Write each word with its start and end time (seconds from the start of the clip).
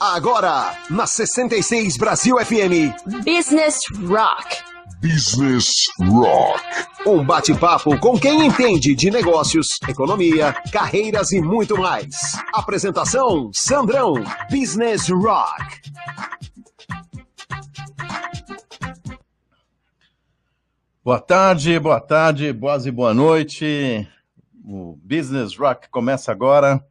Agora, 0.00 0.74
na 0.88 1.06
66 1.06 1.98
Brasil 1.98 2.36
FM. 2.38 2.94
Business 3.24 3.80
Rock. 4.06 4.56
Business 5.02 5.66
Rock. 6.00 6.62
Um 7.06 7.24
bate-papo 7.24 7.98
com 7.98 8.18
quem 8.18 8.46
entende 8.46 8.94
de 8.94 9.10
negócios, 9.10 9.66
economia, 9.88 10.54
carreiras 10.72 11.32
e 11.32 11.40
muito 11.40 11.76
mais. 11.76 12.14
Apresentação: 12.54 13.50
Sandrão. 13.52 14.14
Business 14.50 15.08
Rock. 15.10 15.80
Boa 21.04 21.20
tarde, 21.20 21.78
boa 21.78 22.00
tarde, 22.00 22.52
boas 22.52 22.86
e 22.86 22.90
boa 22.90 23.12
noite. 23.12 24.08
O 24.64 24.98
Business 25.02 25.56
Rock 25.56 25.88
começa 25.90 26.32
agora. 26.32 26.82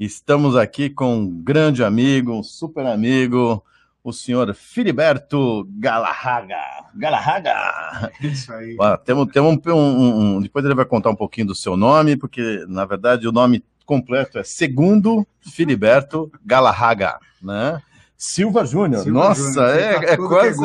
Estamos 0.00 0.56
aqui 0.56 0.88
com 0.88 1.18
um 1.18 1.28
grande 1.28 1.84
amigo, 1.84 2.32
um 2.32 2.42
super 2.42 2.86
amigo, 2.86 3.62
o 4.02 4.14
senhor 4.14 4.54
Filiberto 4.54 5.68
Galarraga. 5.78 6.56
Galarraga! 6.94 8.10
Isso 8.18 8.50
aí. 8.50 8.78
Ó, 8.80 8.96
temos, 8.96 9.30
temos 9.30 9.58
um, 9.66 9.72
um, 9.74 10.36
um, 10.36 10.40
depois 10.40 10.64
ele 10.64 10.74
vai 10.74 10.86
contar 10.86 11.10
um 11.10 11.14
pouquinho 11.14 11.48
do 11.48 11.54
seu 11.54 11.76
nome, 11.76 12.16
porque 12.16 12.64
na 12.66 12.86
verdade 12.86 13.28
o 13.28 13.32
nome 13.32 13.62
completo 13.84 14.38
é 14.38 14.42
Segundo 14.42 15.26
Filiberto 15.42 16.32
Galarraga, 16.46 17.18
né? 17.42 17.82
Silva 18.16 18.64
Júnior. 18.64 19.04
Nossa, 19.04 19.42
Júnior, 19.52 19.68
é, 19.68 20.00
tá 20.00 20.12
é, 20.14 20.16
quase, 20.16 20.64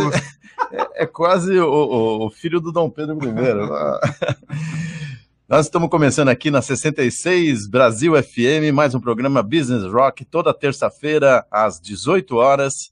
é, 0.71 1.03
é, 1.03 1.05
quase 1.05 1.59
o, 1.59 1.69
o, 1.69 2.27
o, 2.27 2.29
filho 2.29 2.61
do 2.61 2.71
Dom 2.71 2.89
Pedro 2.89 3.17
I. 3.21 3.25
Nós 5.47 5.67
estamos 5.67 5.89
começando 5.89 6.29
aqui 6.29 6.49
na 6.49 6.59
66 6.59 7.67
Brasil 7.67 8.13
FM, 8.15 8.73
mais 8.73 8.95
um 8.95 8.99
programa 8.99 9.43
Business 9.43 9.83
Rock, 9.83 10.25
toda 10.25 10.51
terça-feira 10.51 11.45
às 11.51 11.79
18 11.79 12.35
horas, 12.35 12.91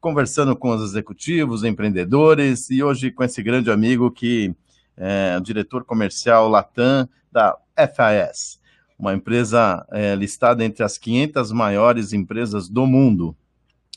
conversando 0.00 0.54
com 0.54 0.70
os 0.70 0.88
executivos, 0.88 1.64
empreendedores 1.64 2.70
e 2.70 2.80
hoje 2.80 3.10
com 3.10 3.24
esse 3.24 3.42
grande 3.42 3.72
amigo 3.72 4.08
que 4.08 4.54
é 4.96 5.36
o 5.36 5.40
diretor 5.40 5.84
comercial 5.84 6.48
Latam 6.48 7.08
da 7.32 7.58
FAS, 7.76 8.60
uma 8.96 9.12
empresa 9.12 9.84
é, 9.90 10.14
listada 10.14 10.64
entre 10.64 10.84
as 10.84 10.96
500 10.96 11.50
maiores 11.50 12.12
empresas 12.12 12.68
do 12.68 12.86
mundo 12.86 13.34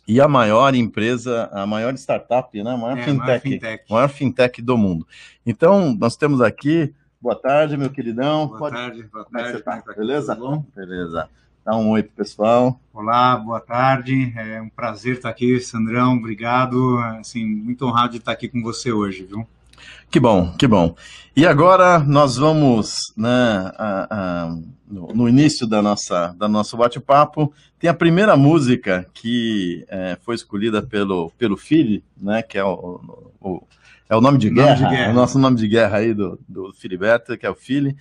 e 0.08 0.20
a 0.20 0.28
maior 0.28 0.74
empresa, 0.74 1.48
a 1.54 1.68
maior 1.68 1.94
startup, 1.94 2.64
né? 2.64 2.72
a 2.72 2.76
maior, 2.76 2.98
é, 2.98 3.04
fintech, 3.04 3.28
maior 3.28 3.40
fintech, 3.40 3.84
maior 3.88 4.10
fintech 4.10 4.62
do 4.64 4.76
mundo. 4.76 5.08
Então, 5.46 5.96
nós 5.96 6.18
temos 6.18 6.42
aqui 6.42 6.92
Boa 7.24 7.36
tarde, 7.38 7.78
meu 7.78 7.90
queridão. 7.90 8.48
Boa 8.48 8.60
Pode... 8.60 8.76
tarde, 8.76 9.04
boa 9.04 9.24
Como 9.24 9.40
tarde. 9.40 9.58
É 9.58 9.62
tá? 9.62 9.82
tá 9.82 9.94
Beleza? 9.94 10.36
Bom? 10.36 10.66
Beleza. 10.76 11.30
Dá 11.64 11.74
um 11.78 11.92
oi 11.92 12.04
pro 12.04 12.18
pessoal. 12.18 12.78
Olá, 12.94 13.38
boa 13.38 13.62
tarde. 13.62 14.34
É 14.36 14.62
um 14.62 14.68
prazer 14.68 15.16
estar 15.16 15.30
aqui, 15.30 15.58
Sandrão. 15.62 16.18
Obrigado. 16.18 17.00
Assim, 17.22 17.46
muito 17.46 17.86
honrado 17.86 18.12
de 18.12 18.18
estar 18.18 18.34
aqui 18.34 18.50
com 18.50 18.62
você 18.62 18.92
hoje, 18.92 19.24
viu? 19.24 19.48
Que 20.12 20.20
bom, 20.20 20.54
que 20.58 20.68
bom. 20.68 20.98
E 21.34 21.48
agora 21.48 22.00
nós 22.00 22.36
vamos, 22.36 23.14
né, 23.16 23.72
a, 23.78 24.08
a, 24.12 24.58
no, 24.86 25.08
no, 25.16 25.30
início 25.30 25.66
da 25.66 25.82
nossa, 25.82 26.36
da 26.38 26.50
nosso 26.50 26.76
bate-papo, 26.76 27.54
tem 27.80 27.90
a 27.90 27.94
primeira 27.94 28.36
música 28.36 29.08
que 29.14 29.86
é, 29.88 30.18
foi 30.26 30.36
escolhida 30.36 30.82
pelo, 30.82 31.32
pelo 31.38 31.56
Philly, 31.56 32.04
né, 32.18 32.42
que 32.42 32.58
é 32.58 32.66
o, 32.66 33.00
o 33.40 33.64
é 34.14 34.16
o 34.16 34.22
nome 34.22 34.38
de, 34.38 34.50
guerra, 34.50 34.76
de 34.76 34.96
guerra, 34.96 35.12
o 35.12 35.16
nosso 35.16 35.40
nome 35.40 35.58
de 35.58 35.68
guerra 35.68 35.98
aí 35.98 36.14
do, 36.14 36.40
do 36.48 36.72
Filiberto, 36.74 37.36
que 37.36 37.46
é 37.46 37.50
o 37.50 37.56
Philly, 37.56 37.96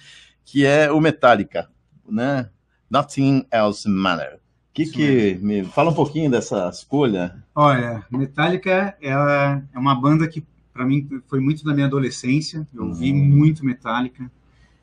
que 0.45 0.67
é 0.67 0.93
o 0.93 1.01
Metallica, 1.01 1.69
né? 2.09 2.51
Nothing 2.91 3.47
Else 3.51 3.89
Matter. 3.89 4.39
Que 4.75 4.87
que 4.87 5.39
me 5.43 5.65
fala 5.65 5.91
um 5.91 5.95
pouquinho 5.95 6.31
dessa 6.31 6.69
escolha? 6.69 7.43
Olha, 7.55 8.05
Metallica 8.11 8.95
ela 9.01 9.63
é 9.73 9.79
uma 9.79 9.95
banda 9.95 10.29
que 10.29 10.45
para 10.73 10.85
mim 10.85 11.09
foi 11.29 11.41
muito 11.41 11.65
da 11.65 11.75
minha 11.75 11.87
adolescência. 11.87 12.67
Eu 12.75 12.85
uhum. 12.85 12.95
vi 12.95 13.13
muito 13.13 13.65
Metallica. 13.65 14.31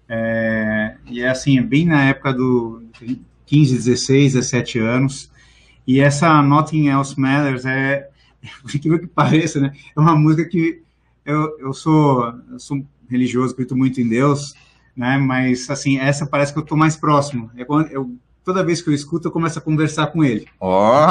É, 0.08 0.96
e 1.06 1.22
é 1.22 1.30
assim, 1.30 1.60
é 1.60 1.62
bem 1.62 1.86
na 1.86 2.06
época 2.06 2.34
do 2.34 2.84
15, 3.46 3.76
16, 3.76 4.34
17 4.34 4.80
anos. 4.80 5.32
E 5.86 6.00
essa 6.00 6.42
Nothing 6.42 6.88
Else 6.88 7.20
Matters 7.20 7.66
é, 7.66 8.10
por 8.62 8.76
incrível 8.76 9.00
que 9.00 9.08
pareça, 9.08 9.60
né? 9.60 9.72
É 9.96 10.00
uma 10.00 10.16
música 10.16 10.46
que 10.46 10.82
eu, 11.26 11.60
eu, 11.60 11.74
sou, 11.74 12.34
eu 12.52 12.60
sou 12.60 12.86
religioso, 13.10 13.54
acredito 13.54 13.76
muito 13.76 14.00
em 14.00 14.08
Deus, 14.08 14.54
né? 14.96 15.18
Mas, 15.18 15.70
assim, 15.70 16.00
essa 16.00 16.26
parece 16.26 16.54
que 16.54 16.60
eu 16.60 16.64
estou 16.64 16.78
mais 16.78 16.96
próximo. 16.96 17.52
É 17.56 17.66
quando 17.66 17.88
eu, 17.90 18.16
toda 18.44 18.64
vez 18.64 18.82
que 18.82 18.90
eu 18.90 18.94
escuto, 18.94 19.28
eu 19.28 19.32
começo 19.32 19.60
a 19.60 19.62
conversar 19.62 20.08
com 20.08 20.24
ele. 20.24 20.48
Oh! 20.60 21.06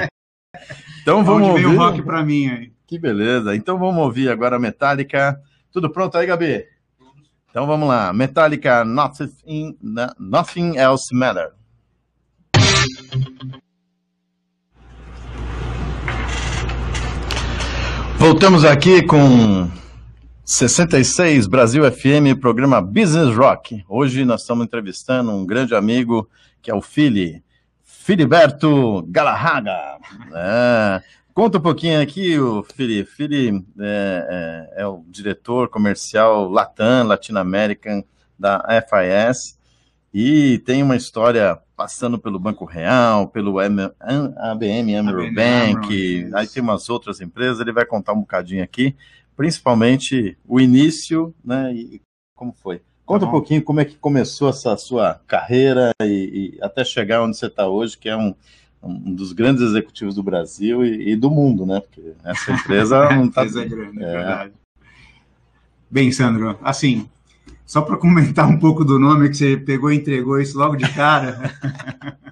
então 1.02 1.24
vamos 1.24 1.48
Onde 1.48 1.64
ouvir. 1.64 1.76
o 1.76 1.78
rock 1.78 2.02
para 2.02 2.24
mim 2.24 2.48
aí. 2.48 2.72
Que 2.86 2.98
beleza. 2.98 3.54
Então 3.54 3.78
vamos 3.78 4.02
ouvir 4.02 4.30
agora 4.30 4.56
a 4.56 4.58
Metallica. 4.60 5.40
Tudo 5.70 5.90
pronto 5.90 6.16
aí, 6.16 6.26
Gabi? 6.26 6.64
Então 7.50 7.66
vamos 7.66 7.88
lá. 7.88 8.12
Metallica, 8.12 8.84
Nothing, 8.84 9.76
nothing 10.18 10.76
Else 10.76 11.14
Matter. 11.14 11.52
Voltamos 18.18 18.64
aqui 18.64 19.00
com 19.06 19.70
66 20.44 21.46
Brasil 21.46 21.84
FM, 21.90 22.38
programa 22.40 22.82
Business 22.82 23.34
Rock. 23.34 23.84
Hoje 23.88 24.24
nós 24.24 24.40
estamos 24.40 24.66
entrevistando 24.66 25.30
um 25.30 25.46
grande 25.46 25.72
amigo 25.72 26.28
que 26.60 26.68
é 26.68 26.74
o 26.74 26.82
Fili, 26.82 27.44
Filiberto 27.84 29.04
Galarraga. 29.08 29.98
É, 30.34 31.00
conta 31.32 31.58
um 31.58 31.60
pouquinho 31.60 32.02
aqui, 32.02 32.36
o 32.40 32.64
Fili. 32.64 33.04
Fili 33.04 33.64
é, 33.78 34.74
é, 34.76 34.82
é, 34.82 34.86
o 34.86 35.04
diretor 35.08 35.68
comercial 35.68 36.48
Latam, 36.50 37.06
Latin 37.06 37.36
American 37.36 38.02
da 38.36 38.64
FIS 38.82 39.56
e 40.12 40.58
tem 40.66 40.82
uma 40.82 40.96
história 40.96 41.56
passando 41.78 42.18
pelo 42.18 42.40
Banco 42.40 42.64
Real, 42.64 43.28
pelo 43.28 43.62
M, 43.62 43.88
ABM 44.36 44.96
Amro 44.96 45.32
Bank, 45.32 46.28
aí 46.34 46.46
tem 46.48 46.60
umas 46.60 46.90
outras 46.90 47.20
empresas, 47.20 47.60
ele 47.60 47.70
vai 47.70 47.86
contar 47.86 48.14
um 48.14 48.20
bocadinho 48.20 48.64
aqui, 48.64 48.96
principalmente 49.36 50.36
o 50.44 50.58
início, 50.58 51.32
né, 51.44 51.72
e 51.72 52.02
como 52.34 52.52
foi. 52.52 52.82
Conta 53.06 53.20
tá 53.20 53.28
um 53.28 53.30
pouquinho 53.30 53.62
como 53.62 53.78
é 53.78 53.84
que 53.84 53.94
começou 53.94 54.48
essa 54.48 54.76
sua 54.76 55.20
carreira 55.24 55.92
e, 56.02 56.56
e 56.58 56.58
até 56.60 56.84
chegar 56.84 57.22
onde 57.22 57.36
você 57.36 57.46
está 57.46 57.68
hoje, 57.68 57.96
que 57.96 58.08
é 58.08 58.16
um, 58.16 58.34
um 58.82 59.14
dos 59.14 59.32
grandes 59.32 59.62
executivos 59.62 60.16
do 60.16 60.22
Brasil 60.22 60.84
e, 60.84 61.12
e 61.12 61.16
do 61.16 61.30
mundo, 61.30 61.64
né? 61.64 61.80
Porque 61.80 62.12
essa 62.24 62.52
empresa 62.52 63.08
não 63.14 63.26
está. 63.26 63.42
é 63.42 63.64
grande, 63.66 64.02
é, 64.02 64.04
é 64.04 64.10
verdade. 64.10 64.52
Bem, 65.88 66.10
Sandro, 66.10 66.58
assim, 66.60 67.08
só 67.68 67.82
para 67.82 67.98
comentar 67.98 68.48
um 68.48 68.58
pouco 68.58 68.82
do 68.82 68.98
nome 68.98 69.28
que 69.28 69.36
você 69.36 69.54
pegou 69.54 69.92
e 69.92 69.96
entregou 69.96 70.40
isso 70.40 70.58
logo 70.58 70.74
de 70.74 70.90
cara. 70.90 71.52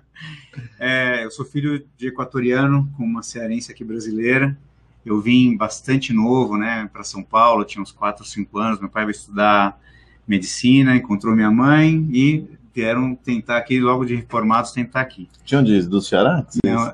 é, 0.81 1.27
eu 1.27 1.31
sou 1.31 1.45
filho 1.45 1.85
de 1.99 2.09
equatoriano 2.09 2.91
com 2.97 3.05
uma 3.05 3.23
cearense 3.23 3.71
aqui 3.71 3.85
brasileira. 3.85 4.57
Eu 5.05 5.21
vim 5.21 5.55
bastante 5.55 6.11
novo, 6.11 6.57
né, 6.57 6.89
para 6.91 7.05
São 7.05 7.23
Paulo, 7.23 7.67
tinha 7.67 7.83
uns 7.83 7.93
4 7.93 8.25
ou 8.25 8.27
5 8.27 8.59
anos. 8.59 8.81
Meu 8.81 8.89
pai 8.89 9.05
vai 9.05 9.13
estudar 9.13 9.79
medicina, 10.27 10.97
encontrou 10.97 11.37
minha 11.37 11.51
mãe 11.51 12.09
e 12.11 12.47
vieram 12.75 13.15
tentar 13.15 13.59
aqui, 13.59 13.79
logo 13.79 14.07
de 14.07 14.15
reformados, 14.15 14.73
tentar 14.73 15.03
aqui. 15.03 15.29
De 15.45 15.55
onde? 15.55 15.83
Do 15.83 16.01
Ceará? 16.01 16.47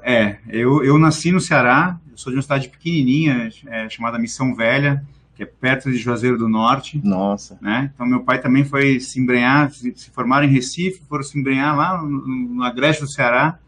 É, 0.03 0.39
eu, 0.49 0.83
eu 0.83 0.99
nasci 0.99 1.31
no 1.31 1.41
Ceará, 1.41 1.97
eu 2.11 2.19
sou 2.19 2.33
de 2.33 2.37
uma 2.37 2.43
cidade 2.43 2.69
pequenininha, 2.69 3.51
é, 3.69 3.89
chamada 3.89 4.19
Missão 4.19 4.53
Velha, 4.53 5.05
que 5.43 5.45
é 5.45 5.47
perto 5.47 5.91
de 5.91 5.99
Juazeiro 5.99 6.39
do 6.39 6.49
Norte. 6.49 7.01
Nossa. 7.05 7.59
Né? 7.61 7.91
Então, 7.95 8.07
meu 8.07 8.21
pai 8.21 8.41
também 8.41 8.65
foi 8.65 9.01
se 9.01 9.21
embrenhar, 9.21 9.71
se, 9.71 9.93
se 9.97 10.11
formaram 10.11 10.47
em 10.47 10.51
Recife, 10.51 11.03
foram 11.09 11.23
se 11.23 11.39
embrenhar 11.39 11.77
lá 11.77 12.01
no, 12.01 12.27
no 12.27 12.63
Agreste 12.63 13.03
do 13.03 13.11
Ceará, 13.11 13.59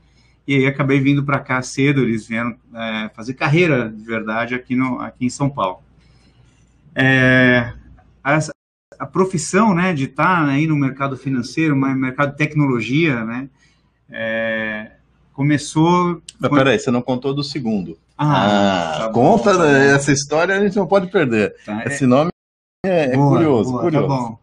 e 0.47 0.55
aí 0.55 0.67
acabei 0.67 1.01
vindo 1.01 1.25
para 1.25 1.41
cá 1.41 1.61
cedo, 1.63 2.03
eles 2.03 2.27
vieram 2.27 2.55
é, 2.75 3.11
fazer 3.15 3.35
carreira 3.35 3.89
de 3.89 4.05
verdade 4.05 4.55
aqui, 4.55 4.77
no, 4.77 5.01
aqui 5.01 5.27
em 5.27 5.31
São 5.31 5.51
Paulo. 5.51 5.83
É, 6.95 7.73
a, 8.23 8.39
a, 8.99 9.07
profissão 9.07 9.75
né, 9.75 9.93
de 9.93 10.05
estar 10.05 10.45
tá 10.45 10.53
aí 10.53 10.67
no 10.67 10.77
mercado 10.77 11.17
financeiro, 11.17 11.75
no 11.75 11.95
mercado 11.95 12.33
de 12.33 12.37
tecnologia, 12.37 13.25
né, 13.25 13.49
é, 14.11 14.93
começou... 15.33 16.23
Mas 16.39 16.51
quando... 16.51 16.59
peraí, 16.59 16.79
você 16.79 16.91
não 16.91 17.03
contou 17.03 17.35
do 17.35 17.43
segundo. 17.43 17.99
Ah, 18.17 18.97
tá 18.99 19.09
conta 19.13 19.53
bom, 19.53 19.59
tá 19.59 19.69
essa 19.69 20.13
história, 20.13 20.57
a 20.57 20.61
gente 20.61 20.77
não 20.77 20.87
pode 20.87 21.09
perder. 21.09 21.55
Tá, 21.65 21.83
é 21.83 21.89
Esse 21.89 22.05
é... 22.05 22.07
nome 22.07 22.31
é, 22.87 23.13
é 23.13 23.17
boa, 23.17 23.37
curioso, 23.37 23.71
boa, 23.71 23.83
tá 23.83 23.85
curioso. 23.85 24.09
Tá 24.09 24.15
bom. 24.15 24.39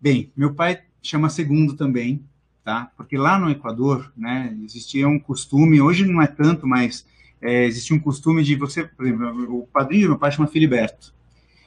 Bem, 0.00 0.32
meu 0.36 0.54
pai 0.54 0.80
chama 1.02 1.28
segundo 1.28 1.74
também, 1.74 2.24
tá? 2.62 2.90
Porque 2.96 3.16
lá 3.16 3.38
no 3.38 3.50
Equador, 3.50 4.12
né, 4.16 4.56
existia 4.62 5.08
um 5.08 5.18
costume, 5.18 5.80
hoje 5.80 6.06
não 6.06 6.22
é 6.22 6.26
tanto, 6.26 6.66
mas 6.66 7.06
é, 7.40 7.64
existia 7.64 7.96
um 7.96 8.00
costume 8.00 8.42
de 8.42 8.54
você, 8.54 8.84
por 8.84 9.06
exemplo, 9.06 9.58
o 9.60 9.66
padrinho 9.66 10.04
do 10.04 10.10
meu 10.10 10.18
pai 10.18 10.30
chama 10.30 10.46
Filiberto. 10.46 11.12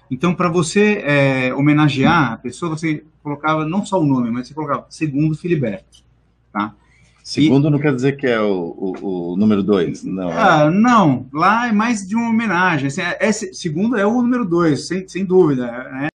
Então, 0.09 0.33
para 0.33 0.49
você 0.49 1.03
é, 1.05 1.53
homenagear 1.53 2.33
a 2.33 2.37
pessoa, 2.37 2.75
você 2.75 3.03
colocava 3.21 3.65
não 3.65 3.85
só 3.85 3.99
o 3.99 4.05
nome, 4.05 4.31
mas 4.31 4.47
você 4.47 4.53
colocava 4.53 4.85
segundo 4.89 5.37
Filiberto, 5.37 6.03
tá? 6.51 6.73
Segundo 7.27 7.67
e... 7.67 7.71
não 7.71 7.77
quer 7.77 7.93
dizer 7.93 8.15
que 8.15 8.25
é 8.25 8.39
o, 8.39 8.73
o, 8.77 9.33
o 9.33 9.35
número 9.35 9.61
dois, 9.61 10.01
não. 10.01 10.31
É? 10.31 10.37
Ah, 10.37 10.71
não, 10.71 11.27
lá 11.33 11.67
é 11.67 11.73
mais 11.73 12.07
de 12.07 12.15
uma 12.15 12.29
homenagem. 12.29 12.87
Assim, 12.87 13.01
é, 13.01 13.17
é, 13.19 13.31
segundo 13.33 13.97
é 13.97 14.05
o 14.05 14.21
número 14.21 14.45
dois, 14.45 14.87
sem, 14.87 15.05
sem 15.09 15.25
dúvida. 15.25 15.67
Né? 15.67 16.07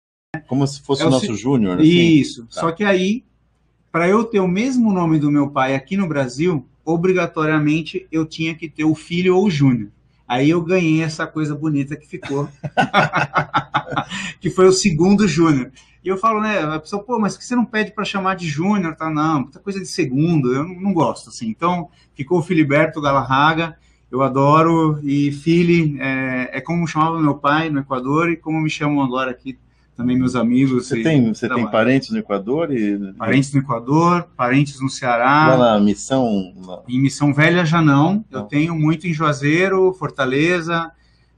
Como 0.46 0.66
se 0.66 0.80
fosse 0.80 1.02
é 1.02 1.06
o 1.06 1.10
nosso 1.10 1.34
júnior. 1.34 1.78
Assim. 1.78 1.86
Isso. 1.86 2.46
Tá. 2.46 2.62
Só 2.62 2.72
que 2.72 2.82
aí, 2.82 3.24
para 3.92 4.08
eu 4.08 4.24
ter 4.24 4.40
o 4.40 4.48
mesmo 4.48 4.90
nome 4.90 5.18
do 5.18 5.30
meu 5.30 5.50
pai 5.50 5.74
aqui 5.74 5.98
no 5.98 6.08
Brasil, 6.08 6.66
obrigatoriamente 6.82 8.06
eu 8.10 8.24
tinha 8.24 8.54
que 8.54 8.66
ter 8.66 8.84
o 8.84 8.94
filho 8.94 9.36
ou 9.36 9.44
o 9.44 9.50
júnior. 9.50 9.90
Aí 10.26 10.48
eu 10.48 10.62
ganhei 10.62 11.02
essa 11.02 11.26
coisa 11.26 11.54
bonita 11.54 11.94
que 11.94 12.08
ficou, 12.08 12.48
que 14.40 14.48
foi 14.48 14.66
o 14.66 14.72
segundo 14.72 15.28
júnior. 15.28 15.70
E 16.04 16.08
eu 16.08 16.16
falo, 16.16 16.40
né, 16.40 16.60
a 16.60 16.80
pessoa, 16.80 17.02
pô, 17.02 17.18
mas 17.18 17.36
que 17.36 17.44
você 17.44 17.54
não 17.54 17.64
pede 17.64 17.92
para 17.92 18.04
chamar 18.04 18.34
de 18.34 18.48
júnior, 18.48 18.96
tá? 18.96 19.08
Não, 19.08 19.42
muita 19.42 19.60
coisa 19.60 19.78
de 19.78 19.86
segundo, 19.86 20.52
eu 20.52 20.64
não, 20.64 20.74
não, 20.74 20.92
gosto, 20.92 21.28
assim. 21.28 21.48
Então, 21.48 21.88
ficou 22.14 22.40
o 22.40 22.42
Filiberto 22.42 23.00
Galarraga, 23.00 23.76
eu 24.10 24.20
adoro, 24.20 24.98
e 25.02 25.30
Fili 25.30 25.96
é, 26.00 26.58
é 26.58 26.60
como 26.60 26.86
chamava 26.86 27.20
meu 27.20 27.36
pai 27.36 27.70
no 27.70 27.80
Equador 27.80 28.30
e 28.30 28.36
como 28.36 28.60
me 28.60 28.68
chamam 28.68 29.02
agora 29.02 29.30
aqui 29.30 29.56
também 29.96 30.18
meus 30.18 30.34
amigos. 30.34 30.88
Você 30.88 31.02
tem, 31.02 31.32
você 31.32 31.48
tem 31.48 31.70
parentes 31.70 32.10
no 32.10 32.18
Equador? 32.18 32.72
E... 32.72 33.12
Parentes 33.14 33.52
no 33.52 33.60
Equador, 33.60 34.28
parentes 34.36 34.80
no 34.80 34.88
Ceará. 34.88 35.54
Lá 35.54 35.74
na 35.74 35.80
Missão? 35.80 36.52
Em 36.88 37.00
Missão 37.00 37.32
Velha 37.32 37.64
já 37.64 37.80
não, 37.80 38.24
eu 38.30 38.42
tenho 38.42 38.74
muito 38.74 39.06
em 39.06 39.12
Juazeiro, 39.12 39.92
Fortaleza, 39.94 40.90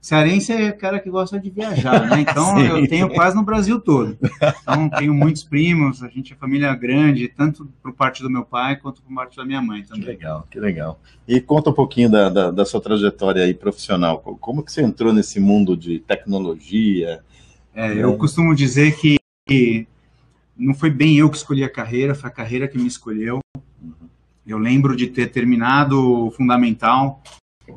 Cearense 0.05 0.53
é 0.53 0.71
cara 0.71 0.99
que 0.99 1.09
gosta 1.09 1.39
de 1.39 1.49
viajar, 1.49 2.07
né? 2.07 2.21
Então 2.29 2.59
eu 2.59 2.87
tenho 2.87 3.09
quase 3.09 3.35
no 3.35 3.41
Brasil 3.41 3.79
todo. 3.81 4.15
Então 4.61 4.87
tenho 4.87 5.15
muitos 5.15 5.43
primos, 5.43 6.03
a 6.03 6.07
gente 6.07 6.31
é 6.31 6.35
família 6.35 6.75
grande, 6.75 7.27
tanto 7.27 7.67
por 7.81 7.91
parte 7.91 8.21
do 8.21 8.29
meu 8.29 8.45
pai 8.45 8.75
quanto 8.75 9.01
por 9.01 9.11
parte 9.15 9.35
da 9.35 9.43
minha 9.43 9.63
mãe 9.63 9.81
também. 9.81 10.03
Que 10.03 10.07
legal, 10.07 10.47
que 10.51 10.59
legal. 10.59 10.99
E 11.27 11.41
conta 11.41 11.71
um 11.71 11.73
pouquinho 11.73 12.07
da, 12.11 12.29
da, 12.29 12.51
da 12.51 12.65
sua 12.65 12.79
trajetória 12.79 13.43
aí 13.43 13.55
profissional. 13.55 14.19
Como 14.19 14.61
que 14.61 14.71
você 14.71 14.83
entrou 14.83 15.11
nesse 15.11 15.39
mundo 15.39 15.75
de 15.75 15.97
tecnologia? 15.97 17.23
É, 17.73 17.91
eu 17.91 18.13
é. 18.13 18.15
costumo 18.15 18.53
dizer 18.53 18.95
que 18.95 19.87
não 20.55 20.75
foi 20.75 20.91
bem 20.91 21.17
eu 21.17 21.31
que 21.31 21.37
escolhi 21.37 21.63
a 21.63 21.69
carreira, 21.69 22.13
foi 22.13 22.29
a 22.29 22.33
carreira 22.33 22.67
que 22.67 22.77
me 22.77 22.85
escolheu. 22.85 23.39
Uhum. 23.81 24.07
Eu 24.45 24.59
lembro 24.59 24.95
de 24.95 25.07
ter 25.07 25.31
terminado 25.31 26.27
o 26.27 26.29
fundamental, 26.29 27.23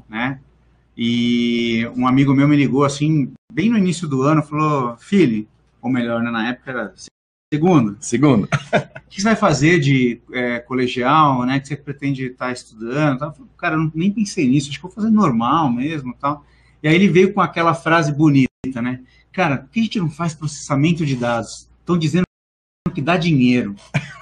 né? 0.06 0.40
E 1.00 1.86
um 1.96 2.08
amigo 2.08 2.34
meu 2.34 2.48
me 2.48 2.56
ligou 2.56 2.84
assim, 2.84 3.32
bem 3.52 3.70
no 3.70 3.78
início 3.78 4.08
do 4.08 4.22
ano, 4.22 4.42
falou: 4.42 4.96
Filho, 4.96 5.46
ou 5.80 5.88
melhor, 5.88 6.20
né, 6.20 6.30
na 6.32 6.48
época 6.48 6.70
era 6.72 6.92
segundo. 7.54 7.96
Segundo. 8.00 8.48
O 9.08 9.10
que 9.10 9.22
você 9.22 9.28
vai 9.28 9.36
fazer 9.36 9.80
de 9.80 10.20
é, 10.30 10.58
colegial, 10.58 11.46
né? 11.46 11.58
Que 11.58 11.68
você 11.68 11.76
pretende 11.76 12.26
estar 12.26 12.52
estudando? 12.52 13.18
Tal? 13.18 13.34
Cara, 13.56 13.74
eu 13.74 13.90
nem 13.94 14.12
pensei 14.12 14.46
nisso, 14.46 14.68
acho 14.68 14.78
que 14.78 14.82
vou 14.82 14.92
fazer 14.92 15.08
normal 15.08 15.72
mesmo 15.72 16.14
tal. 16.20 16.44
E 16.82 16.86
aí 16.86 16.94
ele 16.94 17.08
veio 17.08 17.32
com 17.32 17.40
aquela 17.40 17.72
frase 17.72 18.12
bonita, 18.12 18.82
né? 18.82 19.00
Cara, 19.32 19.56
por 19.56 19.70
que 19.70 19.80
a 19.80 19.82
gente 19.82 19.98
não 19.98 20.10
faz 20.10 20.34
processamento 20.34 21.06
de 21.06 21.16
dados? 21.16 21.70
Estão 21.80 21.96
dizendo 21.96 22.27
que 22.98 23.02
dá 23.02 23.16
dinheiro, 23.16 23.76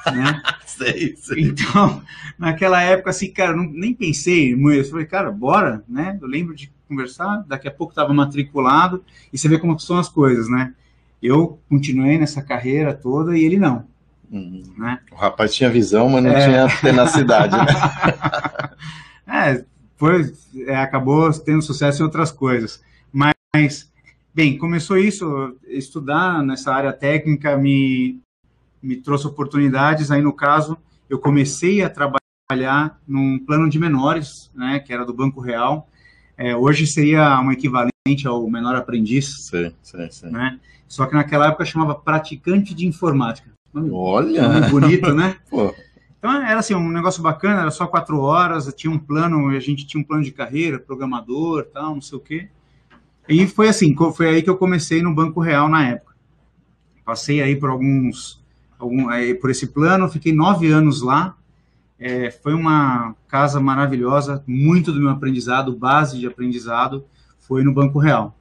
né? 0.05 0.43
sei, 0.67 1.17
sei. 1.17 1.44
Então, 1.44 2.02
naquela 2.38 2.82
época, 2.82 3.08
assim, 3.08 3.32
cara, 3.32 3.56
não, 3.56 3.64
nem 3.64 3.94
pensei 3.94 4.55
muito. 4.55 4.81
Eu 4.81 4.90
falei, 4.90 5.06
cara, 5.06 5.32
bora, 5.32 5.82
né? 5.88 6.19
Eu 6.20 6.28
lembro 6.28 6.55
de 6.55 6.70
conversar, 6.87 7.43
daqui 7.49 7.67
a 7.67 7.70
pouco 7.70 7.93
estava 7.93 8.12
matriculado, 8.12 9.02
e 9.32 9.38
você 9.38 9.49
vê 9.49 9.58
como 9.58 9.78
são 9.78 9.96
as 9.96 10.11
coisas, 10.11 10.46
né? 10.46 10.75
Eu 11.23 11.58
continuei 11.70 12.19
nessa 12.19 12.43
carreira 12.43 12.93
toda 12.93 13.37
e 13.37 13.43
ele 13.43 13.58
não. 13.58 13.87
Uhum. 14.31 14.62
Né? 14.76 14.99
O 15.11 15.14
rapaz 15.14 15.55
tinha 15.55 15.70
visão, 15.70 16.11
mas 16.11 16.23
não 16.23 16.31
é... 16.31 16.44
tinha 16.44 16.81
tenacidade, 16.82 17.56
né? 17.56 17.64
é, 19.26 19.64
foi, 19.96 20.34
é, 20.67 20.76
acabou 20.76 21.32
tendo 21.32 21.62
sucesso 21.62 22.02
em 22.02 22.05
outras 22.05 22.31
coisas. 22.31 22.82
Mas, 23.11 23.90
bem, 24.34 24.58
começou 24.58 24.99
isso, 24.99 25.56
estudar 25.67 26.43
nessa 26.43 26.75
área 26.75 26.93
técnica 26.93 27.56
me, 27.56 28.20
me 28.82 28.96
trouxe 28.96 29.26
oportunidades. 29.26 30.11
Aí, 30.11 30.23
no 30.23 30.32
caso, 30.32 30.76
eu 31.08 31.19
comecei 31.19 31.82
a 31.82 31.90
trabalhar 31.90 33.00
num 33.06 33.38
plano 33.38 33.69
de 33.69 33.78
menores, 33.78 34.50
né, 34.55 34.78
que 34.78 34.93
era 34.93 35.05
do 35.05 35.12
Banco 35.12 35.40
Real. 35.40 35.88
É, 36.37 36.55
hoje 36.55 36.87
seria 36.87 37.40
um 37.40 37.50
equivalente 37.50 38.26
ao 38.26 38.49
menor 38.49 38.76
aprendiz. 38.76 39.49
Sim, 39.49 39.73
sim, 39.82 40.11
sim. 40.11 40.31
Né? 40.31 40.61
Só 40.87 41.06
que 41.06 41.14
naquela 41.14 41.49
época 41.49 41.64
chamava 41.64 41.94
praticante 41.94 42.75
de 42.75 42.87
informática. 42.87 43.50
Olha! 43.93 44.49
Nome 44.49 44.70
bonito, 44.70 45.12
né? 45.12 45.37
Pô. 45.50 45.75
Então 46.19 46.43
era 46.43 46.58
assim, 46.58 46.75
um 46.75 46.90
negócio 46.90 47.23
bacana, 47.23 47.61
era 47.61 47.70
só 47.70 47.87
quatro 47.87 48.20
horas, 48.20 48.73
tinha 48.75 48.90
um 48.90 48.99
plano, 48.99 49.49
a 49.49 49.61
gente 49.61 49.87
tinha 49.87 50.00
um 50.00 50.05
plano 50.05 50.25
de 50.25 50.32
carreira, 50.32 50.78
programador, 50.78 51.67
tal, 51.67 51.94
não 51.94 52.00
sei 52.00 52.19
o 52.19 52.20
quê. 52.20 52.49
E 53.28 53.46
foi 53.46 53.69
assim, 53.69 53.94
foi 54.14 54.28
aí 54.28 54.43
que 54.43 54.50
eu 54.50 54.56
comecei 54.56 55.02
no 55.02 55.14
Banco 55.14 55.40
Real 55.40 55.69
na 55.69 55.88
época. 55.88 56.14
Passei 57.05 57.43
aí 57.43 57.55
por 57.56 57.70
alguns 57.70 58.43
algum, 58.78 59.11
é, 59.11 59.34
por 59.34 59.50
esse 59.50 59.69
plano, 59.69 60.08
fiquei 60.08 60.32
nove 60.32 60.69
anos 60.69 61.02
lá. 61.02 61.37
É, 61.99 62.31
foi 62.31 62.52
uma 62.52 63.14
casa 63.28 63.58
maravilhosa, 63.58 64.43
muito 64.46 64.93
do 64.93 65.00
meu 65.00 65.11
aprendizado, 65.11 65.75
base 65.75 66.19
de 66.19 66.26
aprendizado, 66.26 67.05
foi 67.40 67.62
no 67.62 67.73
Banco 67.73 67.99
Real. 67.99 68.37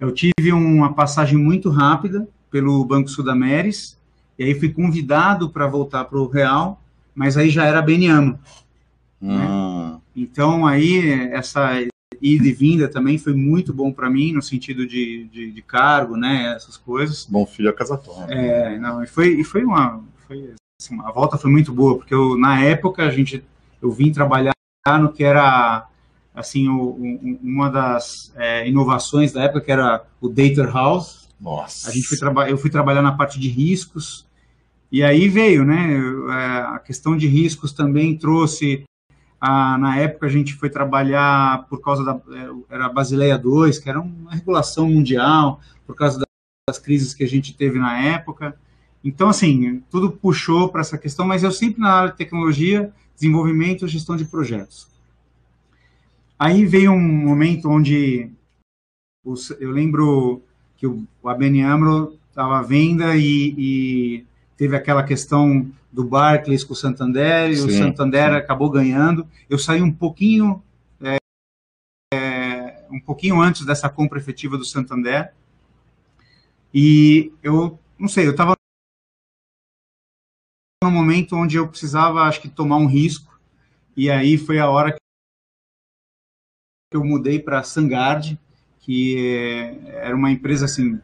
Eu 0.00 0.12
tive 0.12 0.52
uma 0.52 0.92
passagem 0.92 1.38
muito 1.38 1.70
rápida 1.70 2.28
pelo 2.50 2.84
Banco 2.84 3.08
Sudameris, 3.08 3.96
e 4.38 4.44
aí 4.44 4.54
fui 4.58 4.70
convidado 4.70 5.48
para 5.50 5.66
voltar 5.66 6.04
para 6.04 6.18
o 6.18 6.26
Real, 6.26 6.82
mas 7.14 7.36
aí 7.36 7.48
já 7.48 7.64
era 7.64 7.80
Beniamo. 7.80 8.38
Né? 9.20 9.46
Hum. 9.48 9.98
Então 10.16 10.66
aí 10.66 11.30
essa 11.32 11.70
ida 12.20 12.46
e 12.46 12.52
vinda 12.52 12.88
também 12.88 13.18
foi 13.18 13.34
muito 13.34 13.72
bom 13.72 13.92
para 13.92 14.10
mim, 14.10 14.32
no 14.32 14.42
sentido 14.42 14.86
de, 14.86 15.28
de, 15.32 15.50
de, 15.50 15.62
cargo, 15.62 16.16
né, 16.16 16.54
essas 16.56 16.76
coisas. 16.76 17.26
Bom 17.26 17.46
filho 17.46 17.70
a 17.70 17.72
casa 17.72 17.96
toda. 17.96 18.32
É, 18.32 18.78
não, 18.78 19.02
e 19.02 19.06
foi, 19.06 19.40
e 19.40 19.44
foi 19.44 19.64
uma... 19.64 20.02
Foi, 20.26 20.54
assim, 20.80 20.98
a 21.00 21.10
volta 21.10 21.36
foi 21.36 21.50
muito 21.50 21.72
boa, 21.72 21.96
porque 21.96 22.14
eu, 22.14 22.36
na 22.36 22.62
época 22.62 23.04
a 23.04 23.10
gente, 23.10 23.44
eu 23.80 23.90
vim 23.90 24.12
trabalhar 24.12 24.54
no 25.00 25.12
que 25.12 25.24
era 25.24 25.86
assim 26.34 26.68
o, 26.68 26.82
o, 26.82 27.38
uma 27.42 27.70
das 27.70 28.32
é, 28.36 28.68
inovações 28.68 29.32
da 29.32 29.44
época 29.44 29.60
que 29.62 29.72
era 29.72 30.04
o 30.20 30.28
data 30.28 30.62
house 30.70 31.28
nossa 31.40 31.88
a 31.88 31.92
gente 31.92 32.06
foi 32.06 32.18
eu 32.50 32.58
fui 32.58 32.68
trabalhar 32.68 33.00
na 33.00 33.12
parte 33.12 33.38
de 33.40 33.48
riscos 33.48 34.26
e 34.90 35.02
aí 35.02 35.28
veio 35.28 35.64
né 35.64 35.96
é, 35.96 36.34
a 36.74 36.78
questão 36.84 37.16
de 37.16 37.26
riscos 37.26 37.72
também 37.72 38.18
trouxe 38.18 38.84
ah, 39.46 39.76
na 39.76 39.98
época 39.98 40.24
a 40.24 40.30
gente 40.30 40.54
foi 40.54 40.70
trabalhar 40.70 41.66
por 41.68 41.78
causa 41.78 42.02
da 42.02 42.14
é, 42.34 42.74
era 42.74 42.88
Basileia 42.88 43.36
2, 43.36 43.78
que 43.78 43.90
era 43.90 44.00
uma 44.00 44.32
regulação 44.32 44.88
mundial, 44.88 45.60
por 45.86 45.94
causa 45.94 46.24
das 46.66 46.78
crises 46.78 47.12
que 47.12 47.22
a 47.22 47.28
gente 47.28 47.54
teve 47.54 47.78
na 47.78 48.02
época. 48.02 48.58
Então, 49.04 49.28
assim, 49.28 49.82
tudo 49.90 50.10
puxou 50.10 50.70
para 50.70 50.80
essa 50.80 50.96
questão, 50.96 51.26
mas 51.26 51.42
eu 51.42 51.52
sempre 51.52 51.78
na 51.78 51.92
área 51.92 52.10
de 52.12 52.16
tecnologia, 52.16 52.90
desenvolvimento 53.14 53.84
e 53.84 53.88
gestão 53.88 54.16
de 54.16 54.24
projetos. 54.24 54.88
Aí 56.38 56.64
veio 56.64 56.92
um 56.92 56.98
momento 56.98 57.68
onde 57.68 58.30
eu 59.60 59.70
lembro 59.70 60.42
que 60.78 60.86
o 60.86 61.06
ABN 61.22 61.62
AMRO 61.64 62.18
estava 62.30 62.60
à 62.60 62.62
venda 62.62 63.14
e, 63.14 63.54
e 63.58 64.26
teve 64.56 64.76
aquela 64.76 65.02
questão 65.02 65.70
do 65.92 66.04
Barclays 66.04 66.64
com 66.64 66.72
o 66.72 66.76
Santander, 66.76 67.50
e 67.50 67.56
sim, 67.56 67.66
o 67.66 67.70
Santander 67.70 68.30
sim. 68.30 68.36
acabou 68.36 68.70
ganhando. 68.70 69.28
Eu 69.48 69.58
saí 69.58 69.80
um 69.80 69.92
pouquinho, 69.92 70.62
é, 71.00 71.16
é, 72.12 72.86
um 72.90 73.00
pouquinho 73.00 73.40
antes 73.40 73.64
dessa 73.64 73.88
compra 73.88 74.18
efetiva 74.18 74.58
do 74.58 74.64
Santander, 74.64 75.32
e 76.72 77.32
eu, 77.42 77.78
não 77.98 78.08
sei, 78.08 78.26
eu 78.26 78.32
estava 78.32 78.54
num 80.82 80.90
momento 80.90 81.36
onde 81.36 81.56
eu 81.56 81.68
precisava, 81.68 82.22
acho 82.22 82.40
que, 82.40 82.48
tomar 82.48 82.76
um 82.76 82.86
risco, 82.86 83.38
e 83.96 84.10
aí 84.10 84.36
foi 84.36 84.58
a 84.58 84.68
hora 84.68 84.92
que 84.92 84.98
eu 86.92 87.04
mudei 87.04 87.38
para 87.38 87.60
a 87.60 87.62
Sangard, 87.62 88.38
que 88.80 89.16
é, 89.16 90.06
era 90.06 90.16
uma 90.16 90.30
empresa, 90.30 90.64
assim, 90.64 91.00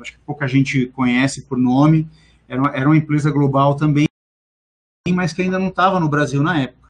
acho 0.00 0.12
que 0.12 0.18
pouca 0.20 0.46
gente 0.46 0.86
conhece 0.86 1.42
por 1.42 1.58
nome, 1.58 2.08
era 2.48 2.60
uma, 2.60 2.70
era 2.70 2.88
uma 2.88 2.96
empresa 2.96 3.30
global 3.30 3.76
também, 3.76 4.06
mas 5.12 5.32
que 5.32 5.42
ainda 5.42 5.58
não 5.58 5.68
estava 5.68 6.00
no 6.00 6.08
Brasil 6.08 6.42
na 6.42 6.60
época. 6.60 6.88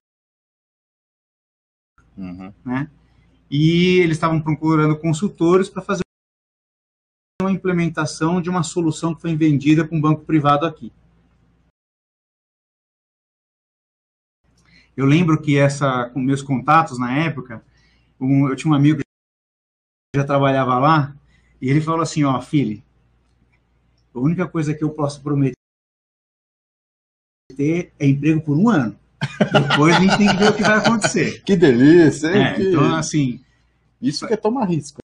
Uhum. 2.17 2.52
Né? 2.64 2.90
E 3.50 3.99
eles 3.99 4.17
estavam 4.17 4.40
procurando 4.40 4.99
consultores 4.99 5.69
para 5.69 5.83
fazer 5.83 6.02
uma 7.43 7.50
implementação 7.50 8.40
de 8.40 8.50
uma 8.50 8.62
solução 8.62 9.14
que 9.14 9.23
foi 9.23 9.35
vendida 9.35 9.87
para 9.87 9.97
um 9.97 10.00
banco 10.00 10.25
privado 10.25 10.67
aqui. 10.67 10.93
Eu 14.97 15.07
lembro 15.07 15.40
que 15.40 15.57
essa, 15.57 16.11
com 16.11 16.21
meus 16.21 16.43
contatos 16.43 16.99
na 16.99 17.17
época, 17.17 17.64
um, 18.21 18.49
eu 18.49 18.57
tinha 18.57 18.71
um 18.71 18.75
amigo 18.75 18.99
que 18.99 20.21
já 20.21 20.25
trabalhava 20.25 20.79
lá, 20.79 21.17
e 21.61 21.71
ele 21.71 21.81
falou 21.81 22.02
assim, 22.02 22.25
ó, 22.25 22.40
filho, 22.40 22.83
a 24.14 24.19
única 24.19 24.47
coisa 24.49 24.75
que 24.75 24.83
eu 24.85 24.90
posso 24.90 25.23
prometer 25.23 25.55
ter 27.57 27.93
é 27.99 28.07
emprego 28.07 28.40
por 28.40 28.57
um 28.57 28.69
ano. 28.69 28.99
Depois 29.52 29.97
a 29.97 30.00
gente 30.00 30.17
tem 30.17 30.29
que 30.31 30.37
ver 30.37 30.50
o 30.50 30.57
que 30.57 30.62
vai 30.62 30.79
acontecer. 30.79 31.43
Que 31.43 31.57
delícia, 31.57 32.29
hein? 32.29 32.43
É, 32.43 32.55
Que- 32.55 32.62
então, 32.69 32.95
assim, 32.95 33.45
Isso 34.00 34.26
que 34.26 34.33
é 34.33 34.37
tomar 34.37 34.64
risco. 34.64 34.99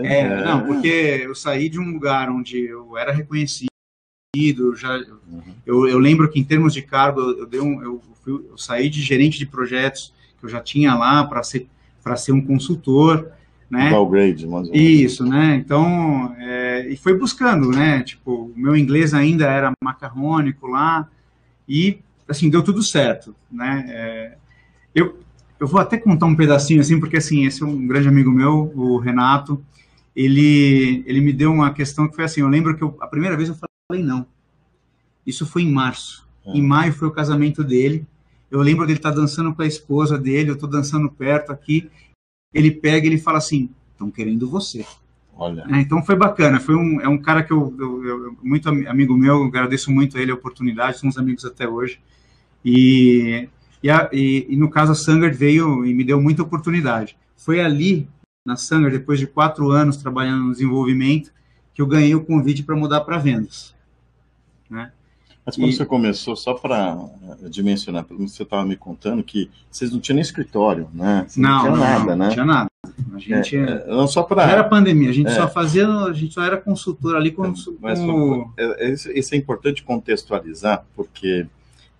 É, 0.00 0.44
não, 0.44 0.66
porque 0.66 0.88
eu 0.88 1.34
saí 1.34 1.70
de 1.70 1.80
um 1.80 1.90
lugar 1.90 2.28
onde 2.28 2.58
eu 2.66 2.98
era 2.98 3.10
reconhecido, 3.12 3.66
já, 4.76 4.98
eu, 5.64 5.88
eu 5.88 5.98
lembro 5.98 6.30
que 6.30 6.38
em 6.38 6.44
termos 6.44 6.74
de 6.74 6.82
cargo, 6.82 7.20
eu, 7.20 7.38
eu 7.38 7.46
dei 7.46 7.60
um, 7.60 7.82
eu, 7.82 8.02
fui- 8.22 8.44
eu 8.50 8.58
saí 8.58 8.90
de 8.90 9.00
gerente 9.00 9.38
de 9.38 9.46
projetos 9.46 10.12
que 10.38 10.44
eu 10.44 10.50
já 10.50 10.60
tinha 10.60 10.94
lá 10.94 11.24
para 11.26 11.42
ser 11.42 11.66
para 12.02 12.14
ser 12.16 12.30
um 12.32 12.44
consultor, 12.46 13.32
né? 13.70 13.90
Menos. 14.68 14.78
Isso, 14.78 15.24
né? 15.24 15.56
Então, 15.56 16.34
é, 16.38 16.88
e 16.88 16.96
foi 16.96 17.16
buscando, 17.18 17.70
né? 17.70 18.02
Tipo, 18.02 18.44
o 18.46 18.52
meu 18.56 18.76
inglês 18.76 19.12
ainda 19.12 19.46
era 19.46 19.72
macarrônico 19.82 20.66
lá 20.66 21.08
e 21.68 21.98
assim 22.28 22.48
deu 22.48 22.62
tudo 22.62 22.82
certo, 22.82 23.34
né? 23.50 23.84
É, 23.88 24.36
eu 24.94 25.18
eu 25.58 25.66
vou 25.66 25.80
até 25.80 25.96
contar 25.96 26.26
um 26.26 26.36
pedacinho 26.36 26.80
assim, 26.80 27.00
porque 27.00 27.16
assim 27.16 27.46
esse 27.46 27.62
é 27.62 27.66
um 27.66 27.86
grande 27.86 28.08
amigo 28.08 28.30
meu, 28.30 28.72
o 28.74 28.98
Renato. 28.98 29.62
Ele 30.14 31.02
ele 31.06 31.20
me 31.20 31.32
deu 31.32 31.52
uma 31.52 31.72
questão 31.72 32.08
que 32.08 32.14
foi 32.14 32.24
assim. 32.24 32.40
Eu 32.40 32.48
lembro 32.48 32.76
que 32.76 32.82
eu, 32.82 32.96
a 33.00 33.06
primeira 33.06 33.36
vez 33.36 33.48
eu 33.48 33.56
falei 33.88 34.02
não. 34.02 34.26
Isso 35.26 35.46
foi 35.46 35.62
em 35.62 35.72
março. 35.72 36.26
É. 36.44 36.56
Em 36.56 36.62
maio 36.62 36.92
foi 36.92 37.08
o 37.08 37.12
casamento 37.12 37.64
dele. 37.64 38.06
Eu 38.50 38.60
lembro 38.60 38.86
dele 38.86 38.98
estar 38.98 39.10
dançando 39.10 39.52
com 39.54 39.62
a 39.62 39.66
esposa 39.66 40.18
dele. 40.18 40.50
Eu 40.50 40.54
estou 40.54 40.68
dançando 40.68 41.10
perto 41.10 41.52
aqui. 41.52 41.90
Ele 42.56 42.70
pega 42.70 43.06
e 43.06 43.10
ele 43.10 43.18
fala 43.18 43.38
assim: 43.38 43.68
"Estão 43.92 44.10
querendo 44.10 44.48
você". 44.48 44.84
Olha. 45.38 45.66
É, 45.70 45.80
então 45.80 46.02
foi 46.02 46.16
bacana, 46.16 46.58
foi 46.58 46.74
um, 46.74 46.98
é 47.00 47.08
um 47.08 47.18
cara 47.18 47.42
que 47.42 47.52
eu, 47.52 47.74
eu- 47.78 48.04
eu- 48.06 48.36
muito 48.42 48.68
ami- 48.70 48.86
amigo 48.86 49.14
meu, 49.16 49.44
agradeço 49.44 49.92
muito 49.92 50.16
a 50.16 50.20
ele 50.22 50.30
a 50.30 50.34
oportunidade, 50.34 50.98
somos 50.98 51.18
amigos 51.18 51.44
até 51.44 51.68
hoje. 51.68 52.00
E, 52.64 53.46
e, 53.82 53.90
a- 53.90 54.08
e- 54.12 54.46
e 54.48 54.56
no 54.56 54.70
caso 54.70 54.92
a 54.92 54.94
Sanger 54.94 55.36
veio 55.36 55.84
e 55.84 55.92
me 55.92 56.02
deu 56.04 56.20
muita 56.20 56.42
oportunidade. 56.42 57.18
Foi 57.36 57.60
ali 57.60 58.08
na 58.46 58.56
Sanger, 58.56 58.90
depois 58.90 59.18
de 59.18 59.26
quatro 59.26 59.70
anos 59.70 59.98
trabalhando 59.98 60.44
no 60.44 60.52
desenvolvimento, 60.52 61.30
que 61.74 61.82
eu 61.82 61.86
ganhei 61.86 62.14
o 62.14 62.24
convite 62.24 62.62
para 62.62 62.74
mudar 62.74 63.02
para 63.02 63.18
vendas. 63.18 63.74
Mas 65.46 65.54
quando 65.54 65.68
E- 65.70 65.72
você 65.74 65.86
começou, 65.86 66.34
só 66.34 66.54
para 66.54 66.98
dimensionar, 67.48 68.02
pelo 68.04 68.18
menos 68.18 68.32
você 68.34 68.42
estava 68.42 68.64
me 68.64 68.74
contando 68.76 69.22
que 69.22 69.48
vocês 69.70 69.92
não 69.92 70.00
tinham 70.00 70.16
nem 70.16 70.22
escritório, 70.22 70.88
né? 70.92 71.24
Você 71.28 71.40
Não, 71.40 71.60
tinha 71.60 71.70
não, 71.70 71.78
nada, 71.78 72.04
não, 72.04 72.16
né? 72.16 72.24
não 72.26 72.32
tinha 72.32 72.44
nada. 72.44 72.66
A 73.14 73.18
gente 73.18 73.56
É, 73.56 73.86
não 73.86 74.08
só 74.08 74.26
já 74.28 74.42
era 74.42 74.62
para. 74.64 74.64
pandemia, 74.64 75.08
a 75.10 75.12
gente 75.12 75.28
É. 75.28 75.34
só 75.34 75.46
fazia, 75.48 75.88
a 75.88 76.12
gente 76.12 76.34
só 76.34 76.42
era 76.42 76.56
consultor 76.56 77.14
ali 77.14 77.30
com, 77.30 77.52
Mas 77.80 77.98
com- 78.00 78.50
é, 78.56 78.86
é, 78.88 78.92
isso 78.92 79.10
isso 79.12 79.34
é 79.34 79.38
importante 79.38 79.82
contextualizar, 79.84 80.84
porque 80.96 81.46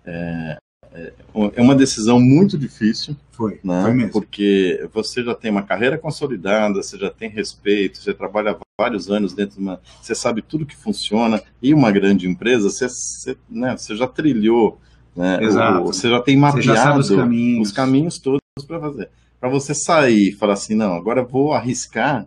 é, 0.05 0.57
é, 0.97 1.61
uma 1.61 1.75
decisão 1.75 2.19
muito 2.19 2.57
difícil, 2.57 3.15
foi, 3.31 3.59
né? 3.63 3.83
foi 3.83 3.93
mesmo. 3.93 4.11
Porque 4.11 4.87
você 4.91 5.23
já 5.23 5.35
tem 5.35 5.51
uma 5.51 5.61
carreira 5.61 5.97
consolidada, 5.97 6.81
você 6.81 6.97
já 6.97 7.11
tem 7.11 7.29
respeito, 7.29 7.99
você 7.99 8.13
trabalha 8.13 8.57
vários 8.79 9.09
anos 9.09 9.33
dentro 9.33 9.57
de 9.57 9.61
uma. 9.61 9.79
Você 10.01 10.15
sabe 10.15 10.41
tudo 10.41 10.65
que 10.65 10.75
funciona, 10.75 11.41
e 11.61 11.73
uma 11.73 11.91
grande 11.91 12.27
empresa, 12.27 12.69
você, 12.69 12.89
você, 12.89 13.37
né, 13.47 13.77
você 13.77 13.95
já 13.95 14.07
trilhou, 14.07 14.79
né, 15.15 15.43
Exato. 15.43 15.81
o- 15.83 15.85
você 15.87 16.09
já 16.09 16.19
tem 16.19 16.35
mapeado 16.35 16.63
já 16.63 16.97
os 16.97 17.09
caminhos. 17.09 17.67
os 17.67 17.73
caminhos 17.73 18.17
todos 18.17 18.41
para 18.65 18.79
fazer. 18.79 19.09
Para 19.39 19.49
você 19.49 19.75
sair 19.75 20.29
e 20.29 20.33
falar 20.33 20.53
assim, 20.53 20.73
não, 20.73 20.93
agora 20.93 21.23
vou 21.23 21.53
arriscar, 21.53 22.25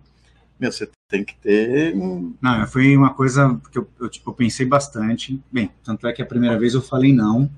meu, 0.61 0.71
você 0.71 0.89
tem 1.09 1.25
que 1.25 1.35
ter. 1.37 1.97
Não, 2.41 2.67
foi 2.69 2.97
uma 2.97 3.13
coisa 3.15 3.61
que 3.73 3.79
eu, 3.79 3.89
eu, 3.99 4.09
tipo, 4.09 4.31
eu 4.31 4.35
pensei 4.35 4.65
bastante. 4.65 5.41
Bem, 5.51 5.71
tanto 5.83 6.07
é 6.07 6.13
que 6.13 6.23
a 6.23 6.27
primeira 6.27 6.57
vez 6.57 6.75
eu 6.75 6.83
falei 6.83 7.13
não. 7.13 7.51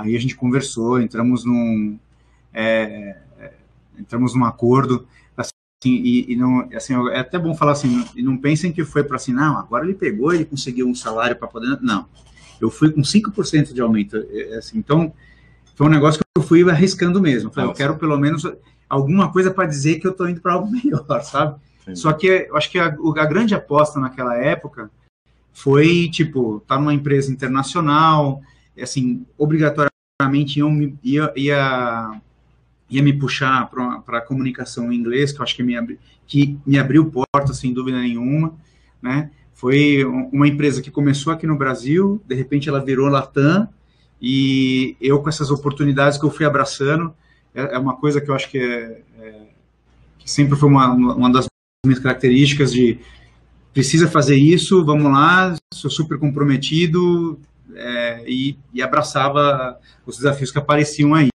Aí 0.00 0.16
a 0.16 0.20
gente 0.20 0.34
conversou, 0.34 1.00
entramos 1.00 1.44
num, 1.44 1.98
é, 2.52 3.16
é, 3.38 3.52
entramos 3.98 4.34
num 4.34 4.44
acordo. 4.44 5.06
Assim, 5.36 5.52
e, 5.84 6.32
e 6.32 6.36
não, 6.36 6.68
assim, 6.74 6.94
é 7.10 7.20
até 7.20 7.38
bom 7.38 7.54
falar 7.54 7.72
assim, 7.72 8.04
e 8.16 8.22
não 8.22 8.36
pensem 8.36 8.72
que 8.72 8.84
foi 8.84 9.04
para 9.04 9.16
assim, 9.16 9.32
não, 9.32 9.58
agora 9.58 9.84
ele 9.84 9.94
pegou, 9.94 10.32
ele 10.32 10.44
conseguiu 10.44 10.88
um 10.88 10.94
salário 10.94 11.36
para 11.36 11.48
poder. 11.48 11.78
Não, 11.82 12.06
eu 12.60 12.70
fui 12.70 12.90
com 12.90 13.02
5% 13.02 13.72
de 13.72 13.80
aumento. 13.80 14.16
é, 14.30 14.56
assim, 14.56 14.78
então, 14.78 15.12
foi 15.74 15.86
um 15.86 15.90
negócio 15.90 16.20
que 16.20 16.40
eu 16.40 16.42
fui 16.42 16.68
arriscando 16.68 17.20
mesmo. 17.20 17.50
Falei, 17.50 17.70
eu 17.70 17.74
quero 17.74 17.96
pelo 17.96 18.18
menos 18.18 18.50
alguma 18.88 19.30
coisa 19.30 19.50
para 19.50 19.66
dizer 19.66 20.00
que 20.00 20.06
eu 20.06 20.12
estou 20.12 20.28
indo 20.28 20.40
para 20.40 20.54
algo 20.54 20.68
melhor, 20.72 21.22
sabe? 21.22 21.60
Só 21.94 22.12
que 22.12 22.26
eu 22.26 22.56
acho 22.56 22.70
que 22.70 22.78
a, 22.78 22.86
a 22.86 23.26
grande 23.26 23.54
aposta 23.54 23.98
naquela 23.98 24.36
época 24.36 24.90
foi, 25.52 26.08
tipo, 26.10 26.58
estar 26.58 26.78
numa 26.78 26.94
empresa 26.94 27.32
internacional, 27.32 28.40
assim, 28.82 29.24
obrigatoriamente 29.38 30.58
iam 30.58 30.70
me- 30.70 30.96
ia, 31.02 31.32
ia, 31.36 32.20
ia 32.90 33.02
me 33.02 33.12
puxar 33.12 33.70
para 33.70 34.18
a 34.18 34.20
comunicação 34.20 34.92
em 34.92 34.96
inglês, 34.96 35.32
que 35.32 35.40
eu 35.40 35.44
acho 35.44 35.56
que 35.56 35.62
me, 35.62 35.76
abri, 35.76 35.98
que 36.26 36.58
me 36.66 36.78
abriu 36.78 37.10
porta, 37.10 37.52
sem 37.54 37.72
dúvida 37.72 37.98
nenhuma, 38.00 38.54
né? 39.02 39.30
Foi 39.54 40.04
um- 40.04 40.28
uma 40.32 40.48
empresa 40.48 40.82
que 40.82 40.90
começou 40.90 41.32
aqui 41.32 41.46
no 41.46 41.56
Brasil, 41.56 42.20
de 42.26 42.34
repente 42.34 42.68
ela 42.68 42.84
virou 42.84 43.08
Latam, 43.08 43.68
e 44.20 44.96
eu 45.00 45.20
com 45.22 45.28
essas 45.28 45.50
oportunidades 45.50 46.18
que 46.18 46.24
eu 46.24 46.30
fui 46.30 46.44
abraçando, 46.46 47.14
é, 47.54 47.74
é 47.76 47.78
uma 47.78 47.96
coisa 47.96 48.20
que 48.20 48.30
eu 48.30 48.34
acho 48.34 48.50
que, 48.50 48.58
é, 48.58 49.02
é- 49.18 49.46
que 50.18 50.30
sempre 50.30 50.56
foi 50.58 50.68
uma, 50.68 50.92
uma 50.92 51.32
das 51.32 51.46
minhas 51.84 52.00
características 52.00 52.72
de 52.72 52.98
precisa 53.72 54.08
fazer 54.08 54.36
isso, 54.36 54.84
vamos 54.84 55.10
lá, 55.12 55.54
sou 55.72 55.90
super 55.90 56.18
comprometido 56.18 57.38
é, 57.76 58.24
e, 58.26 58.58
e 58.72 58.82
abraçava 58.82 59.78
os 60.06 60.16
desafios 60.16 60.50
que 60.50 60.58
apareciam 60.58 61.14
aí. 61.14 61.28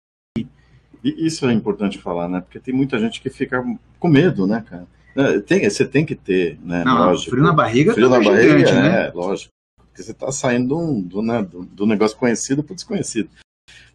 Isso 1.02 1.46
é 1.46 1.52
importante 1.52 1.98
falar, 1.98 2.28
né? 2.28 2.40
Porque 2.40 2.60
tem 2.60 2.72
muita 2.72 2.98
gente 2.98 3.20
que 3.20 3.28
fica 3.28 3.62
com 3.98 4.08
medo, 4.08 4.46
né, 4.46 4.64
cara? 4.68 4.86
É, 5.16 5.40
Tem, 5.40 5.68
você 5.68 5.84
tem 5.84 6.06
que 6.06 6.14
ter, 6.14 6.58
né? 6.62 6.84
Não, 6.84 7.06
lógico. 7.06 7.30
frio 7.32 7.42
na 7.42 7.52
barriga 7.52 7.92
Frio 7.92 8.08
na 8.08 8.18
tá 8.18 8.24
barriga, 8.24 8.58
gigante, 8.58 8.72
né? 8.72 9.08
é, 9.08 9.12
lógico. 9.12 9.50
Porque 9.76 10.02
você 10.02 10.12
está 10.12 10.30
saindo 10.32 10.68
do, 10.68 11.02
do, 11.02 11.22
né, 11.22 11.42
do, 11.42 11.64
do 11.64 11.86
negócio 11.86 12.16
conhecido 12.16 12.62
para 12.62 12.72
o 12.72 12.76
desconhecido. 12.76 13.28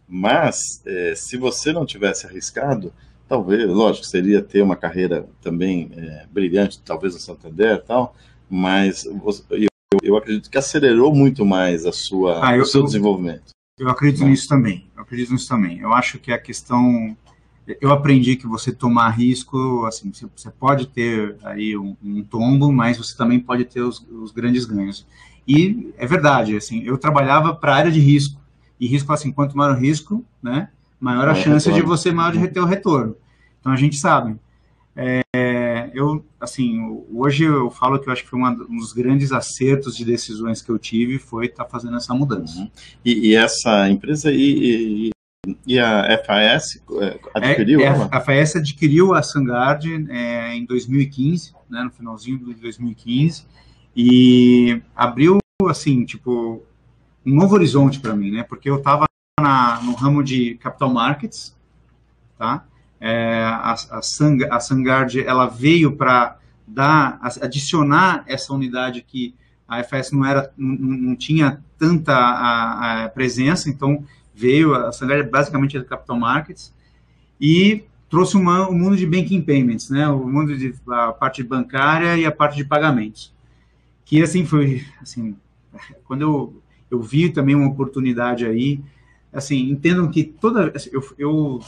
Mas, 0.06 0.80
é, 0.86 1.14
se 1.14 1.36
você 1.36 1.72
não 1.72 1.84
tivesse 1.84 2.26
arriscado, 2.26 2.92
talvez, 3.28 3.66
lógico, 3.68 4.06
seria 4.06 4.40
ter 4.42 4.62
uma 4.62 4.76
carreira 4.76 5.26
também 5.42 5.90
é, 5.96 6.26
brilhante, 6.30 6.80
talvez 6.82 7.14
no 7.14 7.20
Santander 7.20 7.76
e 7.76 7.78
tal, 7.82 8.14
mas 8.48 9.04
você- 9.04 9.67
eu, 9.92 9.98
eu 10.02 10.16
acredito 10.16 10.50
que 10.50 10.58
acelerou 10.58 11.14
muito 11.14 11.44
mais 11.44 11.86
a 11.86 11.92
sua, 11.92 12.46
Ah, 12.46 12.56
eu- 12.56 12.62
o 12.62 12.66
seu 12.66 12.80
eu- 12.80 12.86
desenvolvimento. 12.86 13.52
Eu 13.78 13.88
acredito 13.88 14.24
Né? 14.24 14.30
nisso 14.30 14.48
também. 14.48 14.86
Eu 14.96 15.02
acredito 15.02 15.32
nisso 15.32 15.48
também. 15.48 15.78
Eu 15.78 15.92
acho 15.92 16.18
que 16.18 16.32
a 16.32 16.38
questão. 16.38 17.16
Eu 17.80 17.92
aprendi 17.92 18.34
que 18.34 18.46
você 18.46 18.72
tomar 18.72 19.10
risco, 19.10 19.84
assim, 19.84 20.10
você, 20.34 20.50
pode 20.50 20.86
ter 20.86 21.36
aí 21.44 21.76
um, 21.76 21.94
um 22.02 22.22
tombo, 22.24 22.72
mas 22.72 22.96
você 22.96 23.14
também 23.16 23.38
pode 23.38 23.66
ter 23.66 23.82
os, 23.82 24.04
os 24.10 24.32
grandes 24.32 24.64
ganhos. 24.64 25.06
E 25.46 25.92
é 25.98 26.06
verdade, 26.06 26.56
assim, 26.56 26.82
eu 26.82 26.96
trabalhava 26.96 27.54
para 27.54 27.74
a 27.74 27.76
área 27.76 27.90
de 27.92 28.00
risco. 28.00 28.40
E 28.80 28.86
risco, 28.86 29.12
assim, 29.12 29.30
quanto 29.30 29.56
maior 29.56 29.76
o 29.76 29.78
risco, 29.78 30.24
né, 30.42 30.70
maior 30.98 31.24
a 31.28 31.32
Maior 31.32 31.36
chance 31.36 31.66
de 31.68 31.74
retorno. 31.74 31.96
você 31.96 32.10
maior 32.10 32.32
de 32.32 32.48
ter 32.48 32.60
o 32.60 32.64
retorno. 32.64 33.14
Então 33.60 33.70
a 33.70 33.76
gente 33.76 33.96
sabe. 33.96 34.36
É, 35.00 35.90
eu, 35.94 36.24
assim, 36.40 37.04
hoje 37.12 37.44
eu 37.44 37.70
falo 37.70 38.00
que 38.00 38.08
eu 38.08 38.12
acho 38.12 38.24
que 38.24 38.28
foi 38.28 38.36
uma- 38.40 38.50
um 38.68 38.78
dos 38.78 38.92
grandes 38.92 39.30
acertos 39.30 39.96
de 39.96 40.04
decisões 40.04 40.60
que 40.60 40.70
eu 40.72 40.78
tive 40.78 41.20
foi 41.20 41.46
estar 41.46 41.64
fazendo 41.66 41.96
essa 41.96 42.12
mudança. 42.12 42.58
Uhum. 42.58 42.70
E, 43.04 43.28
e 43.28 43.36
essa 43.36 43.88
empresa 43.88 44.32
e, 44.32 45.10
e, 45.46 45.50
e 45.64 45.78
a 45.78 46.18
FAS 46.24 46.82
é, 47.00 47.20
adquiriu 47.32 47.80
É, 47.80 47.84
é, 47.84 47.86
ela? 47.86 48.08
a 48.10 48.20
FAS 48.20 48.56
adquiriu 48.56 49.14
a 49.14 49.22
Sangard 49.22 49.86
é, 50.10 50.54
em 50.56 50.64
2015, 50.64 51.54
né, 51.70 51.84
no 51.84 51.90
finalzinho 51.92 52.38
de 52.38 52.54
2015, 52.54 53.46
e 53.94 54.82
abriu, 54.96 55.38
assim, 55.68 56.04
tipo, 56.04 56.60
um 57.24 57.34
novo 57.36 57.54
horizonte 57.54 58.00
para 58.00 58.16
mim, 58.16 58.32
né, 58.32 58.42
porque 58.42 58.68
eu 58.68 58.78
estava 58.78 59.06
no 59.84 59.92
ramo 59.94 60.24
de 60.24 60.56
capital 60.56 60.92
markets, 60.92 61.56
tá, 62.36 62.66
é, 63.00 63.42
a, 63.44 63.72
a, 63.72 64.02
Sang, 64.02 64.44
a 64.44 64.60
Sangard, 64.60 65.20
ela 65.20 65.46
veio 65.46 65.96
para 65.96 66.38
dar, 66.66 67.20
adicionar 67.40 68.24
essa 68.26 68.52
unidade 68.52 69.02
que 69.02 69.34
a 69.66 69.82
FAS 69.84 70.10
não 70.10 70.24
era, 70.24 70.52
não, 70.56 70.74
não 70.74 71.16
tinha 71.16 71.62
tanta 71.78 72.12
a, 72.14 73.04
a 73.04 73.08
presença, 73.08 73.68
então 73.68 74.04
veio, 74.34 74.74
a 74.74 74.92
Sangard 74.92 75.28
basicamente 75.30 75.76
é 75.76 75.80
do 75.80 75.86
capital 75.86 76.18
markets, 76.18 76.72
e 77.40 77.84
trouxe 78.08 78.36
uma, 78.36 78.68
o 78.68 78.74
mundo 78.74 78.96
de 78.96 79.06
banking 79.06 79.42
payments, 79.42 79.90
né, 79.90 80.08
o 80.08 80.26
mundo 80.26 80.56
de 80.56 80.74
a 80.88 81.12
parte 81.12 81.42
bancária 81.42 82.16
e 82.16 82.24
a 82.24 82.32
parte 82.32 82.56
de 82.56 82.64
pagamentos, 82.64 83.34
que 84.04 84.22
assim 84.22 84.44
foi, 84.44 84.84
assim, 85.00 85.36
quando 86.04 86.22
eu, 86.22 86.62
eu 86.90 87.00
vi 87.00 87.28
também 87.30 87.54
uma 87.54 87.68
oportunidade 87.68 88.46
aí, 88.46 88.80
assim, 89.32 89.70
entendam 89.70 90.08
que 90.08 90.24
toda, 90.24 90.72
eu, 90.90 91.14
eu 91.18 91.60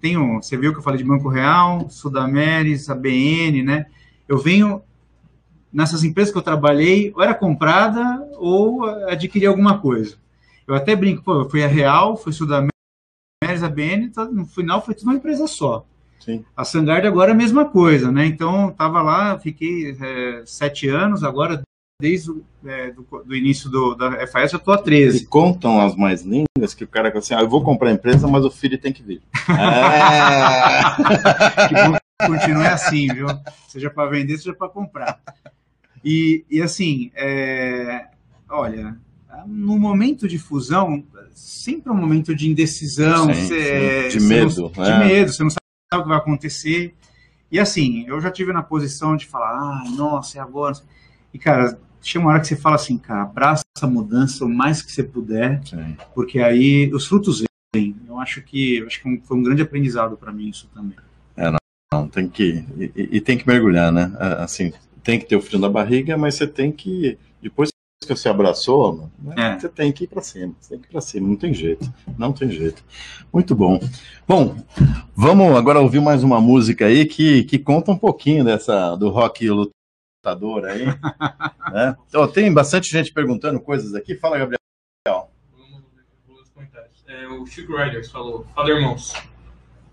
tenho, 0.00 0.42
você 0.42 0.56
viu 0.56 0.72
que 0.72 0.78
eu 0.78 0.82
falei 0.82 0.98
de 0.98 1.08
Banco 1.08 1.28
Real, 1.28 1.88
Sudameris, 1.90 2.88
ABN, 2.88 3.62
né, 3.62 3.86
eu 4.28 4.38
venho 4.38 4.82
nessas 5.72 6.04
empresas 6.04 6.32
que 6.32 6.38
eu 6.38 6.42
trabalhei, 6.42 7.12
ou 7.14 7.22
era 7.22 7.34
comprada 7.34 8.26
ou 8.36 8.84
adquiria 8.84 9.48
alguma 9.48 9.78
coisa. 9.78 10.16
Eu 10.66 10.74
até 10.74 10.94
brinco, 10.94 11.22
pô, 11.22 11.48
foi 11.48 11.64
a 11.64 11.68
Real, 11.68 12.16
foi 12.16 12.32
Sudamérica, 12.32 12.72
a 13.42 13.68
BN, 13.68 14.10
tá, 14.10 14.24
no 14.24 14.44
final 14.44 14.84
foi 14.84 14.94
tudo 14.94 15.08
uma 15.08 15.16
empresa 15.16 15.46
só. 15.46 15.86
Sim. 16.20 16.44
A 16.56 16.64
Sangard 16.64 17.06
agora 17.06 17.30
é 17.30 17.34
a 17.34 17.36
mesma 17.36 17.64
coisa, 17.64 18.12
né? 18.12 18.26
Então, 18.26 18.68
estava 18.68 19.00
lá, 19.00 19.38
fiquei 19.38 19.96
é, 19.98 20.42
sete 20.44 20.88
anos, 20.88 21.24
agora 21.24 21.62
desde 22.00 22.30
o 22.30 22.44
é, 22.64 22.92
do, 22.92 23.04
do, 23.24 23.34
início 23.34 23.68
do, 23.68 23.96
da 23.96 24.24
FAS, 24.28 24.52
eu 24.52 24.58
estou 24.58 24.72
há 24.72 24.78
13. 24.78 25.24
E 25.24 25.26
contam 25.26 25.80
as 25.80 25.96
mais 25.96 26.22
lindas 26.22 26.72
que 26.72 26.84
o 26.84 26.88
cara 26.88 27.12
assim, 27.18 27.34
ah, 27.34 27.40
eu 27.40 27.48
vou 27.48 27.64
comprar 27.64 27.88
a 27.88 27.92
empresa, 27.92 28.28
mas 28.28 28.44
o 28.44 28.50
filho 28.52 28.78
tem 28.78 28.92
que 28.92 29.02
vir. 29.02 29.20
É... 29.48 29.58
que 31.68 31.74
continue 32.24 32.68
assim, 32.68 33.08
viu? 33.08 33.26
Seja 33.66 33.90
para 33.90 34.08
vender, 34.10 34.38
seja 34.38 34.54
para 34.54 34.68
comprar. 34.68 35.20
E, 36.04 36.44
e 36.48 36.62
assim, 36.62 37.10
é... 37.16 38.06
olha, 38.48 38.96
no 39.44 39.76
momento 39.76 40.28
de 40.28 40.38
fusão, 40.38 41.02
sempre 41.34 41.90
é 41.90 41.92
um 41.92 41.98
momento 41.98 42.32
de 42.32 42.48
indecisão, 42.48 43.34
Sim, 43.34 43.48
cê, 43.48 44.10
sim. 44.12 44.18
De 44.18 44.24
medo. 44.24 44.72
Não, 44.76 44.84
né? 44.84 44.92
De 44.92 44.98
medo, 45.04 45.32
você 45.32 45.42
não 45.42 45.50
sabe 45.50 45.62
o 45.94 46.02
que 46.02 46.08
vai 46.08 46.18
acontecer. 46.18 46.94
E 47.50 47.58
assim, 47.58 48.04
eu 48.06 48.20
já 48.20 48.30
tive 48.30 48.52
na 48.52 48.62
posição 48.62 49.16
de 49.16 49.26
falar, 49.26 49.50
ah, 49.50 49.84
nossa, 49.96 50.38
é 50.38 50.40
agora. 50.40 50.76
E, 51.34 51.38
cara, 51.38 51.78
chega 52.02 52.24
uma 52.24 52.32
hora 52.32 52.40
que 52.40 52.46
você 52.46 52.56
fala 52.56 52.76
assim, 52.76 52.96
cara, 52.98 53.22
abraça 53.22 53.64
a 53.80 53.86
mudança 53.86 54.44
o 54.44 54.48
mais 54.48 54.82
que 54.82 54.92
você 54.92 55.02
puder, 55.02 55.60
Sim. 55.64 55.96
porque 56.14 56.40
aí 56.40 56.90
os 56.92 57.06
frutos 57.06 57.42
vêm. 57.74 57.96
Eu 58.06 58.18
acho 58.18 58.42
que, 58.42 58.82
acho 58.86 59.02
que 59.02 59.20
foi 59.24 59.36
um 59.36 59.42
grande 59.42 59.62
aprendizado 59.62 60.16
para 60.16 60.32
mim 60.32 60.48
isso 60.48 60.68
também. 60.74 60.96
Não, 61.92 62.06
tem 62.06 62.28
que. 62.28 62.64
E, 62.78 63.16
e, 63.16 63.20
tem 63.20 63.38
que 63.38 63.46
mergulhar, 63.46 63.90
né? 63.90 64.12
Assim, 64.38 64.72
tem 65.02 65.18
que 65.18 65.24
ter 65.24 65.36
o 65.36 65.40
frio 65.40 65.58
na 65.58 65.70
barriga, 65.70 66.18
mas 66.18 66.34
você 66.34 66.46
tem 66.46 66.70
que. 66.70 67.16
Depois 67.40 67.70
que 68.06 68.14
você 68.14 68.28
abraçou, 68.28 69.10
né, 69.18 69.34
É. 69.36 69.58
você 69.58 69.68
tem 69.70 69.90
que 69.90 70.04
ir 70.04 70.06
para 70.06 70.20
cima. 70.20 70.54
Você 70.60 70.70
tem 70.70 70.80
que 70.80 70.86
ir 70.86 70.90
para 70.90 71.00
cima, 71.00 71.26
não 71.26 71.36
tem 71.36 71.54
jeito. 71.54 71.90
Não 72.18 72.32
tem 72.32 72.50
jeito. 72.50 72.84
Muito 73.32 73.54
bom. 73.54 73.80
Bom, 74.26 74.54
vamos 75.16 75.56
agora 75.56 75.80
ouvir 75.80 76.00
mais 76.00 76.22
uma 76.22 76.40
música 76.40 76.86
aí 76.86 77.06
que, 77.06 77.44
que 77.44 77.58
conta 77.58 77.90
um 77.90 77.96
pouquinho 77.96 78.44
dessa 78.44 78.94
do 78.94 79.08
rock 79.08 79.48
lutador 79.48 79.72
aí. 80.68 80.86
né? 81.72 81.96
Então, 82.08 82.26
tem 82.28 82.52
bastante 82.52 82.90
gente 82.90 83.12
perguntando 83.12 83.60
coisas 83.60 83.94
aqui. 83.94 84.14
Fala, 84.16 84.38
Gabriel. 84.38 84.58
Vamos 85.56 85.82
ver 86.26 86.32
os 86.42 86.48
comentários. 86.50 87.04
É, 87.06 87.26
o 87.28 87.46
Chico 87.46 87.76
Riders 87.76 88.10
falou: 88.10 88.46
Fala, 88.54 88.70
irmãos. 88.70 89.12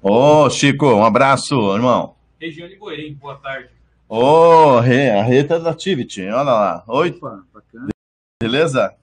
Ô, 0.01 0.49
Chico, 0.49 0.85
um 0.87 1.05
abraço, 1.05 1.55
irmão. 1.75 2.15
Regiane 2.39 2.75
Boerim, 2.75 3.13
boa 3.15 3.35
tarde. 3.37 3.69
Ô, 4.07 4.79
Rê, 4.79 5.09
a 5.09 5.23
Reta 5.23 5.59
da 5.59 5.71
Activity, 5.71 6.21
olha 6.23 6.41
lá. 6.43 6.83
Oi, 6.87 7.09
Opa, 7.09 7.43
bacana. 7.51 7.87
beleza? 8.41 8.93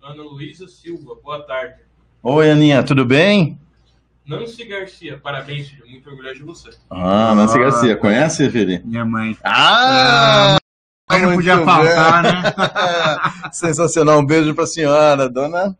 Ana 0.00 0.22
Luísa 0.22 0.68
Silva, 0.68 1.16
boa 1.22 1.42
tarde. 1.44 1.82
Oi, 2.22 2.50
Aninha, 2.50 2.82
tudo 2.84 3.04
bem? 3.04 3.58
Nancy 4.24 4.64
Garcia, 4.64 5.18
parabéns, 5.18 5.68
filho. 5.68 5.84
Muito 5.88 6.08
orgulhoso 6.08 6.36
de 6.36 6.42
você. 6.44 6.70
Ah, 6.88 7.34
Nancy 7.34 7.58
Ah, 7.58 7.62
Garcia, 7.62 7.96
conhece, 7.96 8.48
Fili? 8.50 8.80
Minha 8.84 9.04
mãe. 9.04 9.36
Ah! 9.42 10.58
Mas 11.12 11.22
não 11.22 11.34
podia 11.34 11.64
faltar, 11.64 12.22
né? 12.22 12.42
Sensacional, 13.52 14.18
um 14.18 14.24
beijo 14.24 14.54
para 14.54 14.64
a 14.64 14.66
senhora, 14.66 15.28
dona 15.28 15.76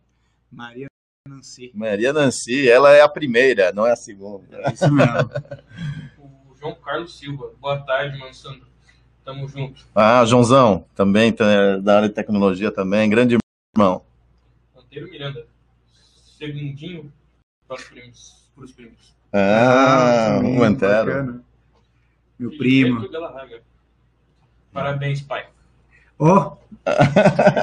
Maria 0.50 0.86
Nancy. 1.26 1.70
Maria 1.74 2.12
Nancy. 2.12 2.68
Ela 2.68 2.92
é 2.92 3.00
a 3.00 3.08
primeira, 3.08 3.72
não 3.72 3.86
é 3.86 3.92
a 3.92 3.96
segunda. 3.96 4.44
É 4.50 4.72
isso 4.72 4.92
mesmo. 4.92 5.30
O 6.48 6.54
João 6.64 6.76
Carlos 6.76 7.18
Silva, 7.18 7.50
boa 7.60 7.80
tarde, 7.80 8.16
mano 8.18 8.32
Sandro. 8.32 8.68
Tamo 9.24 9.48
junto. 9.48 9.84
Ah, 9.92 10.24
Joãozão, 10.24 10.84
também 10.94 11.32
tá, 11.32 11.44
é 11.44 11.80
da 11.80 11.96
área 11.96 12.08
de 12.08 12.14
tecnologia 12.14 12.70
também, 12.70 13.10
grande 13.10 13.36
irmão. 13.76 14.02
Monteiro 14.72 15.10
Miranda, 15.10 15.44
segundinho 16.38 17.12
para 17.66 17.76
os 17.76 17.84
primos. 17.84 18.48
Pros 18.54 18.72
primos. 18.72 19.12
Ah, 19.32 20.38
sim, 20.40 20.46
um 20.46 20.58
bacana. 20.58 21.42
Meu 22.38 22.50
primo. 22.56 23.08
Parabéns, 24.72 25.20
pai. 25.20 25.46
Ó, 26.18 26.56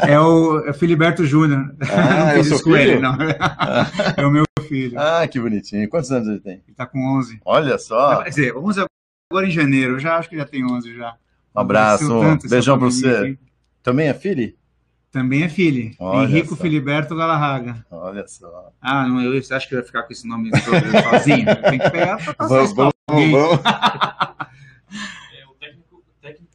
é 0.08 0.19
o 0.19 0.65
é 0.65 0.72
o 0.72 0.74
Filiberto 0.74 1.26
Júnior. 1.26 1.74
Ah, 1.91 2.19
não 2.19 2.30
é 2.30 2.39
isso 2.39 2.63
com 2.63 2.72
filho? 2.72 2.78
ele, 2.78 3.00
não. 3.00 3.17
É 4.17 4.26
o 4.26 4.32
meu 4.32 4.43
filho. 4.67 5.00
Ah, 5.00 5.28
que 5.28 5.39
bonitinho. 5.39 5.88
Quantos 5.89 6.12
anos 6.12 6.28
ele 6.28 6.39
tem? 6.39 6.62
Ele 6.67 6.76
tá 6.76 6.86
com 6.86 7.00
11. 7.17 7.39
Olha 7.45 7.78
só. 7.78 8.24
Quer 8.24 8.30
dizer, 8.30 8.58
11 8.58 8.86
agora 9.32 9.48
em 9.48 9.52
janeiro. 9.52 9.93
Eu 9.93 10.00
já 10.00 10.17
acho 10.17 10.30
que 10.30 10.38
já 10.38 10.45
tem 10.45 10.65
11 10.65 10.95
já. 10.95 11.15
Um 11.56 11.60
abraço, 11.62 12.08
beijão 12.50 12.78
para 12.78 12.88
você. 12.88 13.10
aqui. 13.10 13.39
Também 13.82 14.08
é 14.08 14.13
filho? 14.13 14.54
Também 15.12 15.43
é 15.43 15.50
filho. 15.50 15.95
Olha 15.98 16.28
Henrico 16.28 16.56
só. 16.56 16.62
Filiberto 16.62 17.15
Galarraga. 17.15 17.84
Olha 17.89 18.28
só. 18.28 18.72
Ah, 18.80 19.08
não, 19.08 19.22
eu, 19.22 19.41
você 19.41 19.54
acha 19.54 19.67
que 19.67 19.74
eu 19.74 19.80
ia 19.80 19.86
ficar 19.86 20.04
com 20.04 20.13
esse 20.13 20.28
nome 20.28 20.52
sozinho? 20.60 21.45
Tem 21.63 21.80
que 21.80 21.89
pegar 21.89 22.17
pra 22.24 22.34
passar 22.36 22.56
Vamos, 22.56 22.74
vamos, 22.74 22.93
vamos. 23.08 23.60
É, 25.34 25.45
o 25.45 25.54
técnico, 25.54 26.04
técnico, 26.22 26.54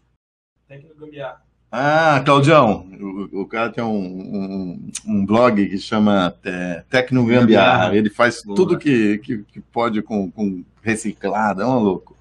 técnico 0.68 0.96
Gambiarra. 0.98 1.42
Ah, 1.76 2.22
Claudião, 2.24 2.87
o, 3.00 3.40
o 3.40 3.46
cara 3.48 3.68
tem 3.68 3.82
um, 3.82 3.90
um, 3.90 4.90
um 5.08 5.26
blog 5.26 5.68
que 5.68 5.76
chama 5.76 6.32
é, 6.44 6.84
Tecno 6.88 7.26
Gambiarra. 7.26 7.96
Ele 7.96 8.08
faz 8.08 8.44
Boa. 8.44 8.54
tudo 8.54 8.78
que, 8.78 9.18
que, 9.18 9.38
que 9.38 9.60
pode 9.60 10.00
com, 10.00 10.30
com 10.30 10.62
reciclado, 10.80 11.62
é 11.62 11.66
um 11.66 11.80
louco. 11.80 12.16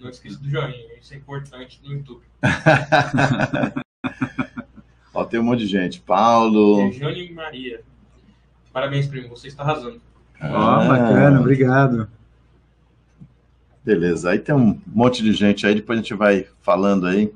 Não 0.00 0.10
esqueça 0.10 0.36
do 0.38 0.50
joinha, 0.50 0.74
isso 1.00 1.14
é 1.14 1.16
importante 1.18 1.80
no 1.84 1.92
YouTube. 1.92 2.22
Ó, 5.14 5.24
tem 5.24 5.38
um 5.38 5.44
monte 5.44 5.60
de 5.60 5.68
gente. 5.68 6.00
Paulo. 6.00 6.88
Regiane 6.88 7.32
Maria. 7.32 7.82
Parabéns, 8.72 9.06
primo, 9.06 9.28
você 9.28 9.46
está 9.46 9.62
arrasando. 9.62 10.00
Ó, 10.42 10.44
Ah, 10.44 10.88
bacana, 10.88 11.38
obrigado. 11.38 12.08
Beleza, 13.84 14.30
aí 14.30 14.40
tem 14.40 14.56
um 14.56 14.76
monte 14.88 15.22
de 15.22 15.32
gente 15.34 15.64
aí, 15.64 15.76
depois 15.76 16.00
a 16.00 16.02
gente 16.02 16.14
vai 16.14 16.48
falando 16.62 17.06
aí. 17.06 17.32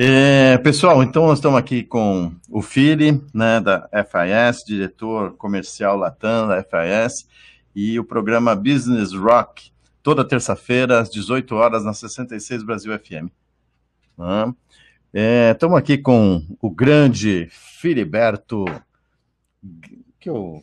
É, 0.00 0.56
pessoal, 0.58 1.02
então 1.02 1.26
nós 1.26 1.38
estamos 1.38 1.58
aqui 1.58 1.82
com 1.82 2.32
o 2.48 2.62
Fili, 2.62 3.20
né, 3.34 3.58
da 3.58 3.90
FIS, 3.90 4.62
diretor 4.64 5.32
comercial 5.32 5.96
Latam 5.96 6.46
da 6.46 6.62
FIS, 6.62 7.26
e 7.74 7.98
o 7.98 8.04
programa 8.04 8.54
Business 8.54 9.12
Rock, 9.12 9.72
toda 10.00 10.24
terça-feira, 10.24 11.00
às 11.00 11.10
18 11.10 11.52
horas, 11.56 11.84
na 11.84 11.92
66 11.92 12.62
Brasil 12.62 12.96
FM. 12.96 13.28
Né? 14.16 14.54
É, 15.12 15.50
estamos 15.50 15.76
aqui 15.76 15.98
com 15.98 16.46
o 16.62 16.70
grande 16.70 17.48
Filiberto 17.50 18.66
que 20.20 20.30
o 20.30 20.62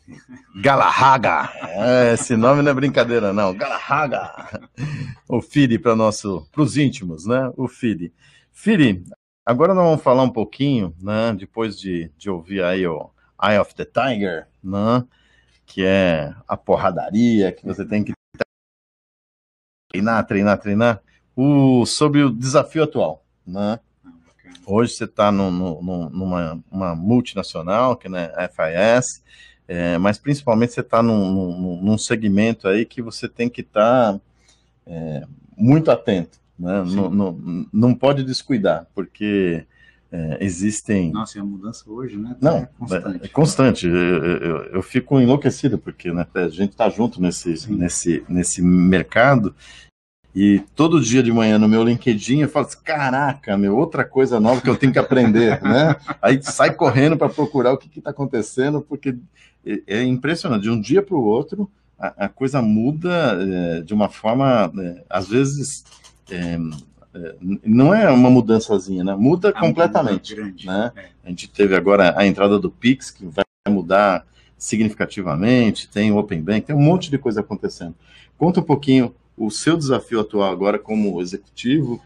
Galarraga. 0.61 1.51
É, 1.61 2.13
esse 2.13 2.37
nome 2.37 2.61
não 2.61 2.71
é 2.71 2.73
brincadeira, 2.73 3.33
não. 3.33 3.53
Galarraga. 3.53 4.31
O 5.27 5.41
Fili 5.41 5.77
para 5.77 5.93
nosso, 5.93 6.47
para 6.53 6.61
os 6.61 6.77
íntimos, 6.77 7.25
né? 7.25 7.51
O 7.57 7.67
Fili. 7.67 8.13
Fili, 8.53 9.03
agora 9.45 9.73
nós 9.73 9.85
vamos 9.85 10.01
falar 10.01 10.23
um 10.23 10.29
pouquinho, 10.29 10.95
né? 10.99 11.33
Depois 11.37 11.77
de, 11.79 12.11
de 12.17 12.29
ouvir 12.29 12.63
aí 12.63 12.87
o 12.87 13.09
Eye 13.41 13.59
of 13.59 13.75
the 13.75 13.85
Tiger, 13.85 14.47
né? 14.63 15.05
Que 15.65 15.85
é 15.85 16.33
a 16.47 16.57
porradaria 16.57 17.51
que 17.51 17.65
você 17.65 17.85
tem 17.85 18.03
que 18.03 18.13
treinar, 19.91 20.25
treinar, 20.25 20.57
treinar. 20.59 21.01
O, 21.35 21.85
sobre 21.85 22.23
o 22.23 22.31
desafio 22.31 22.83
atual, 22.83 23.23
né? 23.45 23.79
Hoje 24.65 24.93
você 24.93 25.03
está 25.03 25.31
numa 25.31 26.63
uma 26.71 26.95
multinacional, 26.95 27.95
que 27.95 28.07
é 28.07 28.33
a 28.35 28.47
FIS, 28.47 29.23
é, 29.67 29.97
mas 29.97 30.17
principalmente 30.17 30.73
você 30.73 30.81
está 30.81 31.03
num, 31.03 31.31
num, 31.31 31.81
num, 31.81 31.97
segmento 31.97 32.67
aí 32.67 32.85
que 32.85 33.01
você 33.01 33.27
tem 33.27 33.49
que 33.49 33.61
estar 33.61 34.13
tá, 34.13 34.21
é, 34.87 35.23
muito 35.55 35.91
atento, 35.91 36.39
né? 36.57 36.83
Não, 36.85 37.09
não, 37.09 37.67
não 37.71 37.93
pode 37.93 38.23
descuidar, 38.23 38.87
porque 38.93 39.65
é, 40.11 40.37
existem. 40.39 41.11
Nossa, 41.11 41.37
e 41.37 41.41
a 41.41 41.43
mudança 41.43 41.83
hoje, 41.89 42.17
né? 42.17 42.35
Não, 42.41 42.57
é 42.57 42.69
constante. 42.77 43.25
É, 43.25 43.27
constante. 43.27 43.87
Eu, 43.87 43.95
eu, 43.95 44.57
eu, 44.65 44.81
fico 44.81 45.19
enlouquecido, 45.19 45.77
porque 45.77 46.11
né, 46.11 46.25
a 46.33 46.47
gente 46.47 46.71
está 46.71 46.89
junto 46.89 47.21
nesse, 47.21 47.69
nesse, 47.71 48.23
nesse 48.29 48.61
mercado. 48.61 49.53
E 50.33 50.61
todo 50.75 50.99
dia 50.99 51.23
de 51.23 51.31
manhã 51.31 51.57
no 51.57 51.69
meu 51.69 51.81
LinkedIn 51.81 52.41
eu 52.41 52.49
falo 52.49 52.65
assim, 52.65 52.77
caraca, 52.83 53.57
meu, 53.57 53.77
outra 53.77 54.03
coisa 54.03 54.37
nova 54.37 54.59
que 54.59 54.69
eu 54.69 54.75
tenho 54.75 54.91
que 54.91 54.99
aprender, 54.99 55.59
né? 55.63 55.95
Aí 56.21 56.41
sai 56.43 56.73
correndo 56.73 57.17
para 57.17 57.29
procurar 57.29 57.71
o 57.71 57.77
que 57.77 57.99
está 57.99 58.09
acontecendo, 58.09 58.81
porque 58.81 59.17
é 59.87 60.03
impressionante, 60.03 60.63
de 60.63 60.69
um 60.69 60.79
dia 60.79 61.01
para 61.01 61.15
o 61.15 61.23
outro 61.23 61.71
a, 61.97 62.25
a, 62.25 62.29
coisa 62.29 62.61
muda 62.61 63.37
é, 63.41 63.81
de 63.81 63.93
uma 63.93 64.09
forma, 64.09 64.71
é, 64.77 65.03
às 65.09 65.27
vezes, 65.27 65.83
é, 66.29 66.57
não 67.63 67.93
é 67.93 68.09
uma 68.09 68.29
mudançazinha, 68.29 69.03
né? 69.03 69.15
Muda 69.15 69.49
Ah, 69.49 69.59
completamente, 69.59 70.35
grande, 70.35 70.67
né? 70.67 70.91
A 71.23 71.29
gente 71.29 71.47
teve 71.49 71.75
agora 71.75 72.13
a 72.17 72.25
entrada 72.25 72.59
do 72.59 72.69
Pix, 72.69 73.09
que 73.09 73.25
vai 73.25 73.45
mudar 73.69 74.25
significativamente, 74.57 75.89
tem 75.89 76.11
o 76.11 76.17
Open 76.17 76.41
Bank, 76.41 76.67
tem 76.67 76.75
um 76.75 76.81
monte 76.81 77.09
de 77.09 77.17
coisa 77.17 77.41
acontecendo. 77.41 77.95
Conta 78.37 78.59
um 78.59 78.63
pouquinho 78.63 79.13
o 79.37 79.49
seu 79.49 79.77
desafio 79.77 80.19
atual 80.19 80.51
agora 80.51 80.79
como 80.79 81.21
executivo 81.21 82.01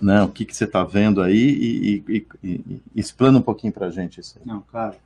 né? 0.00 0.22
O 0.22 0.28
que, 0.28 0.44
que 0.44 0.56
você 0.56 0.64
está 0.64 0.82
vendo 0.84 1.22
aí 1.22 1.36
e, 1.36 2.04
e, 2.08 2.26
e, 2.42 2.48
e 2.50 2.82
explana 2.94 3.38
um 3.38 3.42
pouquinho 3.42 3.72
para 3.72 3.86
a 3.86 3.90
gente 3.90 4.20
isso 4.20 4.38
aí. 4.38 4.46
Não, 4.46 4.60
claro. 4.62 4.96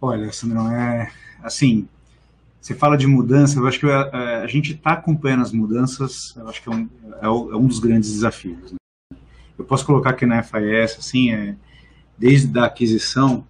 Olha, 0.00 0.30
Sandrão, 0.32 0.70
é 0.70 1.10
assim, 1.42 1.88
você 2.66 2.74
fala 2.74 2.96
de 2.96 3.06
mudança, 3.06 3.60
eu 3.60 3.66
acho 3.68 3.78
que 3.78 3.86
a, 3.86 4.00
a, 4.00 4.42
a 4.42 4.46
gente 4.48 4.72
está 4.72 4.94
acompanhando 4.94 5.42
as 5.42 5.52
mudanças, 5.52 6.34
eu 6.36 6.48
acho 6.48 6.60
que 6.60 6.68
é 6.68 6.72
um, 6.72 6.88
é, 7.22 7.26
é 7.26 7.56
um 7.56 7.66
dos 7.66 7.78
grandes 7.78 8.10
desafios. 8.10 8.72
Né? 8.72 8.78
Eu 9.56 9.64
posso 9.64 9.86
colocar 9.86 10.10
aqui 10.10 10.26
na 10.26 10.42
FIS, 10.42 10.96
assim, 10.98 11.30
é, 11.30 11.54
desde 12.18 12.58
a 12.58 12.64
aquisição, 12.64 13.46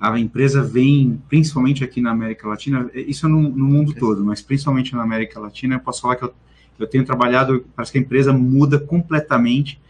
a 0.00 0.18
empresa 0.18 0.64
vem, 0.64 1.22
principalmente 1.28 1.84
aqui 1.84 2.00
na 2.00 2.10
América 2.10 2.48
Latina, 2.48 2.90
isso 2.92 3.28
no, 3.28 3.40
no 3.40 3.66
mundo 3.66 3.94
todo, 3.94 4.24
mas 4.24 4.42
principalmente 4.42 4.96
na 4.96 5.02
América 5.02 5.38
Latina, 5.38 5.76
eu 5.76 5.80
posso 5.80 6.02
falar 6.02 6.16
que 6.16 6.24
eu 6.24 6.34
eu 6.80 6.88
tenho 6.88 7.04
trabalhado, 7.04 7.66
parece 7.76 7.92
que 7.92 7.98
a 7.98 8.00
empresa 8.00 8.32
muda 8.32 8.80
completamente, 8.80 9.80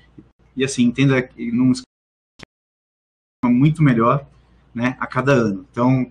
e 0.57 0.65
assim, 0.65 0.83
entenda 0.83 1.23
que 1.23 1.51
num 1.53 1.73
muito 3.45 3.83
melhor, 3.83 4.27
né, 4.75 4.97
a 4.99 5.07
cada 5.07 5.33
ano. 5.33 5.65
Então, 5.71 6.11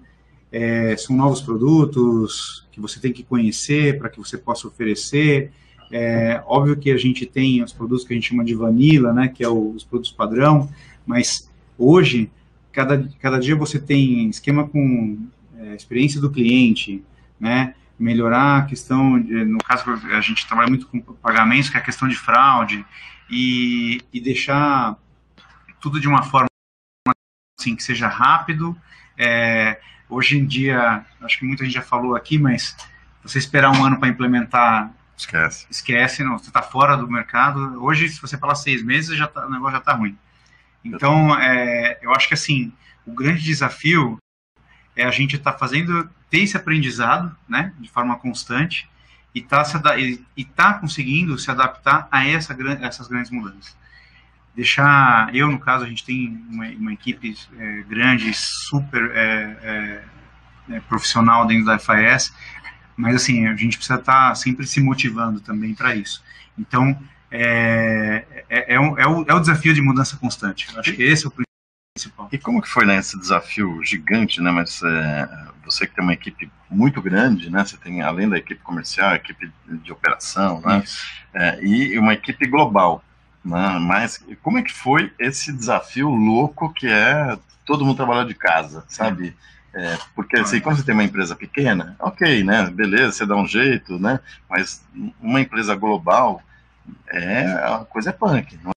é, 0.52 0.96
são 0.98 1.16
novos 1.16 1.42
produtos 1.42 2.68
que 2.72 2.80
você 2.80 3.00
tem 3.00 3.14
que 3.14 3.24
conhecer 3.24 3.98
para 3.98 4.10
que 4.10 4.18
você 4.18 4.38
possa 4.38 4.68
oferecer. 4.68 5.52
É, 5.92 6.42
óbvio 6.46 6.78
que 6.78 6.92
a 6.92 6.98
gente 6.98 7.26
tem 7.26 7.64
os 7.64 7.74
produtos 7.74 8.06
que 8.06 8.14
a 8.14 8.16
gente 8.16 8.30
chama 8.30 8.44
de 8.44 8.54
vanilla, 8.54 9.12
né, 9.12 9.28
que 9.28 9.44
é 9.44 9.50
o, 9.50 9.72
os 9.72 9.84
produtos 9.84 10.12
padrão, 10.12 10.70
mas 11.06 11.50
hoje, 11.78 12.32
cada, 12.72 13.10
cada 13.20 13.40
dia 13.40 13.56
você 13.56 13.80
tem 13.80 14.30
esquema 14.30 14.68
com 14.68 15.28
é, 15.58 15.76
experiência 15.76 16.22
do 16.22 16.30
cliente, 16.30 17.04
né, 17.40 17.74
melhorar 17.98 18.60
a 18.60 18.66
questão, 18.66 19.20
de, 19.20 19.44
no 19.46 19.58
caso 19.60 19.84
a 19.90 20.22
gente 20.22 20.48
trabalha 20.48 20.70
muito 20.70 20.88
com 20.88 21.00
pagamentos, 21.00 21.70
que 21.70 21.78
é 21.78 21.80
a 21.80 21.84
questão 21.84 22.08
de 22.08 22.16
fraude, 22.16 22.86
e, 23.30 24.02
e 24.12 24.20
deixar 24.20 24.98
tudo 25.80 26.00
de 26.00 26.08
uma 26.08 26.24
forma 26.24 26.48
assim, 27.60 27.76
que 27.76 27.84
seja 27.84 28.08
rápido. 28.08 28.76
É, 29.18 29.80
hoje 30.10 30.38
em 30.38 30.46
dia, 30.46 31.06
acho 31.22 31.40
que 31.40 31.46
muita 31.46 31.64
gente 31.64 31.74
já 31.74 31.82
falou 31.82 32.16
aqui, 32.16 32.38
mas 32.38 32.76
você 33.24 33.38
esperar 33.38 33.72
um 33.72 33.86
ano 33.86 34.00
para 34.00 34.10
implementar, 34.10 34.92
esquece. 35.16 35.68
Esquece, 35.70 36.24
não, 36.24 36.38
você 36.38 36.50
está 36.50 36.62
fora 36.62 36.98
do 36.98 37.10
mercado. 37.10 37.82
Hoje, 37.84 38.10
se 38.10 38.20
você 38.20 38.38
falar 38.38 38.56
seis 38.56 38.82
meses, 38.82 39.16
já 39.18 39.28
tá, 39.28 39.46
o 39.46 39.50
negócio 39.50 39.74
já 39.74 39.78
está 39.78 39.94
ruim. 39.94 40.18
Então, 40.84 41.38
é, 41.40 42.00
eu 42.02 42.14
acho 42.14 42.28
que 42.28 42.34
assim, 42.34 42.74
o 43.06 43.14
grande 43.14 43.44
desafio 43.44 44.18
é 44.96 45.04
a 45.04 45.12
gente 45.12 45.36
estar 45.36 45.54
tá 45.54 45.58
fazendo, 45.58 46.10
ter 46.30 46.40
esse 46.40 46.58
aprendizado, 46.58 47.36
né, 47.48 47.74
de 47.80 47.90
forma 47.90 48.18
constante, 48.18 48.90
e 49.34 49.42
tá, 49.42 49.64
e 50.36 50.44
tá 50.44 50.74
conseguindo 50.74 51.38
se 51.38 51.52
adaptar 51.52 52.08
a 52.12 52.28
essa, 52.28 52.58
essas 52.82 53.08
grandes 53.08 53.30
mudanças. 53.30 53.78
Deixar, 54.56 55.34
eu 55.34 55.48
no 55.48 55.60
caso, 55.60 55.86
a 55.86 55.88
gente 55.88 56.04
tem 56.04 56.42
uma, 56.50 56.68
uma 56.68 56.94
equipe 56.94 57.36
é, 57.58 57.82
grande, 57.84 58.32
super 58.34 59.12
é, 59.14 59.58
é, 60.70 60.76
é 60.76 60.80
profissional 60.82 61.46
dentro 61.48 61.66
da 61.66 61.80
FAS, 61.80 62.34
mas 62.98 63.16
assim, 63.16 63.48
a 63.48 63.56
gente 63.56 63.78
precisa 63.78 64.00
estar 64.00 64.30
tá 64.30 64.36
sempre 64.36 64.68
se 64.68 64.82
motivando 64.82 65.40
também 65.40 65.74
para 65.74 65.96
isso. 65.96 66.22
Então, 66.58 66.98
é, 67.32 68.26
é, 68.50 68.76
é, 68.76 68.80
o, 68.80 68.98
é, 68.98 69.08
o, 69.08 69.26
é 69.28 69.34
o 69.34 69.40
desafio 69.40 69.74
de 69.74 69.82
mudança 69.82 70.18
constante. 70.18 70.68
Acho 70.78 70.94
que 70.94 71.04
esse 71.04 71.26
é 71.26 71.30
o 71.30 71.34
principal. 71.96 72.28
E 72.32 72.38
como 72.38 72.62
que 72.62 72.68
foi 72.68 72.86
né, 72.86 72.98
esse 72.98 73.18
desafio 73.20 73.82
gigante, 73.84 74.42
né? 74.42 74.52
Mas 74.52 74.82
você 75.64 75.86
que 75.86 75.96
tem 75.96 76.04
uma 76.04 76.14
equipe 76.14 76.52
muito 76.70 77.02
grande, 77.02 77.50
né? 77.50 77.64
Você 77.64 77.78
tem 77.78 78.02
além 78.02 78.28
da 78.28 78.38
equipe 78.38 78.62
comercial, 78.62 79.12
a 79.12 79.16
equipe 79.16 79.52
de 79.68 79.92
operação, 79.92 80.62
né? 80.62 80.84
É, 81.34 81.64
e 81.64 81.98
uma 81.98 82.14
equipe 82.14 82.48
global. 82.48 83.04
Né? 83.44 83.80
Mas 83.80 84.24
como 84.42 84.58
é 84.58 84.64
que 84.64 84.74
foi 84.74 85.12
esse 85.20 85.52
desafio 85.52 86.10
louco 86.10 86.74
que 86.74 86.88
é 86.88 87.38
todo 87.66 87.86
mundo 87.86 87.98
trabalhar 87.98 88.26
de 88.26 88.34
casa, 88.34 88.84
sabe? 88.88 89.36
É, 89.74 89.98
porque 90.16 90.38
assim, 90.40 90.60
como 90.60 90.76
você 90.76 90.84
tem 90.84 90.96
uma 90.96 91.04
empresa 91.04 91.36
pequena, 91.36 91.96
ok, 92.00 92.44
né? 92.44 92.70
Beleza, 92.72 93.12
você 93.12 93.26
dá 93.26 93.36
um 93.36 93.46
jeito, 93.46 94.00
né? 94.00 94.20
Mas 94.50 94.84
uma 95.22 95.40
empresa 95.40 95.76
global 95.76 96.42
é 97.08 97.44
a 97.46 97.86
coisa 97.88 98.10
é 98.10 98.14
punk, 98.14 98.60
não 98.64 98.72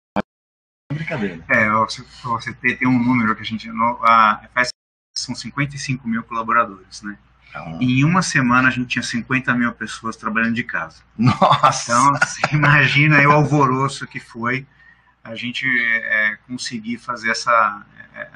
brincadeira. 0.93 1.43
É, 1.49 1.69
você, 1.69 2.53
tem 2.53 2.87
um 2.87 2.99
número 2.99 3.35
que 3.35 3.41
a 3.41 3.45
gente. 3.45 3.69
A 4.03 4.41
FS 4.53 4.69
são 5.15 5.35
55 5.35 6.07
mil 6.07 6.23
colaboradores, 6.23 7.01
né? 7.01 7.17
Então, 7.51 7.77
em 7.81 8.05
uma 8.05 8.21
semana 8.21 8.69
a 8.69 8.71
gente 8.71 8.87
tinha 8.87 9.03
50 9.03 9.53
mil 9.53 9.73
pessoas 9.73 10.15
trabalhando 10.15 10.55
de 10.55 10.63
casa. 10.63 11.03
Nossa! 11.17 11.91
Então, 11.91 12.13
você 12.13 12.55
imagina 12.55 13.17
aí 13.17 13.27
o 13.27 13.31
alvoroço 13.31 14.07
que 14.07 14.19
foi 14.19 14.65
a 15.21 15.35
gente 15.35 15.67
é, 15.67 16.37
conseguir 16.47 16.97
fazer 16.97 17.31
essa. 17.31 17.85
É, 18.15 18.27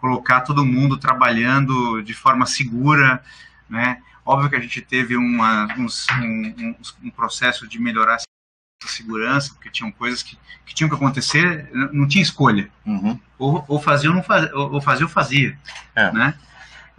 colocar 0.00 0.40
todo 0.40 0.64
mundo 0.64 0.96
trabalhando 0.96 2.02
de 2.02 2.12
forma 2.12 2.44
segura, 2.44 3.22
né? 3.70 4.02
Óbvio 4.24 4.50
que 4.50 4.56
a 4.56 4.60
gente 4.60 4.80
teve 4.80 5.16
uma, 5.16 5.66
uns, 5.78 6.08
um, 6.10 6.54
um, 6.58 6.76
um 7.04 7.10
processo 7.10 7.68
de 7.68 7.78
melhorar 7.78 8.18
segurança, 8.84 9.52
porque 9.54 9.70
tinham 9.70 9.92
coisas 9.92 10.22
que, 10.22 10.36
que 10.66 10.74
tinham 10.74 10.88
que 10.88 10.96
acontecer, 10.96 11.70
não 11.92 12.08
tinha 12.08 12.22
escolha. 12.22 12.68
Uhum. 12.84 13.18
Ou, 13.38 13.64
ou 13.68 13.80
fazia 13.80 14.10
ou 14.10 14.16
não 14.16 14.22
fazia, 14.22 14.56
ou 14.56 14.80
fazia 14.80 15.06
ou 15.06 15.10
fazia, 15.10 15.58
é. 15.94 16.12
né? 16.12 16.34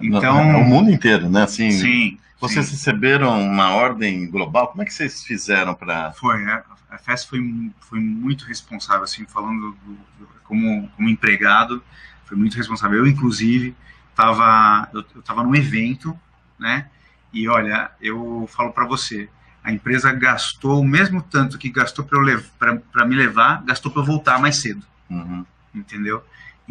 Então... 0.07 0.61
O 0.61 0.65
mundo 0.65 0.91
inteiro, 0.91 1.29
né? 1.29 1.43
Assim, 1.43 1.71
sim. 1.71 2.17
Vocês 2.39 2.65
sim. 2.65 2.73
receberam 2.73 3.41
uma 3.41 3.73
ordem 3.73 4.27
global, 4.29 4.67
como 4.67 4.81
é 4.81 4.85
que 4.85 4.93
vocês 4.93 5.23
fizeram 5.23 5.73
para... 5.73 6.11
Foi, 6.13 6.43
a, 6.45 6.63
a 6.89 6.97
FES 6.97 7.25
foi, 7.25 7.71
foi 7.79 7.99
muito 7.99 8.45
responsável, 8.45 9.03
assim, 9.03 9.25
falando 9.25 9.71
do, 9.71 9.93
do, 10.19 10.27
como, 10.43 10.89
como 10.89 11.09
empregado, 11.09 11.81
foi 12.25 12.37
muito 12.37 12.57
responsável. 12.57 12.99
Eu, 12.99 13.07
inclusive, 13.07 13.75
estava 14.09 14.89
eu, 14.93 15.03
eu 15.15 15.21
tava 15.21 15.43
num 15.43 15.55
evento, 15.55 16.17
né? 16.59 16.87
E 17.31 17.47
olha, 17.47 17.89
eu 17.99 18.47
falo 18.51 18.71
para 18.71 18.85
você, 18.85 19.27
a 19.63 19.71
empresa 19.71 20.11
gastou 20.11 20.81
o 20.81 20.87
mesmo 20.87 21.21
tanto 21.21 21.57
que 21.57 21.69
gastou 21.69 22.05
para 22.05 23.05
me 23.05 23.15
levar, 23.15 23.63
gastou 23.63 23.91
para 23.91 24.01
eu 24.01 24.05
voltar 24.05 24.39
mais 24.39 24.57
cedo. 24.57 24.85
Uhum. 25.09 25.45
Entendeu? 25.73 26.23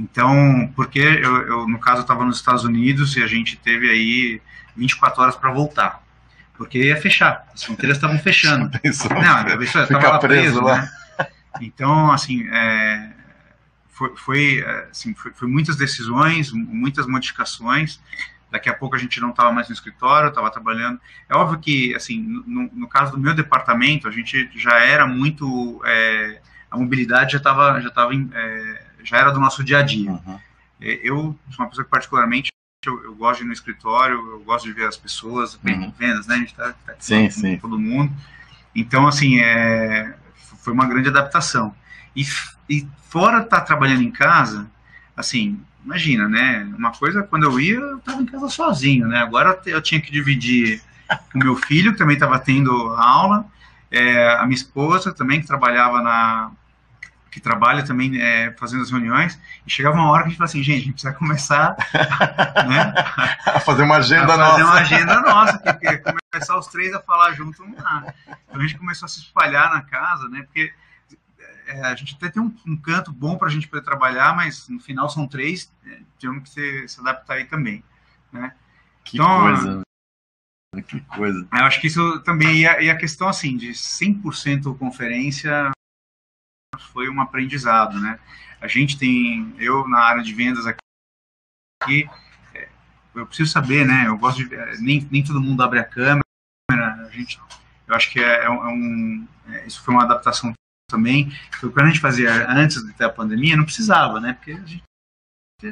Então, 0.03 0.71
porque 0.75 0.99
eu, 0.99 1.47
eu 1.47 1.69
no 1.69 1.79
caso, 1.79 2.03
estava 2.03 2.25
nos 2.25 2.37
Estados 2.37 2.65
Unidos 2.65 3.17
e 3.17 3.23
a 3.23 3.27
gente 3.27 3.57
teve 3.57 3.89
aí 3.89 4.43
24 4.77 5.23
horas 5.23 5.37
para 5.37 5.53
voltar. 5.53 6.03
Porque 6.57 6.79
ia 6.79 6.97
fechar, 6.97 7.47
as 7.55 7.63
fronteiras 7.63 7.97
estavam 7.97 8.19
fechando. 8.19 8.69
Pensou, 8.83 9.11
Não, 9.11 9.63
isso 9.63 9.79
estava 9.79 10.09
lá 10.09 10.19
preso, 10.19 10.61
lá. 10.61 10.83
Né? 10.83 10.91
Então, 11.61 12.11
assim, 12.11 12.49
é, 12.51 13.11
foi, 13.91 14.17
foi, 14.17 14.65
assim 14.91 15.15
foi, 15.15 15.33
foi, 15.33 15.47
muitas 15.47 15.77
decisões, 15.77 16.51
muitas 16.53 17.07
modificações 17.07 18.01
daqui 18.51 18.69
a 18.69 18.75
pouco 18.75 18.95
a 18.95 18.99
gente 18.99 19.19
não 19.19 19.31
estava 19.31 19.51
mais 19.51 19.69
no 19.69 19.75
escritório, 19.75 20.29
estava 20.29 20.51
trabalhando. 20.51 21.01
É 21.27 21.35
óbvio 21.35 21.59
que, 21.59 21.95
assim, 21.95 22.21
no, 22.21 22.69
no, 22.71 22.87
caso 22.87 23.13
do 23.13 23.19
meu 23.19 23.35
departamento, 23.35 24.07
a 24.07 24.11
gente 24.11 24.51
já 24.55 24.79
era 24.79 25.07
muito, 25.07 25.81
é, 25.87 26.39
a 26.71 26.77
mobilidade 26.77 27.33
já 27.33 27.39
estava, 27.39 27.81
já 27.81 27.89
estava, 27.89 28.15
é, 28.15 28.85
já 29.05 29.19
era 29.19 29.31
do 29.31 29.41
nosso 29.41 29.63
dia 29.63 29.79
a 29.79 29.83
dia. 29.83 30.11
Uhum. 30.11 30.39
Eu 30.81 31.39
sou 31.51 31.65
uma 31.65 31.69
pessoa 31.69 31.85
que 31.85 31.91
particularmente 31.91 32.51
eu, 32.85 33.05
eu, 33.05 33.15
gosto 33.15 33.39
de 33.39 33.45
ir 33.45 33.47
no 33.47 33.53
escritório, 33.53 34.17
eu 34.17 34.41
gosto 34.41 34.65
de 34.65 34.73
ver 34.73 34.87
as 34.87 34.97
pessoas, 34.97 35.55
bem, 35.55 35.79
uhum. 35.79 35.93
vendas, 35.97 36.27
né? 36.27 36.35
A 36.35 36.39
gente 36.39 36.51
está 36.51 36.73
tá 36.73 36.95
sim, 36.99 37.27
com, 37.27 37.31
sim. 37.31 37.59
todo 37.59 37.79
mundo. 37.79 38.13
Então, 38.75 39.07
assim, 39.07 39.39
é, 39.39 40.15
foi 40.63 40.73
uma 40.73 40.87
grande 40.87 41.09
adaptação. 41.09 41.75
E, 42.17 42.25
e 42.69 42.87
fora 43.09 43.43
estar 43.43 43.61
tá 43.61 43.65
trabalhando 43.65 44.03
em 44.03 44.11
casa, 44.11 44.69
assim, 45.17 45.61
imagina, 45.85 46.29
né? 46.29 46.69
Uma 46.77 46.93
coisa, 46.93 47.23
quando 47.23 47.45
eu 47.45 47.61
ia, 47.61 47.75
eu 47.75 47.99
estava 47.99 48.23
em 48.23 48.27
casa 48.27 48.49
sozinho, 48.49 49.07
né? 49.07 49.19
Agora 49.19 49.61
eu 49.67 49.81
tinha 49.83 50.01
que 50.01 50.11
dividir 50.11 50.81
com 51.31 51.39
meu 51.39 51.57
filho, 51.57 51.93
que 51.93 51.99
também 51.99 52.15
estava 52.15 52.39
tendo 52.39 52.71
aula, 52.95 53.47
é, 53.91 54.35
a 54.35 54.45
minha 54.45 54.57
esposa 54.57 55.13
também, 55.13 55.41
que 55.41 55.47
trabalhava 55.47 56.01
na. 56.01 56.51
Que 57.33 57.41
trabalha 57.41 57.83
também 57.83 58.21
é, 58.21 58.53
fazendo 58.59 58.83
as 58.83 58.91
reuniões, 58.91 59.41
e 59.67 59.71
chegava 59.71 59.97
uma 59.97 60.11
hora 60.11 60.23
que 60.23 60.27
a 60.27 60.29
gente 60.29 60.39
falava 60.39 60.51
assim, 60.51 60.63
gente, 60.63 60.83
a 60.83 60.85
gente 60.85 60.93
precisa 60.93 61.15
começar 61.15 61.75
né, 62.69 62.95
a 63.47 63.59
fazer 63.59 63.85
uma 63.85 63.97
agenda 63.97 64.35
a 64.35 64.37
nossa. 64.37 64.51
fazer 64.51 64.65
uma 64.65 64.75
agenda 64.75 65.21
nossa, 65.23 65.59
porque 65.59 65.99
começar 65.99 66.59
os 66.59 66.67
três 66.67 66.93
a 66.93 67.01
falar 67.01 67.33
junto 67.33 67.65
não 67.65 67.73
dá. 67.73 68.15
Então 68.27 68.61
a 68.61 68.67
gente 68.67 68.77
começou 68.77 69.07
a 69.07 69.09
se 69.09 69.21
espalhar 69.21 69.73
na 69.73 69.81
casa, 69.81 70.29
né? 70.29 70.43
Porque 70.43 70.75
é, 71.67 71.81
a 71.87 71.95
gente 71.95 72.17
até 72.17 72.29
tem 72.29 72.43
um, 72.43 72.55
um 72.67 72.77
canto 72.77 73.11
bom 73.11 73.39
para 73.39 73.49
a 73.49 73.51
gente 73.51 73.67
poder 73.67 73.83
trabalhar, 73.83 74.37
mas 74.37 74.69
no 74.69 74.79
final 74.79 75.09
são 75.09 75.27
três, 75.27 75.73
é, 75.87 76.01
temos 76.21 76.43
que 76.43 76.51
se, 76.51 76.89
se, 76.89 77.01
adaptar 77.01 77.37
aí 77.37 77.47
também, 77.47 77.83
né? 78.31 78.53
Que 79.05 79.17
então, 79.17 79.41
coisa. 79.41 79.83
Que 80.87 81.01
coisa. 81.01 81.49
Eu 81.51 81.65
acho 81.65 81.81
que 81.81 81.87
isso 81.87 82.21
também, 82.21 82.59
e 82.59 82.67
a, 82.67 82.83
e 82.83 82.91
a 82.91 82.97
questão 82.97 83.29
assim, 83.29 83.57
de 83.57 83.71
100% 83.71 84.77
conferência 84.77 85.71
foi 86.79 87.09
um 87.09 87.21
aprendizado, 87.21 88.01
né? 88.01 88.19
A 88.61 88.67
gente 88.67 88.99
tem, 88.99 89.55
eu 89.59 89.87
na 89.89 89.99
área 89.99 90.23
de 90.23 90.33
vendas 90.33 90.67
aqui, 90.67 92.09
é, 92.55 92.69
eu 93.15 93.27
preciso 93.27 93.51
saber, 93.51 93.87
né? 93.87 94.05
Eu 94.07 94.17
gosto 94.17 94.47
de, 94.47 94.55
é, 94.55 94.77
nem, 94.79 95.07
nem 95.11 95.23
todo 95.23 95.41
mundo 95.41 95.63
abre 95.63 95.79
a 95.79 95.85
câmera, 95.85 96.23
a 96.71 97.09
gente, 97.11 97.41
eu 97.87 97.95
acho 97.95 98.11
que 98.11 98.21
é, 98.21 98.45
é 98.45 98.51
um, 98.51 99.27
é, 99.49 99.67
isso 99.67 99.83
foi 99.83 99.95
uma 99.95 100.05
adaptação 100.05 100.53
também. 100.89 101.33
Quando 101.61 101.81
a 101.81 101.89
gente 101.89 102.01
fazia 102.01 102.49
antes 102.51 102.85
de 102.85 102.93
ter 102.93 103.05
a 103.05 103.11
pandemia, 103.11 103.57
não 103.57 103.65
precisava, 103.65 104.21
né? 104.21 104.35
Porque 104.35 104.53
a 104.53 104.65
gente 104.65 104.83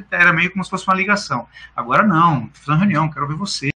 era 0.09 0.33
meio 0.33 0.51
como 0.51 0.63
se 0.63 0.69
fosse 0.69 0.87
uma 0.87 0.95
ligação. 0.95 1.47
Agora 1.75 2.03
não, 2.03 2.47
tô 2.47 2.59
fazendo 2.59 2.79
reunião, 2.79 3.11
quero 3.11 3.27
ver 3.27 3.35
você. 3.35 3.69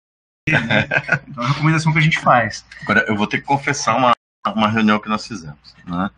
Né? 0.48 0.88
Então 1.26 1.42
é 1.42 1.46
uma 1.46 1.52
recomendação 1.54 1.92
que 1.92 1.98
a 1.98 2.02
gente 2.02 2.20
faz. 2.20 2.64
Agora, 2.82 3.04
eu 3.08 3.16
vou 3.16 3.26
ter 3.26 3.38
que 3.38 3.44
confessar 3.44 3.96
uma, 3.96 4.12
uma 4.54 4.68
reunião 4.68 5.00
que 5.00 5.08
nós 5.08 5.26
fizemos, 5.26 5.74
né? 5.86 6.10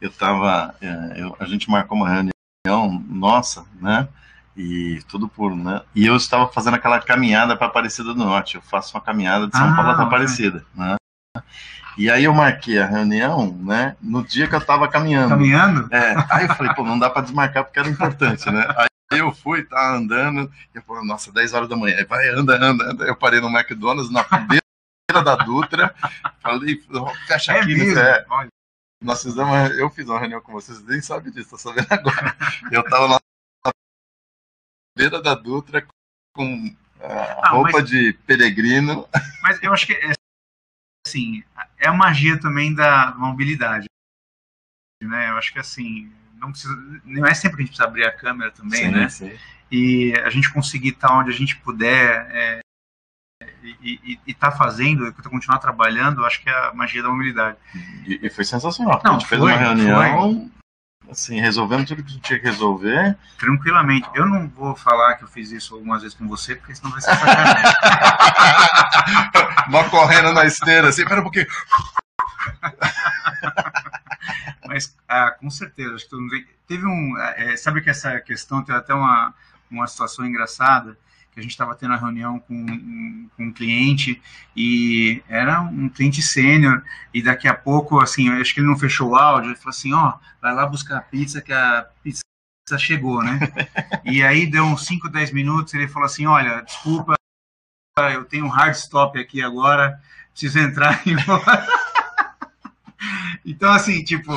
Eu 0.00 0.10
tava, 0.10 0.74
é, 0.80 1.14
eu, 1.16 1.36
a 1.38 1.44
gente 1.44 1.70
marcou 1.70 1.96
uma 1.96 2.08
reunião 2.08 3.04
nossa, 3.08 3.64
né? 3.80 4.08
E 4.56 5.00
tudo 5.08 5.28
por, 5.28 5.54
né? 5.54 5.82
E 5.94 6.06
eu 6.06 6.16
estava 6.16 6.48
fazendo 6.48 6.74
aquela 6.74 7.00
caminhada 7.00 7.56
para 7.56 7.66
Aparecida 7.66 8.12
do 8.12 8.24
Norte. 8.24 8.56
Eu 8.56 8.62
faço 8.62 8.96
uma 8.96 9.00
caminhada 9.00 9.46
de 9.46 9.56
São 9.56 9.68
Ah, 9.68 9.76
Paulo 9.76 9.90
até. 9.90 10.02
Aparecida, 10.02 10.64
né? 10.74 10.96
E 11.96 12.10
aí 12.10 12.24
eu 12.24 12.32
marquei 12.34 12.78
a 12.78 12.86
reunião, 12.86 13.52
né? 13.62 13.96
No 14.00 14.22
dia 14.24 14.46
que 14.48 14.54
eu 14.54 14.58
estava 14.58 14.88
caminhando. 14.88 15.30
Caminhando? 15.30 15.88
É, 15.92 16.14
aí 16.30 16.46
eu 16.46 16.54
falei, 16.54 16.74
pô, 16.74 16.82
não 16.82 16.98
dá 16.98 17.10
pra 17.10 17.22
desmarcar 17.22 17.64
porque 17.64 17.78
era 17.78 17.88
importante, 17.88 18.50
né? 18.50 18.66
Aí 19.12 19.18
eu 19.18 19.32
fui, 19.32 19.64
tá 19.64 19.96
andando, 19.96 20.50
e 20.74 20.78
eu 20.78 20.82
falei, 20.82 21.04
nossa, 21.04 21.32
10 21.32 21.52
horas 21.52 21.68
da 21.68 21.76
manhã, 21.76 21.96
Aí 21.96 22.04
vai, 22.04 22.28
anda, 22.28 22.54
anda, 22.56 22.90
anda. 22.90 23.04
Eu 23.04 23.16
parei 23.16 23.40
no 23.40 23.48
McDonald's, 23.48 24.10
na 24.10 24.22
beira 24.22 24.62
da 25.24 25.36
Dutra, 25.36 25.94
falei, 26.40 26.80
fecha 27.26 27.52
É 27.52 27.60
aqui, 27.60 27.92
né? 27.92 28.24
É, 29.00 29.04
nós 29.04 29.22
fizemos, 29.22 29.78
eu 29.78 29.90
fiz 29.90 30.06
uma 30.08 30.18
reunião 30.18 30.40
com 30.40 30.52
vocês, 30.52 30.82
nem 30.84 31.00
sabe 31.00 31.30
disso, 31.30 31.50
tô 31.50 31.58
sabendo 31.58 31.86
agora. 31.90 32.36
Eu 32.72 32.82
tava 32.84 33.06
lá 33.06 33.20
na 33.64 33.72
beira 34.96 35.20
da 35.22 35.34
Dutra 35.34 35.86
com 36.34 36.74
a 37.00 37.48
Ah, 37.48 37.50
roupa 37.50 37.78
mas- 37.80 37.88
de 37.90 38.12
peregrino. 38.26 39.08
Mas 39.42 39.62
eu 39.62 39.72
acho 39.72 39.86
que 39.86 39.94
é, 39.94 40.12
assim, 41.06 41.42
é 41.78 41.88
a 41.88 41.92
magia 41.94 42.38
também 42.38 42.74
da 42.74 43.14
mobilidade, 43.16 43.86
né? 45.02 45.30
Eu 45.30 45.38
acho 45.38 45.52
que 45.52 45.58
assim, 45.58 46.12
não 46.34 46.50
precisa, 46.52 46.74
não 47.04 47.26
é 47.26 47.32
sempre 47.34 47.56
que 47.56 47.62
a 47.62 47.66
gente 47.66 47.70
precisa 47.76 47.88
abrir 47.88 48.04
a 48.04 48.12
câmera 48.16 48.50
também, 48.52 48.90
né? 48.90 49.08
sim. 49.08 49.36
E 49.72 50.12
a 50.24 50.28
gente 50.30 50.52
conseguir 50.52 50.90
estar 50.90 51.16
onde 51.18 51.30
a 51.30 51.34
gente 51.34 51.56
puder 51.60 52.26
é, 52.30 52.60
e, 53.62 54.00
e, 54.04 54.20
e 54.26 54.34
tá 54.34 54.50
fazendo, 54.50 55.06
e 55.06 55.12
continuar 55.12 55.58
trabalhando, 55.58 56.24
acho 56.24 56.42
que 56.42 56.48
é 56.48 56.68
a 56.68 56.72
magia 56.72 57.02
da 57.02 57.08
mobilidade. 57.08 57.56
E, 58.06 58.20
e 58.22 58.30
foi 58.30 58.44
sensacional. 58.44 59.00
Não, 59.04 59.16
a 59.16 59.18
gente 59.18 59.28
fez 59.28 59.40
foi, 59.40 59.52
uma 59.52 59.58
reunião, 59.58 60.50
assim, 61.10 61.40
resolvemos 61.40 61.88
tudo 61.88 62.02
que 62.02 62.10
a 62.10 62.12
gente 62.12 62.22
tinha 62.22 62.38
que 62.38 62.46
resolver. 62.46 63.16
Tranquilamente. 63.38 64.08
Eu 64.14 64.26
não 64.26 64.48
vou 64.48 64.76
falar 64.76 65.16
que 65.16 65.24
eu 65.24 65.28
fiz 65.28 65.50
isso 65.50 65.74
algumas 65.74 66.02
vezes 66.02 66.16
com 66.16 66.28
você, 66.28 66.54
porque 66.54 66.74
senão 66.74 66.90
vai 66.90 67.00
ser 67.00 67.14
sacanagem. 67.14 67.62
Vá 69.70 69.88
correndo 69.88 70.32
na 70.32 70.46
esteira, 70.46 70.88
assim, 70.88 71.04
pera 71.04 71.20
um 71.20 71.24
pouquinho. 71.24 71.46
Mas, 74.66 74.96
ah, 75.08 75.32
com 75.32 75.50
certeza, 75.50 75.94
acho 75.94 76.04
que 76.04 76.10
todo 76.10 76.22
mundo 76.22 76.36
Teve 76.70 76.86
um. 76.86 77.18
é, 77.18 77.56
sabe 77.56 77.80
que 77.80 77.90
essa 77.90 78.20
questão 78.20 78.62
teve 78.62 78.78
até 78.78 78.94
uma, 78.94 79.34
uma 79.68 79.88
situação 79.88 80.24
engraçada, 80.24 80.96
a 81.40 81.42
gente 81.42 81.52
estava 81.52 81.74
tendo 81.74 81.90
uma 81.90 81.98
reunião 81.98 82.38
com 82.38 82.54
um, 82.54 83.28
com 83.36 83.44
um 83.44 83.52
cliente, 83.52 84.20
e 84.54 85.22
era 85.28 85.60
um 85.62 85.88
cliente 85.88 86.22
sênior, 86.22 86.82
e 87.12 87.22
daqui 87.22 87.48
a 87.48 87.54
pouco, 87.54 87.98
assim, 87.98 88.28
eu 88.28 88.40
acho 88.40 88.54
que 88.54 88.60
ele 88.60 88.68
não 88.68 88.78
fechou 88.78 89.10
o 89.10 89.16
áudio, 89.16 89.50
ele 89.50 89.56
falou 89.56 89.70
assim: 89.70 89.92
ó, 89.92 90.14
vai 90.40 90.54
lá 90.54 90.66
buscar 90.66 90.98
a 90.98 91.02
pizza, 91.02 91.40
que 91.40 91.52
a 91.52 91.86
pizza 92.02 92.22
chegou, 92.78 93.22
né? 93.22 93.38
e 94.04 94.22
aí 94.22 94.46
deu 94.46 94.64
uns 94.64 94.86
5, 94.86 95.08
10 95.08 95.32
minutos, 95.32 95.74
ele 95.74 95.88
falou 95.88 96.06
assim: 96.06 96.26
olha, 96.26 96.60
desculpa, 96.62 97.14
eu 98.12 98.24
tenho 98.24 98.44
um 98.44 98.48
hard 98.48 98.74
stop 98.74 99.18
aqui 99.18 99.42
agora, 99.42 100.00
preciso 100.32 100.58
entrar 100.58 101.02
e 101.06 101.14
Então, 103.44 103.72
assim, 103.72 104.04
tipo, 104.04 104.32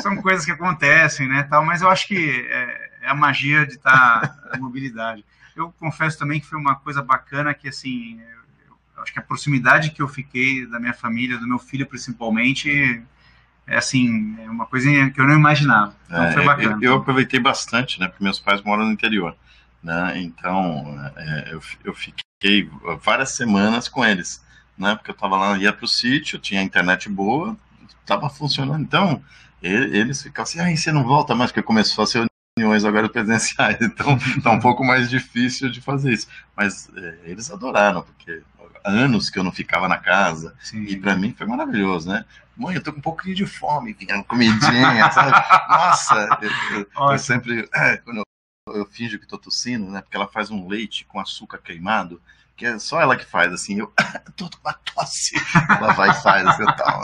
são 0.00 0.16
coisas 0.22 0.44
que 0.44 0.52
acontecem, 0.52 1.28
né, 1.28 1.42
tal, 1.44 1.64
mas 1.64 1.82
eu 1.82 1.90
acho 1.90 2.06
que 2.06 2.46
é, 2.48 2.90
é 3.02 3.08
a 3.08 3.14
magia 3.14 3.66
de 3.66 3.74
estar 3.74 4.38
a 4.52 4.58
mobilidade. 4.58 5.24
Eu 5.56 5.72
confesso 5.78 6.18
também 6.18 6.40
que 6.40 6.46
foi 6.46 6.58
uma 6.58 6.74
coisa 6.76 7.02
bacana 7.02 7.52
que, 7.54 7.68
assim, 7.68 8.20
eu 8.96 9.02
acho 9.02 9.12
que 9.12 9.18
a 9.18 9.22
proximidade 9.22 9.90
que 9.90 10.02
eu 10.02 10.08
fiquei 10.08 10.66
da 10.66 10.78
minha 10.78 10.94
família, 10.94 11.38
do 11.38 11.46
meu 11.46 11.58
filho 11.58 11.86
principalmente, 11.86 13.02
é 13.66 13.76
assim, 13.76 14.36
é 14.40 14.50
uma 14.50 14.66
coisa 14.66 14.88
que 15.10 15.20
eu 15.20 15.26
não 15.26 15.34
imaginava. 15.34 15.94
Então 16.06 16.24
É, 16.24 16.32
foi 16.32 16.44
bacana. 16.44 16.78
eu, 16.82 16.90
eu 16.90 16.94
aproveitei 16.96 17.40
bastante, 17.40 17.98
né? 18.00 18.08
Porque 18.08 18.22
meus 18.24 18.38
pais 18.40 18.62
moram 18.62 18.84
no 18.86 18.92
interior, 18.92 19.36
né? 19.82 20.20
Então 20.20 21.12
é, 21.16 21.50
eu, 21.52 21.60
eu 21.84 21.94
fiquei 21.94 22.68
várias 23.02 23.30
semanas 23.30 23.88
com 23.88 24.04
eles, 24.04 24.44
né? 24.76 24.94
Porque 24.94 25.10
eu 25.10 25.14
tava 25.14 25.36
lá, 25.36 25.58
ia 25.58 25.72
pro 25.72 25.86
sítio, 25.88 26.38
tinha 26.38 26.62
internet 26.62 27.08
boa, 27.08 27.56
tava 28.06 28.28
funcionando. 28.28 28.82
Então 28.82 29.22
eles 29.62 30.22
ficavam 30.22 30.44
assim, 30.50 30.60
aí 30.60 30.76
você 30.76 30.90
não 30.90 31.04
volta 31.04 31.34
mais, 31.34 31.50
porque 31.50 31.62
começou 31.62 32.04
a 32.04 32.06
ser 32.06 32.29
reuniões 32.58 32.84
agora 32.84 33.08
presenciais, 33.08 33.78
então 33.80 34.18
tá 34.42 34.50
um 34.50 34.60
pouco 34.60 34.84
mais 34.84 35.08
difícil 35.08 35.70
de 35.70 35.80
fazer 35.80 36.12
isso. 36.12 36.28
Mas 36.56 36.88
é, 36.96 37.18
eles 37.24 37.50
adoraram, 37.50 38.02
porque 38.02 38.42
anos 38.84 39.28
que 39.28 39.38
eu 39.38 39.44
não 39.44 39.52
ficava 39.52 39.88
na 39.88 39.98
casa, 39.98 40.54
Sim. 40.60 40.84
e 40.84 40.96
pra 40.96 41.16
mim 41.16 41.34
foi 41.36 41.46
maravilhoso, 41.46 42.08
né? 42.08 42.24
Mãe, 42.56 42.74
eu 42.76 42.82
tô 42.82 42.92
com 42.92 42.98
um 42.98 43.02
pouquinho 43.02 43.34
de 43.34 43.46
fome, 43.46 43.96
comidinha, 44.26 45.10
sabe? 45.12 45.30
Nossa, 45.68 46.38
eu, 46.42 46.50
eu- 46.78 47.12
eu 47.12 47.18
sempre, 47.18 47.68
é, 47.74 47.96
quando 47.98 48.18
eu, 48.18 48.74
eu 48.74 48.86
finjo 48.86 49.18
que 49.18 49.26
tô 49.26 49.38
tossindo, 49.38 49.90
né? 49.90 50.00
Porque 50.02 50.16
ela 50.16 50.28
faz 50.28 50.50
um 50.50 50.66
leite 50.68 51.04
com 51.06 51.20
açúcar 51.20 51.58
queimado, 51.58 52.20
que 52.60 52.66
é 52.66 52.78
só 52.78 53.00
ela 53.00 53.16
que 53.16 53.24
faz, 53.24 53.50
assim, 53.54 53.78
eu 53.78 53.90
tô 54.36 54.44
com 54.50 54.58
uma 54.62 54.74
tosse. 54.94 55.34
Ela 55.70 55.94
vai 55.94 56.10
e 56.10 56.22
faz, 56.22 56.46
assim, 56.46 56.62
eu 56.62 56.72
tal. 56.76 57.02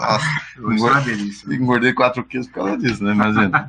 Nossa, 0.59 1.01
delícia. 1.01 1.55
engordei 1.55 1.95
4 1.95 2.23
quilos 2.25 2.47
por 2.49 2.57
causa 2.57 2.77
disso, 2.77 3.03
né? 3.03 3.13
Imagina. 3.13 3.67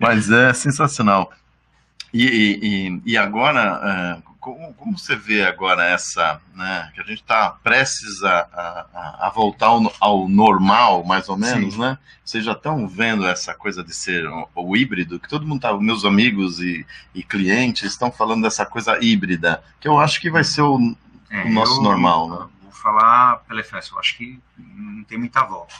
Mas 0.00 0.30
é 0.30 0.54
sensacional. 0.54 1.30
E, 2.12 2.24
e, 3.04 3.12
e- 3.12 3.18
agora, 3.18 3.80
é, 3.84 4.31
como, 4.42 4.74
como 4.74 4.98
você 4.98 5.14
vê 5.14 5.44
agora 5.46 5.84
essa, 5.84 6.40
né, 6.52 6.90
que 6.94 7.00
a 7.00 7.04
gente 7.04 7.20
está 7.22 7.48
prestes 7.62 8.22
a, 8.24 8.40
a, 8.52 9.26
a 9.28 9.30
voltar 9.30 9.66
ao, 9.68 9.80
ao 10.00 10.28
normal, 10.28 11.04
mais 11.04 11.28
ou 11.28 11.36
menos, 11.38 11.74
Sim. 11.74 11.80
né? 11.80 11.96
Vocês 12.24 12.44
já 12.44 12.50
estão 12.52 12.88
vendo 12.88 13.24
essa 13.26 13.54
coisa 13.54 13.84
de 13.84 13.94
ser 13.94 14.26
o, 14.26 14.48
o 14.56 14.76
híbrido, 14.76 15.20
que 15.20 15.28
todo 15.28 15.46
mundo 15.46 15.60
tá, 15.60 15.72
meus 15.78 16.04
amigos 16.04 16.58
e, 16.60 16.84
e 17.14 17.22
clientes 17.22 17.84
estão 17.92 18.10
falando 18.10 18.42
dessa 18.42 18.66
coisa 18.66 18.98
híbrida, 19.00 19.62
que 19.80 19.86
eu 19.86 19.96
acho 19.98 20.20
que 20.20 20.28
vai 20.28 20.42
ser 20.42 20.62
o, 20.62 20.94
É, 21.30 21.44
o 21.44 21.50
nosso 21.52 21.78
eu- 21.78 21.82
normal, 21.82 22.28
né? 22.28 22.48
Vou 22.64 22.72
falar 22.72 23.36
pela 23.46 23.60
EFES, 23.60 23.90
eu 23.92 23.98
acho 24.00 24.16
que 24.16 24.40
não 24.58 25.04
tem 25.04 25.16
muita 25.16 25.44
volta. 25.44 25.74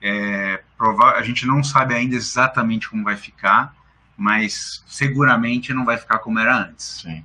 É, 0.00 0.60
prova- 0.76 1.12
a 1.12 1.22
gente 1.22 1.46
não 1.46 1.62
sabe 1.62 1.94
ainda 1.94 2.16
exatamente 2.16 2.88
como 2.90 3.04
vai 3.04 3.16
ficar, 3.16 3.72
mas 4.16 4.82
seguramente 4.88 5.72
não 5.72 5.84
vai 5.84 5.96
ficar 5.96 6.18
como 6.18 6.40
era 6.40 6.56
antes. 6.56 7.02
Sim. 7.02 7.24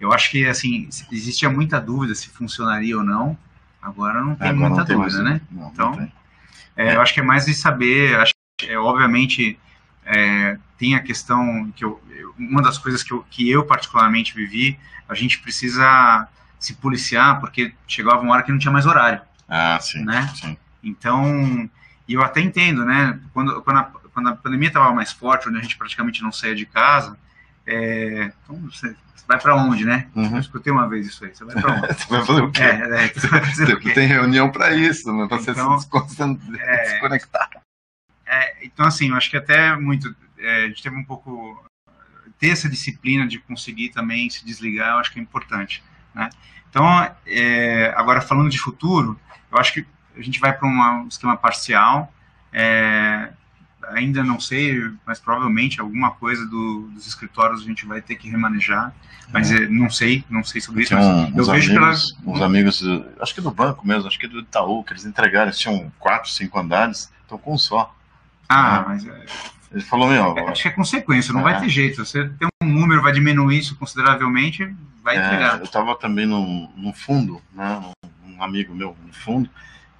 Eu 0.00 0.12
acho 0.12 0.30
que 0.30 0.46
assim 0.46 0.88
existia 1.10 1.48
muita 1.48 1.80
dúvida 1.80 2.14
se 2.14 2.28
funcionaria 2.28 2.96
ou 2.96 3.04
não. 3.04 3.36
Agora 3.80 4.20
não 4.22 4.34
tem 4.34 4.48
Agora 4.48 4.68
muita 4.68 4.80
não 4.80 4.84
tem 4.86 4.96
dúvida, 4.96 5.22
mais- 5.22 5.32
né? 5.34 5.40
não, 5.50 5.62
não 5.62 5.70
Então, 5.72 5.92
tem. 5.96 6.12
É, 6.76 6.96
Eu 6.96 7.00
acho 7.00 7.14
que 7.14 7.20
é 7.20 7.22
mais 7.22 7.46
de 7.46 7.54
saber, 7.54 8.16
acho 8.18 8.34
que, 8.58 8.66
é, 8.70 8.78
obviamente, 8.78 9.58
é, 10.04 10.58
tem 10.76 10.94
a 10.94 11.00
questão 11.02 11.70
que 11.76 11.84
eu- 11.84 12.00
uma 12.38 12.60
das 12.62 12.78
coisas 12.78 13.02
que 13.02 13.12
eu, 13.12 13.24
que 13.30 13.48
eu 13.48 13.64
particularmente 13.64 14.34
vivi, 14.34 14.78
a 15.08 15.14
gente 15.14 15.38
precisa 15.38 16.26
se 16.58 16.74
policiar 16.74 17.38
porque 17.40 17.72
chegava 17.86 18.20
uma 18.22 18.32
hora 18.34 18.42
que 18.42 18.50
não 18.50 18.58
tinha 18.58 18.72
mais 18.72 18.86
horário, 18.86 19.20
Ah, 19.48 19.78
sim, 19.80 20.02
né? 20.04 20.26
sim. 20.34 20.56
Então, 20.82 21.70
e 22.08 22.14
eu 22.14 22.22
até 22.22 22.40
entendo, 22.40 22.84
né? 22.84 23.18
Quando, 23.32 23.62
quando, 23.62 23.78
a, 23.78 23.84
quando 24.12 24.28
a 24.30 24.34
pandemia 24.36 24.68
estava 24.68 24.92
mais 24.92 25.12
forte, 25.12 25.48
onde 25.48 25.58
a 25.58 25.62
gente 25.62 25.76
praticamente 25.78 26.22
não 26.22 26.32
saía 26.32 26.54
de 26.54 26.66
casa, 26.66 27.16
é, 27.66 28.32
então 28.44 28.56
você, 28.70 28.88
você 29.14 29.24
vai 29.26 29.38
para 29.40 29.56
onde, 29.56 29.84
né? 29.84 30.08
Uhum. 30.14 30.34
Eu 30.34 30.40
escutei 30.40 30.72
uma 30.72 30.88
vez 30.88 31.06
isso 31.06 31.24
aí, 31.24 31.34
você 31.34 31.44
vai 31.44 31.54
para 31.60 31.72
onde? 31.74 31.86
Você 31.94 32.06
vai 32.08 32.24
fazer 32.26 32.42
o 32.42 32.50
quê? 32.52 32.62
é, 32.62 33.04
é, 33.04 33.08
você 33.08 33.26
vai 33.28 33.40
fazer 33.44 33.62
o 33.64 33.66
Tem, 33.66 33.78
quê? 33.80 33.92
tem 33.92 34.06
reunião 34.06 34.50
para 34.50 34.72
isso, 34.74 35.12
né? 35.12 35.26
Você 35.30 35.50
Então, 35.52 35.78
se 35.78 35.88
descon- 35.88 36.38
é, 36.58 36.82
desconectar. 36.92 37.48
É, 38.26 38.64
então, 38.66 38.86
assim, 38.86 39.10
eu 39.10 39.16
acho 39.16 39.30
que 39.30 39.36
até 39.36 39.76
muito. 39.76 40.14
é, 40.38 40.64
a 40.64 40.68
gente 40.68 40.82
teve 40.82 40.96
um 40.96 41.04
pouco. 41.04 41.62
Ter 42.38 42.48
essa 42.50 42.68
disciplina 42.68 43.26
de 43.26 43.38
conseguir 43.38 43.90
também 43.90 44.28
se 44.28 44.44
desligar, 44.44 44.94
eu 44.94 44.98
acho 44.98 45.12
que 45.12 45.18
é 45.18 45.22
importante. 45.22 45.82
Né? 46.14 46.28
Então, 46.68 46.84
é, 47.26 47.94
agora 47.96 48.20
falando 48.20 48.50
de 48.50 48.58
futuro, 48.58 49.18
eu 49.52 49.58
acho 49.58 49.72
que 49.72 49.86
a 50.16 50.20
gente 50.20 50.40
vai 50.40 50.52
para 50.52 50.66
um 50.68 51.06
esquema 51.08 51.36
parcial. 51.36 52.12
Ainda 53.90 54.22
não 54.24 54.38
sei, 54.40 54.90
mas 55.06 55.18
provavelmente 55.18 55.80
alguma 55.80 56.10
coisa 56.12 56.44
do- 56.46 56.88
dos 56.94 57.06
escritórios 57.06 57.62
a 57.62 57.64
gente 57.64 57.84
vai 57.86 58.00
ter 58.00 58.14
que 58.16 58.28
remanejar. 58.28 58.92
Mas 59.32 59.50
é, 59.50 59.66
não 59.68 59.88
sei, 59.90 60.22
não 60.28 60.44
sei 60.44 60.60
sobre 60.60 60.82
isso. 60.82 60.94
Um- 60.94 61.32
eu 61.36 61.44
vejo 61.46 61.72
pela. 61.72 61.86
amigos, 61.88 62.16
uns 62.26 62.40
amigos, 62.42 62.82
acho 63.20 63.34
que 63.34 63.40
do 63.40 63.50
banco 63.50 63.86
mesmo, 63.86 64.06
acho 64.06 64.18
que 64.18 64.28
do 64.28 64.40
Itaú, 64.40 64.84
que 64.84 64.92
eles 64.92 65.04
entregaram, 65.06 65.46
eles 65.46 65.58
tinham 65.58 65.90
quatro, 65.98 66.30
cinco 66.30 66.58
andares, 66.58 67.10
estão 67.22 67.38
com 67.38 67.54
um 67.54 67.58
só. 67.58 67.94
Ah, 68.48 68.84
mas 68.86 69.06
é, 69.06 69.24
Ele 69.72 69.82
falou, 69.82 70.08
meu, 70.08 70.36
é, 70.38 70.50
acho 70.50 70.62
que 70.62 70.68
é 70.68 70.70
consequência, 70.70 71.32
não 71.32 71.40
É. 71.40 71.44
vai 71.54 71.60
ter 71.60 71.68
jeito. 71.68 72.04
Você 72.04 72.28
tem 72.28 72.46
um 72.62 72.66
número, 72.68 73.02
vai 73.02 73.12
diminuir 73.12 73.58
isso 73.58 73.74
consideravelmente, 73.76 74.72
vai 75.02 75.16
é, 75.16 75.24
entregar. 75.26 75.58
eu 75.58 75.64
estava 75.64 75.96
também 75.96 76.26
num, 76.26 76.70
num 76.76 76.92
fundo, 76.92 77.40
né, 77.52 77.82
um, 78.24 78.34
um 78.36 78.42
amigo 78.42 78.72
meu, 78.74 78.96
no 79.04 79.12
fundo, 79.12 79.50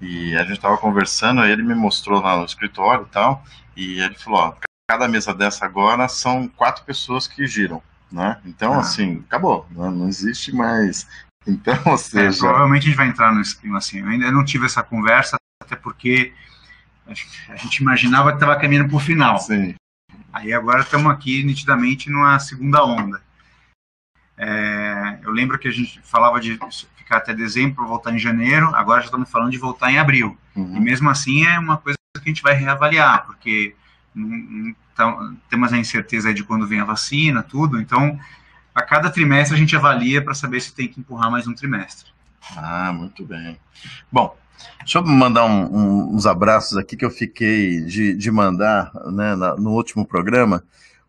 E 0.01 0.37
a 0.37 0.45
gente 0.45 0.61
tava 0.61 0.77
conversando, 0.79 1.41
aí 1.41 1.51
ele 1.53 1.63
me 1.63 1.75
mostrou 1.75 2.21
lá 2.21 2.37
no 2.37 2.45
escritório 2.45 3.07
e 3.09 3.13
tal, 3.13 3.45
e 3.77 4.01
ele 4.01 4.15
falou, 4.17 4.41
ó, 4.41 4.55
cada 4.89 5.07
mesa 5.09 5.33
dessa 5.33 5.65
agora 5.65 6.09
são 6.09 6.49
quatro 6.49 6.85
pessoas 6.85 7.27
que 7.27 7.47
giram, 7.47 7.83
né? 8.11 8.39
Então, 8.45 8.75
Ah. 8.75 8.81
assim, 8.81 9.23
acabou, 9.27 9.67
né? 9.71 9.89
não 9.91 10.09
existe 10.09 10.55
mais. 10.55 11.07
Então, 11.47 11.79
ou 11.85 11.93
É, 11.93 11.99
seja, 11.99 12.39
provavelmente 12.39 12.85
a 12.85 12.87
gente 12.87 12.97
vai 12.97 13.07
entrar 13.09 13.35
no 13.35 13.43
esquema 13.43 13.77
assim. 13.77 14.01
Eu 14.01 14.09
ainda 14.09 14.31
não 14.33 14.43
tive 14.43 14.65
essa 14.65 14.83
conversa, 14.83 15.37
até 15.63 15.77
porque 15.77 16.33
a 17.07 17.57
gente 17.57 17.77
imaginava 17.83 18.31
que 18.31 18.37
estava 18.37 18.59
caminhando 18.59 18.89
para 18.89 18.97
o 18.97 19.01
final. 19.01 19.39
sim, 19.39 19.75
Aí 20.33 20.55
agora 20.55 20.81
estamos 20.81 21.13
aqui 21.13 21.45
nitidamente 21.45 22.09
numa 22.09 22.39
segunda 22.39 22.83
onda. 22.83 23.21
É, 24.37 25.19
eu 25.23 25.31
lembro 25.31 25.59
que 25.59 25.69
a 25.69 25.71
gente 25.71 26.01
falava 26.03 26.41
de 26.41 26.59
ficar 26.97 27.19
até 27.19 27.33
dezembro 27.35 27.87
voltar 27.87 28.13
em 28.13 28.19
janeiro, 28.19 28.75
agora 28.75 29.01
já 29.01 29.07
estamos 29.07 29.31
falando 29.31 29.51
de 29.51 29.59
voltar 29.59 29.91
em 29.93 29.99
abril. 29.99 30.37
E 30.57 30.59
uhum, 30.61 30.81
mesmo 30.81 31.09
assim 31.11 31.45
é 31.47 31.59
uma 31.59 31.77
coisa 31.77 31.97
que 32.15 32.21
a 32.25 32.29
gente 32.29 32.43
vai 32.43 32.55
reavaliar, 32.55 33.27
porque 33.27 33.75
tam- 34.97 35.37
temos 35.51 35.73
a 35.73 35.77
incerteza 35.79 36.33
de 36.33 36.43
quando 36.45 36.67
vem 36.67 36.81
a 36.81 36.85
vacina, 36.85 37.43
tudo. 37.43 37.81
Então, 37.81 38.19
a 38.75 38.83
cada 38.83 39.11
trimestre 39.11 39.55
a 39.57 39.59
gente 39.59 39.75
avalia 39.77 40.23
para 40.23 40.35
saber 40.35 40.61
se 40.61 40.75
tem 40.75 40.89
que 40.89 41.01
empurrar 41.01 41.31
mais 41.31 41.47
um 41.47 41.55
trimestre. 41.55 42.11
Ah, 42.57 42.93
muito 42.93 43.25
bem. 43.25 43.59
Bom, 44.11 44.37
deixa 44.81 44.99
eu 44.99 45.05
mandar 45.07 45.45
um- 45.45 45.65
um- 45.75 46.15
uns 46.15 46.27
abraços 46.27 46.77
aqui 46.77 46.97
que 46.97 47.05
eu 47.05 47.11
fiquei 47.11 47.81
de, 47.85 48.15
de 48.15 48.31
mandar 48.31 48.91
né, 49.13 49.35
na- 49.37 49.57
no 49.57 49.71
último 49.71 50.05
programa. 50.07 50.63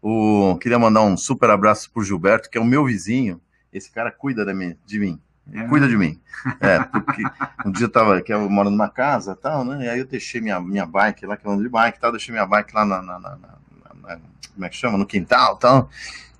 O, 0.07 0.55
queria 0.59 0.77
mandar 0.77 1.01
um 1.01 1.17
super 1.17 1.49
abraço 1.49 1.89
pro 1.91 2.03
Gilberto, 2.03 2.47
que 2.47 2.59
é 2.59 2.61
o 2.61 2.65
meu 2.65 2.85
vizinho. 2.85 3.41
Esse 3.73 3.89
cara 3.91 4.11
cuida 4.11 4.45
da 4.45 4.53
mim, 4.53 4.77
de 4.85 4.99
mim. 4.99 5.19
É, 5.51 5.63
Cuida 5.67 5.87
de 5.87 5.97
mim. 5.97 6.19
É, 6.59 6.79
porque 6.83 7.23
um 7.65 7.71
dia 7.71 7.85
eu 7.85 7.91
tava, 7.91 8.21
que 8.21 8.31
eu 8.31 8.47
moro 8.47 8.69
numa 8.69 8.87
casa 8.87 9.31
e 9.31 9.35
tal, 9.41 9.65
né? 9.65 9.85
E 9.85 9.89
aí 9.89 9.99
eu 9.99 10.05
deixei 10.05 10.39
minha, 10.39 10.59
minha 10.59 10.85
bike 10.85 11.25
lá, 11.25 11.35
que 11.35 11.47
eu 11.47 11.51
ando 11.51 11.63
de 11.63 11.69
bike 11.69 11.99
tal, 11.99 12.11
deixei 12.11 12.31
minha 12.31 12.45
bike 12.45 12.71
lá 12.75 12.85
na, 12.85 13.01
na- 13.01 13.19
na- 13.19 13.35
na- 13.37 14.19
como 14.53 14.65
é 14.65 14.69
que 14.69 14.75
chama? 14.75 14.95
No 14.97 15.07
quintal 15.07 15.55
e 15.55 15.59
tal. 15.59 15.89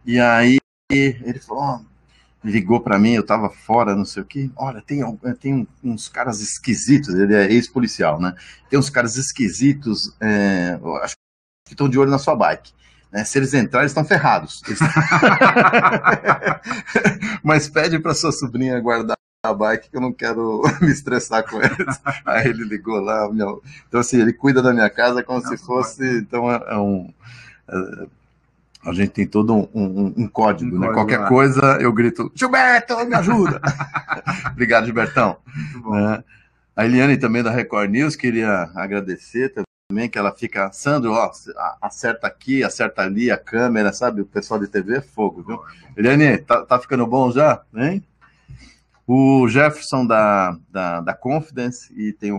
E 0.06 0.19
aí 0.19 0.60
ele 0.91 1.39
falou, 1.39 1.82
ligou 2.43 2.80
pra 2.82 2.99
mim, 2.99 3.13
eu 3.13 3.25
tava 3.25 3.49
fora, 3.49 3.95
não 3.95 4.06
sei 4.06 4.21
o 4.21 4.25
quê. 4.25 4.51
Olha, 4.56 4.82
tem, 4.82 5.01
tem 5.39 5.67
uns 5.84 6.08
caras 6.08 6.39
esquisitos, 6.39 7.15
ele 7.15 7.34
é 7.36 7.51
ex-policial, 7.51 8.19
né? 8.21 8.36
Tem 8.69 8.78
uns 8.78 8.91
caras 8.91 9.15
esquisitos, 9.17 10.15
é, 10.21 10.80
acho 11.01 11.15
que 11.65 11.73
estão 11.73 11.89
de 11.89 11.97
olho 11.97 12.12
na 12.12 12.19
sua 12.19 12.36
bike. 12.36 12.71
Né? 13.15 13.23
Se 13.23 13.39
eles 13.39 13.54
entrarem, 13.54 13.84
eles 13.84 13.91
estão 13.91 14.04
ferrados. 14.06 14.62
Eles- 14.67 14.80
Mas 17.43 17.69
pede 17.69 17.99
pra 17.99 18.13
sua 18.13 18.32
sobrinha 18.32 18.80
guardar 18.80 19.17
a 19.43 19.54
bike 19.54 19.89
que 19.91 19.97
eu 19.97 20.01
não 20.01 20.12
quero 20.12 20.63
me 20.82 20.89
estressar 20.91 21.43
com 21.47 21.62
eles. 21.62 22.01
Aí 22.25 22.47
ele 22.47 22.63
ligou 22.63 22.99
lá, 22.99 23.32
meu. 23.32 23.62
Então, 23.88 23.99
assim, 23.99 24.19
ele 24.19 24.34
cuida 24.34 24.62
da 24.62 24.73
minha 24.73 24.89
casa 24.89 25.23
como 25.23 25.45
se 25.47 25.58
fosse. 25.58 26.04
Então, 26.19 26.51
é, 26.51 26.63
é 26.69 26.78
um. 26.78 27.13
é, 27.69 28.08
a 28.88 28.93
gente 28.93 29.10
tem 29.12 29.28
todo 29.28 29.54
um, 29.56 29.67
um- 29.73 30.13
um 30.17 30.28
código, 30.28 30.75
Um 30.75 30.80
né? 30.80 30.88
código 30.88 30.93
Qualquer 31.01 31.17
lá. 31.19 31.28
coisa 31.28 31.62
eu 31.80 31.91
grito, 31.93 32.32
Gilberto, 32.36 32.95
me 33.06 33.15
ajuda! 33.15 33.62
Obrigado, 34.51 34.86
Gilbertão. 34.86 35.38
Né? 35.91 36.23
A 36.75 36.86
Eliane 36.86 37.17
também 37.17 37.41
da 37.41 37.49
Record 37.51 37.89
News, 37.89 38.15
queria 38.15 38.69
agradecer 38.75 39.49
também, 39.87 40.09
que 40.09 40.17
ela 40.17 40.31
fica, 40.31 40.71
Sandro, 40.71 41.11
ó, 41.11 41.31
acerta 41.79 42.25
aqui, 42.25 42.63
acerta 42.63 43.03
ali 43.03 43.29
a 43.29 43.37
câmera, 43.37 43.93
sabe? 43.93 44.21
O 44.21 44.25
pessoal 44.25 44.59
de 44.59 44.67
TV 44.67 44.97
é 44.97 45.01
fogo, 45.01 45.43
viu? 45.43 45.61
Eliane, 45.95 46.39
tá, 46.39 46.65
tá 46.65 46.79
ficando 46.79 47.05
bom 47.05 47.31
já? 47.31 47.61
Hein? 47.75 48.03
O 49.07 49.47
Jefferson 49.47 50.05
da, 50.05 50.57
da, 50.69 51.01
da 51.01 51.13
Confidence 51.13 51.93
e 51.95 52.11
tem 52.11 52.31
um, 52.33 52.37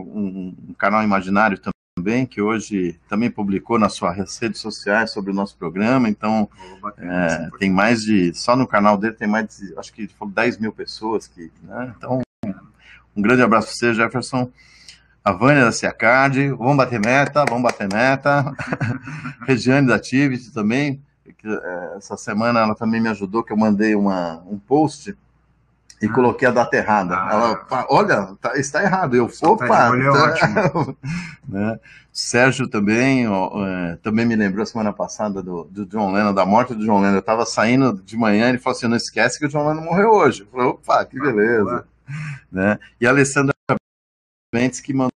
um- 0.68 0.74
canal 0.76 1.04
imaginário 1.04 1.56
também, 1.96 2.26
que 2.26 2.42
hoje 2.42 2.98
também 3.09 3.30
publicou 3.30 3.78
nas 3.78 3.94
suas 3.94 4.16
redes 4.40 4.61
sociais 4.61 5.12
sobre 5.12 5.30
o 5.30 5.35
nosso 5.35 5.56
programa, 5.56 6.09
então 6.09 6.50
é, 6.98 7.48
tem 7.61 7.70
mais 7.70 8.00
de, 8.02 8.35
só 8.35 8.56
no 8.56 8.66
canal 8.66 8.98
dele 8.98 9.14
tem 9.14 9.28
mais 9.28 9.56
de, 9.56 9.72
acho 9.78 9.92
que 9.92 10.09
falou 10.09 10.35
10 10.35 10.59
mil 10.59 10.72
pessoas 10.72 11.28
que, 11.28 11.50
né? 11.62 11.94
Então, 11.96 12.22
um 13.16 13.22
grande 13.22 13.42
abraço 13.42 13.68
para 13.68 13.76
você, 13.76 13.94
Jefferson. 13.94 14.50
A 15.27 15.33
Vânia 15.33 15.65
da 15.65 15.73
Ciacard, 15.73 16.51
vamos 16.51 16.77
bater 16.77 17.01
meta, 17.01 17.45
vamos 17.49 17.65
bater 17.65 17.89
meta. 17.93 18.45
Regiane 19.45 19.85
da 19.89 19.99
Tivit 19.99 20.53
também, 20.53 21.03
é, 21.45 21.95
essa 21.97 22.17
semana 22.17 22.61
ela 22.61 22.77
também 22.77 23.01
me 23.01 23.09
ajudou, 23.09 23.43
que 23.43 23.53
eu 23.53 23.57
mandei 23.57 23.97
uma, 23.97 24.41
um 24.47 24.57
post 24.57 25.17
e 26.01 26.07
Ah. 26.07 26.12
coloquei 26.12 26.47
a 26.47 26.53
data 26.53 26.77
errada. 26.77 27.17
Ah. 27.17 27.29
Ela, 27.33 27.87
olha, 27.91 28.37
tá, 28.41 28.57
está 28.57 28.85
errado. 28.85 29.17
Eu, 29.17 29.27
Tá 29.29 29.51
opa! 29.51 29.67
de 29.67 29.91
olho, 29.91 30.03
é 30.05 30.11
ótimo. 30.11 30.97
né? 31.49 31.81
Sérgio 32.12 32.69
também, 32.69 33.27
ó, 33.27 33.67
é, 33.67 33.97
também 33.97 34.25
me 34.25 34.37
lembrou 34.37 34.65
semana 34.65 34.93
passada 34.93 35.43
do, 35.43 35.65
do 35.65 35.85
John 35.87 36.12
Lennon, 36.12 36.33
da 36.35 36.47
morte 36.47 36.73
do 36.73 36.87
John 36.87 37.01
Lennon. 37.01 37.15
Eu 37.15 37.19
estava 37.19 37.45
saindo 37.45 38.01
de 38.01 38.17
manhã 38.17 38.47
e 38.47 38.51
ele 38.51 38.59
falou 38.59 38.77
assim: 38.77 38.87
não 38.87 38.97
esquece 38.97 39.41
que 39.41 39.47
o 39.47 39.49
John 39.49 39.67
Lennon 39.67 39.83
morreu 39.83 40.11
hoje. 40.11 40.43
Eu 40.43 40.47
falei, 40.47 40.67
opa, 40.69 41.05
que 41.05 41.19
beleza. 41.19 41.85
né? 42.53 42.79
E 43.01 43.07
a 43.09 43.11
Alessandra 43.11 43.53
Bentes 44.55 44.81
que 44.81 44.95
mandou 44.95 45.11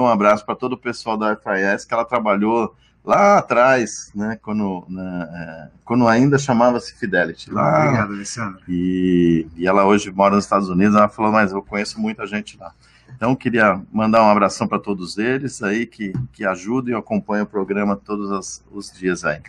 um 0.00 0.06
abraço 0.06 0.44
para 0.44 0.54
todo 0.54 0.74
o 0.74 0.78
pessoal 0.78 1.16
da 1.16 1.36
FIS, 1.36 1.84
que 1.84 1.94
ela 1.94 2.04
trabalhou 2.04 2.74
lá 3.04 3.38
atrás, 3.38 4.10
né? 4.14 4.38
Quando, 4.42 4.84
né, 4.88 5.28
é, 5.32 5.68
quando 5.84 6.08
ainda 6.08 6.38
chamava-se 6.38 6.94
Fidelity. 6.94 7.50
Lá, 7.50 7.84
Obrigado, 7.84 8.12
Alessandro. 8.14 8.60
e, 8.68 9.46
e 9.56 9.66
ela 9.66 9.84
hoje 9.84 10.10
mora 10.10 10.34
nos 10.34 10.44
Estados 10.44 10.68
Unidos. 10.68 10.96
Ela 10.96 11.08
falou, 11.08 11.30
mas 11.30 11.52
eu 11.52 11.62
conheço 11.62 12.00
muita 12.00 12.26
gente 12.26 12.56
lá. 12.56 12.72
Então, 13.16 13.36
queria 13.36 13.80
mandar 13.92 14.22
um 14.22 14.28
abração 14.28 14.66
para 14.66 14.78
todos 14.78 15.18
eles 15.18 15.62
aí 15.62 15.86
que, 15.86 16.12
que 16.32 16.44
ajudam 16.44 16.94
e 16.94 16.98
acompanham 16.98 17.44
o 17.44 17.48
programa 17.48 17.96
todos 17.96 18.30
os, 18.30 18.64
os 18.72 18.92
dias 18.92 19.24
aí. 19.24 19.40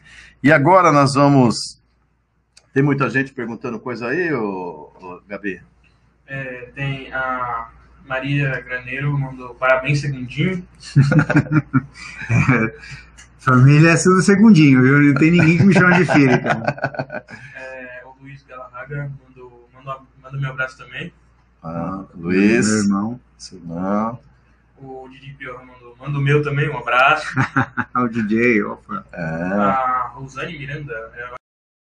E 0.44 0.52
agora 0.52 0.92
nós 0.92 1.16
vamos. 1.16 1.82
Tem 2.74 2.84
muita 2.84 3.10
gente 3.10 3.34
perguntando 3.34 3.80
coisa 3.80 4.08
aí, 4.08 4.34
ô, 4.34 4.92
ô, 5.02 5.22
Gabi? 5.28 5.62
É, 6.28 6.72
tem 6.76 7.12
a 7.14 7.70
Maria 8.06 8.60
Graneiro, 8.62 9.18
mandou 9.18 9.56
parabéns, 9.56 10.02
segundinho. 10.02 10.66
Família 13.40 13.92
é 13.92 13.98
tudo 13.98 14.22
segundinho, 14.22 14.82
viu? 14.82 15.00
Não 15.02 15.14
tem 15.16 15.32
ninguém 15.32 15.58
que 15.58 15.64
me 15.64 15.74
chama 15.74 15.94
de 15.98 16.06
filho. 16.06 16.42
Cara. 16.42 17.26
É, 17.56 18.02
o 18.06 18.16
Luiz 18.22 18.44
Galarraga 18.44 19.12
mandou, 19.28 19.70
mandou, 19.74 20.02
manda 20.22 20.38
meu 20.38 20.50
abraço 20.50 20.78
também. 20.78 21.14
Ah, 21.64 22.04
Luiz, 22.16 22.68
Meu 22.68 22.78
irmão. 22.84 23.20
não, 23.64 24.20
O 24.78 25.08
Didi 25.10 25.34
Pior 25.34 25.64
mandou, 25.66 25.96
manda 26.00 26.18
o 26.18 26.22
meu 26.22 26.42
também, 26.44 26.70
um 26.70 26.78
abraço. 26.78 27.28
Ah, 27.94 28.02
o 28.04 28.08
DJ, 28.10 28.64
opa. 28.64 29.06
é, 29.12 29.22
A 29.24 30.12
Rosane 30.14 30.58
Miranda, 30.58 30.94
é, 31.16 31.24
eu 31.24 31.36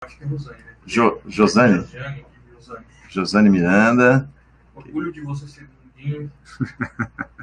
acho 0.04 0.18
que 0.18 0.24
é 0.24 0.28
Rosane, 0.28 0.58
né? 0.60 0.72
Jo, 0.86 1.22
Josane, 1.28 1.86
Jane, 1.92 2.26
Rosane. 2.56 2.86
Josane 3.10 3.50
Miranda, 3.50 4.30
Orgulho 4.76 5.12
de 5.12 5.22
você 5.22 5.48
ser 5.48 5.68
segundinho. 6.02 6.32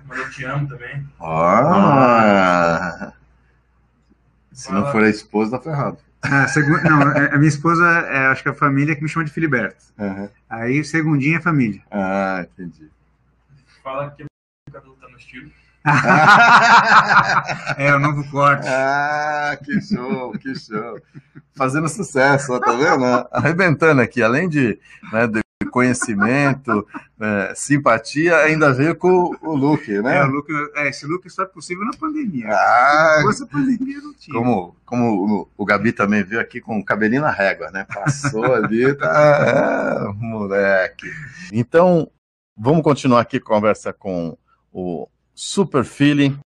Mas 0.07 0.19
eu 0.19 0.31
te 0.31 0.45
amo 0.45 0.69
também. 0.69 1.07
ó, 1.21 3.11
se 4.53 4.73
não 4.73 4.91
for 4.91 5.05
a 5.05 5.09
esposa, 5.09 5.57
tá 5.59 5.63
ferrado. 5.63 5.99
Ah, 6.23 6.49
segu... 6.49 6.71
Não, 6.83 7.03
é- 7.13 7.33
a 7.33 7.37
minha 7.39 7.49
esposa, 7.49 7.85
é, 7.87 8.27
acho 8.27 8.43
que 8.43 8.49
é 8.49 8.53
a 8.53 8.55
família 8.55 8.97
que 8.97 9.03
me 9.03 9.09
chama 9.09 9.25
de 9.25 9.31
Filiberto. 9.31 9.85
Uhum. 9.97 10.29
Aí, 10.51 10.83
segundinho 10.85 11.39
é 11.39 11.41
família. 11.41 11.81
Ah, 11.91 12.45
entendi. 12.51 12.91
Fala 13.85 14.11
que 14.11 14.25
o 14.25 14.27
cabelo 14.73 14.97
tá 15.01 15.09
no 15.09 15.17
estilo. 15.17 15.51
É, 17.79 17.95
o 17.95 17.99
novo 18.01 18.29
corte. 18.31 18.67
Ah, 18.67 19.57
que 19.65 19.81
show, 19.81 20.33
que 20.33 20.55
show. 20.59 21.01
Fazendo 21.55 21.89
sucesso, 21.89 22.53
ó, 22.53 22.59
tá 22.59 22.73
vendo? 22.73 23.05
Arrebentando 23.31 24.03
aqui, 24.03 24.21
além 24.23 24.49
de, 24.49 24.79
né, 25.13 25.27
de 25.29 25.41
conhecimento, 25.67 26.87
né, 27.19 27.53
simpatia, 27.55 28.37
ainda 28.39 28.73
veio 28.73 28.95
com 28.95 29.35
o 29.43 29.55
look, 29.55 29.91
É, 29.91 30.01
né? 30.03 30.25
o 30.25 30.29
look, 30.29 30.49
é, 30.77 30.89
esse 30.89 31.07
look 31.07 31.29
só 31.29 31.43
é 31.43 31.47
possível 31.47 31.85
na 31.85 31.93
pandemia. 31.97 32.47
Ah, 32.49 33.17
Se 33.19 33.23
fosse 33.23 33.43
a 33.43 33.47
pandemia, 33.47 34.01
não 34.01 34.15
tinha. 34.15 34.37
como, 34.39 34.77
como 34.85 35.43
o, 35.43 35.49
o 35.57 35.65
Gabi 35.65 35.93
também 35.93 36.23
veio 36.23 36.41
aqui 36.41 36.61
com 36.61 36.79
o 36.79 36.85
cabelinho 36.85 37.23
na 37.23 37.31
régua, 37.31 37.71
né? 37.71 37.85
Passou 37.93 38.55
ali, 38.55 38.95
tá, 38.97 40.11
é, 40.11 40.13
moleque. 40.25 41.07
Então, 41.53 42.09
vamos 42.57 42.83
continuar 42.83 43.21
aqui 43.21 43.39
a 43.39 43.41
conversa 43.41 43.93
com 43.93 44.37
o 44.73 45.09
Super 45.35 45.85
Feeling 45.85 46.39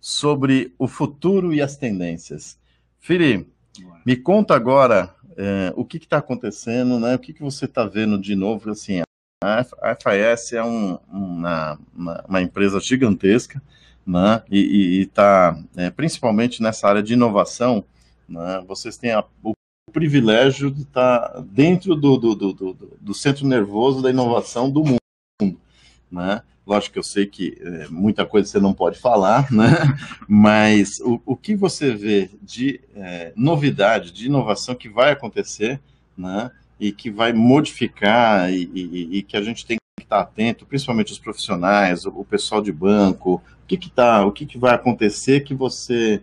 sobre 0.00 0.74
o 0.78 0.86
futuro 0.88 1.52
e 1.54 1.62
as 1.62 1.76
tendências. 1.76 2.58
Fili, 3.00 3.48
me 4.04 4.16
conta 4.16 4.54
agora 4.54 5.13
é, 5.36 5.72
o 5.76 5.84
que 5.84 5.96
está 5.96 6.18
acontecendo, 6.18 6.98
né? 6.98 7.14
O 7.14 7.18
que, 7.18 7.32
que 7.32 7.42
você 7.42 7.64
está 7.64 7.84
vendo 7.84 8.18
de 8.18 8.34
novo? 8.34 8.70
Assim, 8.70 9.02
a 9.42 9.64
FIS 9.94 10.52
é 10.52 10.62
um- 10.64 10.98
uma, 11.08 11.78
uma, 12.28 12.42
empresa 12.42 12.80
gigantesca, 12.80 13.62
né? 14.06 14.42
E 14.50 15.00
está 15.02 15.58
principalmente 15.96 16.62
nessa 16.62 16.88
área 16.88 17.02
de 17.02 17.12
inovação, 17.14 17.84
né? 18.28 18.62
Vocês 18.66 18.96
têm 18.96 19.12
a- 19.12 19.24
o 19.42 19.54
privilégio 19.92 20.70
de 20.70 20.82
estar 20.82 21.40
dentro 21.42 21.94
do, 21.94 22.16
do, 22.16 22.34
do, 22.34 22.52
do, 22.52 22.98
do 23.00 23.14
centro 23.14 23.46
nervoso 23.46 24.02
da 24.02 24.10
inovação 24.10 24.70
do 24.70 24.82
mundo, 24.84 25.58
né? 26.10 26.42
Lógico 26.66 26.94
que 26.94 26.98
eu 26.98 27.02
sei 27.02 27.26
que 27.26 27.58
é, 27.60 27.88
muita 27.88 28.24
coisa 28.24 28.48
você 28.48 28.58
não 28.58 28.72
pode 28.72 28.98
falar, 28.98 29.50
né? 29.52 29.96
Mas 30.26 30.98
o, 31.00 31.20
o 31.26 31.36
que 31.36 31.54
você 31.54 31.94
vê 31.94 32.30
de 32.42 32.80
é, 32.94 33.32
novidade, 33.36 34.12
de 34.12 34.26
inovação 34.26 34.74
que 34.74 34.88
vai 34.88 35.12
acontecer, 35.12 35.80
né? 36.16 36.50
E 36.80 36.90
que 36.90 37.10
vai 37.10 37.32
modificar 37.32 38.50
e, 38.50 38.70
e, 38.74 39.18
e 39.18 39.22
que 39.22 39.36
a 39.36 39.42
gente 39.42 39.64
tem 39.66 39.76
que 39.98 40.04
estar 40.04 40.20
atento, 40.20 40.66
principalmente 40.66 41.12
os 41.12 41.18
profissionais, 41.18 42.06
o, 42.06 42.10
o 42.10 42.24
pessoal 42.24 42.62
de 42.62 42.72
banco, 42.72 43.42
o 43.62 43.66
que 43.66 43.76
que 43.76 43.90
tá, 43.90 44.24
o 44.24 44.32
que 44.32 44.46
que 44.46 44.58
vai 44.58 44.74
acontecer 44.74 45.40
que 45.40 45.54
você 45.54 46.22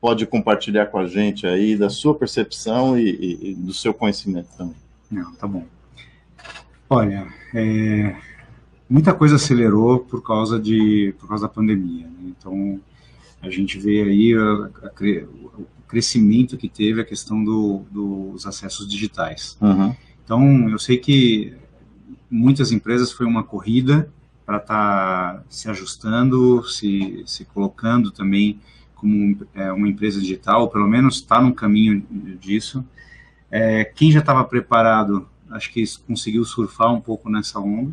pode 0.00 0.24
compartilhar 0.24 0.86
com 0.86 0.98
a 0.98 1.06
gente 1.06 1.46
aí 1.46 1.76
da 1.76 1.90
sua 1.90 2.14
percepção 2.14 2.98
e, 2.98 3.50
e 3.50 3.54
do 3.54 3.74
seu 3.74 3.92
conhecimento 3.92 4.48
também. 4.56 4.76
Não, 5.10 5.34
tá 5.34 5.46
bom. 5.46 5.64
Olha, 6.88 7.26
é, 7.54 8.16
muita 8.90 9.14
coisa 9.14 9.36
acelerou 9.36 10.00
por 10.00 10.20
causa 10.20 10.58
de 10.58 11.14
por 11.20 11.28
causa 11.28 11.46
da 11.46 11.48
pandemia. 11.48 12.06
Né? 12.06 12.34
Então 12.36 12.80
a 13.40 13.48
gente 13.48 13.78
vê 13.78 14.02
aí 14.02 14.34
a, 14.34 14.86
a, 14.88 14.90
o 15.56 15.66
crescimento 15.86 16.56
que 16.56 16.68
teve 16.68 17.00
a 17.00 17.04
questão 17.04 17.42
do, 17.42 17.84
dos 17.90 18.44
acessos 18.44 18.88
digitais. 18.88 19.56
Uhum. 19.60 19.94
Então 20.24 20.68
eu 20.68 20.78
sei 20.78 20.98
que 20.98 21.54
muitas 22.28 22.72
empresas 22.72 23.12
foi 23.12 23.26
uma 23.26 23.44
corrida 23.44 24.12
para 24.44 24.56
estar 24.56 25.34
tá 25.34 25.44
se 25.48 25.70
ajustando, 25.70 26.68
se, 26.68 27.22
se 27.24 27.44
colocando 27.44 28.10
também 28.10 28.60
como 28.96 29.46
é, 29.54 29.72
uma 29.72 29.88
empresa 29.88 30.20
digital, 30.20 30.62
ou 30.62 30.68
pelo 30.68 30.86
menos 30.86 31.16
está 31.16 31.40
no 31.40 31.54
caminho 31.54 32.04
disso. 32.38 32.84
É, 33.50 33.84
quem 33.84 34.12
já 34.12 34.20
estava 34.20 34.44
preparado, 34.44 35.26
acho 35.50 35.72
que 35.72 35.82
conseguiu 36.06 36.44
surfar 36.44 36.92
um 36.92 37.00
pouco 37.00 37.30
nessa 37.30 37.58
onda. 37.58 37.92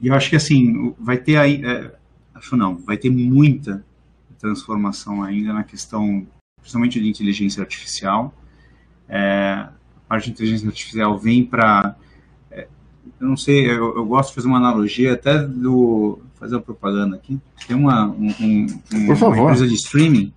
E 0.00 0.08
eu 0.08 0.14
acho 0.14 0.28
que 0.28 0.36
assim, 0.36 0.94
vai 0.98 1.16
ter 1.16 1.36
aí, 1.36 1.64
é, 1.64 1.90
acho 2.34 2.56
não, 2.56 2.76
vai 2.76 2.96
ter 2.96 3.10
muita 3.10 3.84
transformação 4.38 5.22
ainda 5.22 5.52
na 5.52 5.64
questão, 5.64 6.26
principalmente 6.60 7.00
de 7.00 7.08
inteligência 7.08 7.62
artificial. 7.62 8.34
É, 9.08 9.66
a 9.66 9.72
parte 10.08 10.26
de 10.26 10.32
inteligência 10.32 10.68
artificial 10.68 11.18
vem 11.18 11.44
para, 11.44 11.96
é, 12.50 12.66
eu 13.20 13.28
não 13.28 13.36
sei, 13.36 13.70
eu, 13.70 13.96
eu, 13.96 14.04
gosto 14.04 14.30
de 14.30 14.34
fazer 14.36 14.48
uma 14.48 14.58
analogia 14.58 15.14
até 15.14 15.38
do, 15.38 16.20
fazer 16.34 16.56
uma 16.56 16.62
propaganda 16.62 17.16
aqui. 17.16 17.40
Tem 17.66 17.76
uma, 17.76 18.06
um, 18.08 18.34
um, 18.40 18.66
uma 18.92 19.40
empresa 19.40 19.66
de 19.66 19.74
streaming, 19.74 20.32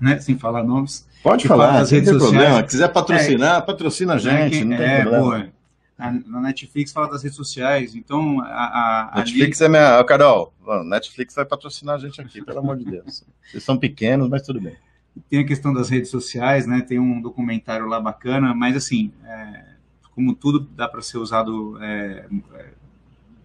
né, 0.00 0.18
sem 0.20 0.38
falar 0.38 0.64
nomes. 0.64 1.06
Pode 1.22 1.46
falar, 1.46 1.66
fala 1.68 1.78
redes 1.78 1.90
tem 1.90 2.04
sociais. 2.04 2.30
problema. 2.30 2.62
Quiser 2.62 2.88
patrocinar, 2.88 3.58
é, 3.58 3.60
patrocina 3.60 4.14
a 4.14 4.18
gente, 4.18 4.58
é, 4.60 4.64
não 4.64 4.76
tem 4.76 4.86
é, 4.86 5.00
problema. 5.02 5.24
Boa 5.24 5.53
na, 5.96 6.40
Netflix 6.40 6.92
fala 6.92 7.08
das 7.08 7.22
redes 7.22 7.36
sociais, 7.36 7.94
então 7.94 8.40
a, 8.40 9.10
a 9.12 9.18
Netflix 9.18 9.62
ali... 9.62 9.76
é 9.76 9.78
minha. 9.78 10.04
Carol, 10.04 10.52
Netflix 10.84 11.34
vai 11.34 11.44
patrocinar 11.44 11.94
a 11.94 11.98
gente 11.98 12.20
aqui, 12.20 12.44
pelo 12.44 12.58
amor 12.58 12.76
de 12.76 12.84
Deus. 12.84 13.24
Vocês 13.48 13.62
são 13.62 13.78
pequenos, 13.78 14.28
mas 14.28 14.42
tudo 14.42 14.60
bem. 14.60 14.76
Tem 15.30 15.38
a 15.38 15.46
questão 15.46 15.72
das 15.72 15.88
redes 15.88 16.10
sociais, 16.10 16.66
né? 16.66 16.80
Tem 16.80 16.98
um 16.98 17.20
documentário 17.20 17.86
lá 17.86 18.00
bacana, 18.00 18.52
mas 18.52 18.76
assim, 18.76 19.12
é, 19.24 19.64
como 20.12 20.34
tudo 20.34 20.60
dá 20.60 20.88
para 20.88 21.00
ser 21.00 21.18
usado 21.18 21.78
é, 21.80 22.26
é, 22.54 22.66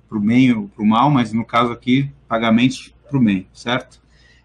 para 0.08 0.18
o 0.18 0.22
bem 0.22 0.52
ou 0.52 0.68
para 0.68 0.84
o 0.84 0.88
mal, 0.88 1.12
mas 1.12 1.32
no 1.32 1.46
caso 1.46 1.72
aqui, 1.72 2.12
pagamentos 2.28 2.94
para 3.08 3.18
o 3.18 3.24
bem, 3.24 3.48
certo? 3.54 4.02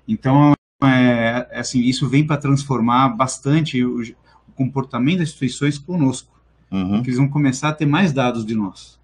Então, 0.07 0.53
é, 0.83 1.49
é 1.51 1.61
assim, 1.61 1.81
isso 1.81 2.07
vem 2.07 2.27
para 2.27 2.37
transformar 2.37 3.09
bastante 3.09 3.83
o, 3.83 4.03
o 4.03 4.53
comportamento 4.55 5.21
das 5.21 5.29
instituições 5.29 5.79
conosco 5.79 6.34
uhum. 6.75 7.03
que 7.03 7.09
eles 7.09 7.19
vão 7.19 7.29
começar 7.29 7.71
a 7.71 7.73
ter 7.73 7.87
mais 7.87 8.13
dados 8.13 8.45
de 8.45 8.55
nós. 8.55 8.99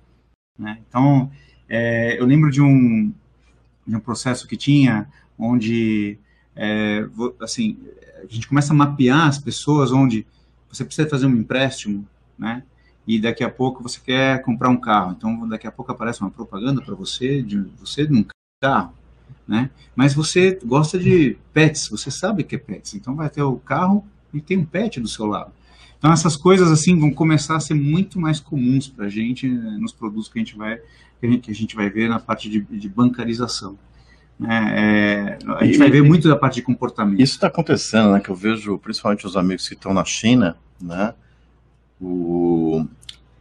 Né? 0.59 0.79
Então, 0.89 1.31
é, 1.69 2.21
eu 2.21 2.27
lembro 2.27 2.51
de 2.51 2.61
um, 2.61 3.13
de 3.87 3.97
um 3.97 4.01
processo 4.01 4.47
que 4.47 4.57
tinha 4.57 5.09
onde, 5.39 6.19
é, 6.55 7.07
assim, 7.41 7.79
a 8.23 8.27
gente 8.27 8.47
começa 8.47 8.73
a 8.73 8.77
mapear 8.77 9.27
as 9.27 9.39
pessoas 9.39 9.93
onde 9.93 10.27
você 10.69 10.85
precisa 10.85 11.09
fazer 11.09 11.27
um 11.27 11.37
empréstimo, 11.37 12.07
né? 12.39 12.63
E 13.07 13.21
daqui 13.21 13.43
a 13.43 13.51
pouco 13.51 13.83
você 13.83 13.99
quer 13.99 14.43
comprar 14.43 14.69
um 14.69 14.77
carro. 14.77 15.15
Então, 15.17 15.49
daqui 15.49 15.67
a 15.67 15.73
pouco 15.73 15.91
aparece 15.91 16.21
uma 16.21 16.31
propaganda 16.31 16.81
para 16.81 16.95
você 16.95 17.43
de 17.43 17.59
você 17.79 18.07
num 18.07 18.25
carro, 18.63 18.93
né? 19.49 19.71
Mas 19.97 20.15
você 20.15 20.59
gosta 20.65 20.99
de 20.99 21.37
pets, 21.53 21.89
você 21.89 22.11
sabe 22.11 22.45
que 22.45 22.55
é 22.55 22.59
pets. 22.59 22.95
Então, 22.95 23.17
vai 23.17 23.29
ter 23.29 23.43
o 23.43 23.57
carro 23.57 24.05
e 24.33 24.41
tem 24.41 24.59
um 24.59 24.65
pet 24.65 25.01
do 25.01 25.09
seu 25.09 25.27
lado. 25.27 25.53
Então 26.01 26.11
essas 26.11 26.35
coisas 26.35 26.73
assim 26.73 26.99
vão 26.99 27.13
começar 27.13 27.57
a 27.57 27.61
ser 27.61 27.75
muito 27.75 28.19
mais 28.19 28.41
comuns 28.41 28.89
para 28.89 29.05
a 29.05 29.09
gente 29.09 29.47
né, 29.47 29.77
nos 29.79 29.93
produtos 29.93 30.29
que 30.29 30.39
a 30.39 30.43
gente 30.43 30.57
vai 30.57 30.81
que 31.21 31.51
a 31.51 31.55
gente, 31.55 31.77
vai 31.77 31.91
ver 31.91 32.09
na 32.09 32.19
parte 32.19 32.49
de, 32.49 32.61
de 32.63 32.89
bancarização. 32.89 33.79
É, 34.49 35.37
a 35.59 35.65
gente 35.67 35.75
e, 35.75 35.79
vai 35.79 35.91
ver 35.91 36.03
muito 36.03 36.27
da 36.27 36.35
parte 36.35 36.55
de 36.55 36.63
comportamento. 36.63 37.21
Isso 37.21 37.35
está 37.35 37.49
acontecendo, 37.49 38.13
né? 38.13 38.21
Que 38.21 38.31
eu 38.31 38.35
vejo 38.35 38.79
principalmente 38.79 39.27
os 39.27 39.37
amigos 39.37 39.69
que 39.69 39.75
estão 39.75 39.93
na 39.93 40.03
China, 40.03 40.57
né? 40.81 41.13
O, 42.01 42.87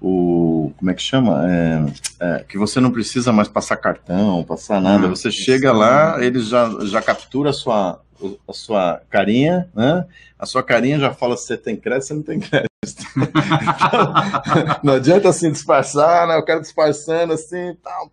o 0.01 0.73
como 0.77 0.91
é 0.91 0.93
que 0.93 1.01
chama? 1.01 1.49
É, 1.49 1.85
é, 2.19 2.45
que 2.49 2.57
você 2.57 2.81
não 2.81 2.91
precisa 2.91 3.31
mais 3.31 3.47
passar 3.47 3.77
cartão, 3.77 4.43
passar 4.43 4.81
nada. 4.81 5.07
Ah, 5.07 5.09
você 5.09 5.31
chega 5.31 5.71
lá, 5.71 6.21
ele 6.21 6.41
já, 6.41 6.69
já 6.81 7.01
captura 7.01 7.51
a 7.51 7.53
sua 7.53 8.01
a 8.47 8.53
sua 8.53 9.01
carinha, 9.09 9.69
né? 9.73 10.05
A 10.37 10.45
sua 10.45 10.63
carinha 10.63 10.99
já 10.99 11.13
fala 11.13 11.35
se 11.35 11.47
você 11.47 11.57
tem 11.57 11.75
crédito, 11.75 12.07
você 12.07 12.13
não 12.13 12.23
tem 12.23 12.39
crédito. 12.39 12.69
não 14.83 14.93
adianta 14.93 15.29
assim 15.29 15.51
disfarçar, 15.51 16.27
né? 16.27 16.37
Eu 16.37 16.43
quero 16.43 16.61
disfarçando 16.61 17.33
assim, 17.33 17.75
tal, 17.83 18.11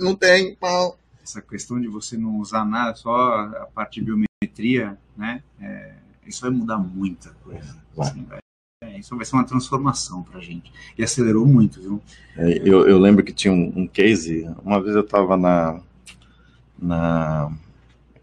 não 0.00 0.14
tem, 0.14 0.54
pão. 0.56 0.94
Essa 1.22 1.40
questão 1.40 1.80
de 1.80 1.86
você 1.86 2.16
não 2.16 2.38
usar 2.38 2.64
nada, 2.64 2.94
só 2.96 3.12
a 3.12 3.68
parte 3.72 4.00
de 4.00 4.06
biometria, 4.06 4.98
né? 5.16 5.42
É, 5.60 5.92
isso 6.26 6.40
vai 6.40 6.50
mudar 6.50 6.78
muita 6.78 7.30
coisa. 7.44 7.76
Assim, 7.98 8.24
vai, 8.24 8.38
é, 8.82 8.98
isso 8.98 9.14
vai 9.14 9.24
ser 9.24 9.36
uma 9.36 9.44
transformação 9.44 10.22
para 10.22 10.38
a 10.38 10.42
gente. 10.42 10.72
E 10.96 11.04
acelerou 11.04 11.46
muito, 11.46 11.80
viu? 11.80 12.02
É, 12.36 12.58
eu, 12.64 12.88
eu 12.88 12.98
lembro 12.98 13.24
que 13.24 13.32
tinha 13.32 13.52
um, 13.52 13.72
um 13.76 13.86
case, 13.86 14.50
uma 14.64 14.82
vez 14.82 14.96
eu 14.96 15.02
estava 15.02 15.36
na, 15.36 15.80
na 16.78 17.52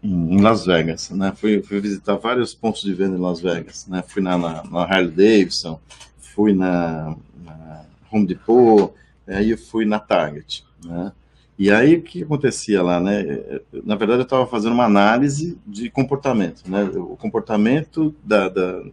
em 0.02 0.40
Las 0.40 0.64
Vegas, 0.64 1.10
né? 1.10 1.32
Fui, 1.36 1.62
fui, 1.62 1.80
visitar 1.80 2.16
vários 2.16 2.54
pontos 2.54 2.82
de 2.82 2.94
venda 2.94 3.16
em 3.16 3.20
Las 3.20 3.40
Vegas, 3.40 3.86
né? 3.86 4.02
Fui 4.06 4.22
na, 4.22 4.38
na, 4.38 4.64
na 4.64 4.82
Harley 4.82 5.10
Davidson, 5.10 5.80
fui 6.18 6.52
na, 6.52 7.16
na 7.44 7.84
Home 8.10 8.26
Depot, 8.26 8.94
aí 9.26 9.50
eu 9.50 9.58
fui 9.58 9.84
na 9.84 9.98
Target, 9.98 10.64
né? 10.84 11.12
E 11.58 11.72
aí 11.72 11.96
o 11.96 12.02
que 12.02 12.22
acontecia 12.22 12.80
lá, 12.82 13.00
né? 13.00 13.60
Na 13.84 13.96
verdade 13.96 14.20
eu 14.20 14.24
estava 14.24 14.46
fazendo 14.46 14.74
uma 14.74 14.84
análise 14.84 15.58
de 15.66 15.90
comportamento, 15.90 16.62
né? 16.70 16.84
O 16.84 17.16
comportamento 17.16 18.14
da, 18.22 18.48
da 18.48 18.84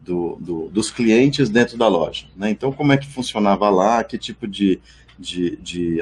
do, 0.00 0.36
do, 0.40 0.68
dos 0.68 0.90
clientes 0.90 1.48
dentro 1.48 1.76
da 1.76 1.88
loja, 1.88 2.26
né? 2.36 2.50
Então 2.50 2.72
como 2.72 2.92
é 2.92 2.96
que 2.96 3.08
funcionava 3.08 3.68
lá, 3.70 4.04
que 4.04 4.16
tipo 4.18 4.46
de, 4.46 4.80
de, 5.18 5.56
de 5.56 6.00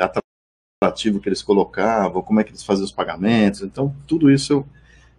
ativo 0.82 1.20
que 1.20 1.28
eles 1.28 1.42
colocavam, 1.42 2.22
como 2.22 2.40
é 2.40 2.44
que 2.44 2.52
eles 2.52 2.62
faziam 2.62 2.86
os 2.86 2.90
pagamentos. 2.90 3.60
Então, 3.60 3.94
tudo 4.06 4.30
isso 4.30 4.50
eu, 4.54 4.66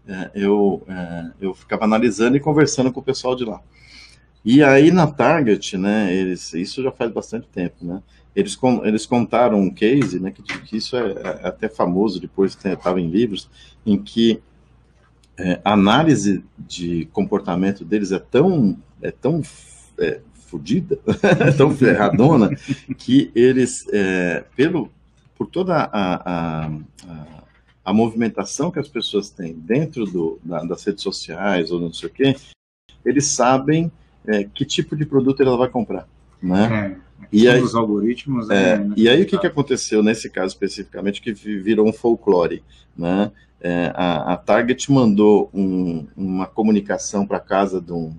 é, 0.07 0.32
eu, 0.34 0.84
é, 0.88 1.32
eu 1.39 1.53
ficava 1.53 1.84
analisando 1.84 2.36
e 2.36 2.39
conversando 2.39 2.91
com 2.91 2.99
o 2.99 3.03
pessoal 3.03 3.36
de 3.36 3.45
lá. 3.45 3.62
E 4.43 4.64
aí 4.64 4.89
na 4.89 5.05
Target, 5.05 5.78
né, 5.78 6.12
eles, 6.12 6.51
isso 6.53 6.82
já 6.82 6.91
faz 6.91 7.12
bastante 7.12 7.47
tempo, 7.47 7.86
né, 7.86 8.01
eles, 8.36 8.57
eles 8.84 9.05
contaram 9.05 9.59
um 9.59 9.70
case, 9.70 10.20
né, 10.20 10.32
que, 10.32 10.41
que 10.41 10.78
isso 10.78 10.97
é, 10.97 11.12
é, 11.12 11.47
até 11.47 11.70
famoso, 11.70 12.20
depois 12.20 12.57
estava 12.66 12.99
em 12.99 13.07
livros, 13.07 13.47
em 13.86 14.01
que 14.01 14.41
é, 15.38 15.62
a 15.64 15.74
análise 15.74 16.43
de 16.57 17.07
comportamento 17.14 17.86
deles 17.86 18.12
é 18.12 18.18
tão, 18.18 18.76
é 18.99 19.12
tão 19.12 19.43
é, 19.99 20.22
fodida, 20.34 20.99
tão 21.55 21.70
ferradona, 21.76 22.49
que 22.97 23.32
eles, 23.36 23.86
é, 23.93 24.43
pelo, 24.55 24.89
por 25.42 25.48
toda 25.48 25.76
a, 25.76 25.86
a, 25.92 26.68
a, 26.68 27.44
a, 27.84 27.92
movimentação 27.92 28.70
que 28.70 28.78
as 28.78 28.88
pessoas 28.88 29.32
têm 29.32 29.54
dentro 29.54 30.06
do, 30.06 30.39
da, 30.44 30.64
das 30.64 30.84
redes 30.84 31.02
sociais 31.02 31.72
ou 31.72 31.80
não 31.80 31.92
sei 31.92 32.10
o 32.10 32.12
quê, 32.12 32.36
eles 33.04 33.26
sabem 33.26 33.92
é, 34.28 34.44
que 34.44 34.64
tipo 34.64 34.96
de 34.96 35.04
produto 35.04 35.42
ela 35.42 35.58
vai 35.58 35.68
comprar. 35.68 36.08
Né? 36.39 36.96
É, 37.22 37.26
e 37.32 37.48
aí, 37.50 37.60
os 37.60 37.74
algoritmos. 37.74 38.52
É, 38.52 38.78
né, 38.78 38.94
e 38.96 39.10
aí 39.10 39.24
o 39.24 39.26
que, 39.26 39.36
que 39.36 39.48
aconteceu 39.48 40.04
nesse 40.04 40.30
caso 40.30 40.50
especificamente 40.50 41.20
que 41.24 41.34
virou 41.34 41.89
um 41.89 41.94
folclore, 41.94 42.62
né? 42.96 43.32
É, 43.60 43.92
a, 43.96 44.34
a, 44.34 44.38
Target 44.38 44.92
mandou 44.92 45.50
um, 45.52 46.06
uma 46.16 46.46
comunicação 46.46 47.26
para 47.26 47.39
casa 47.39 47.82
de, 47.82 47.92
um, 47.92 48.14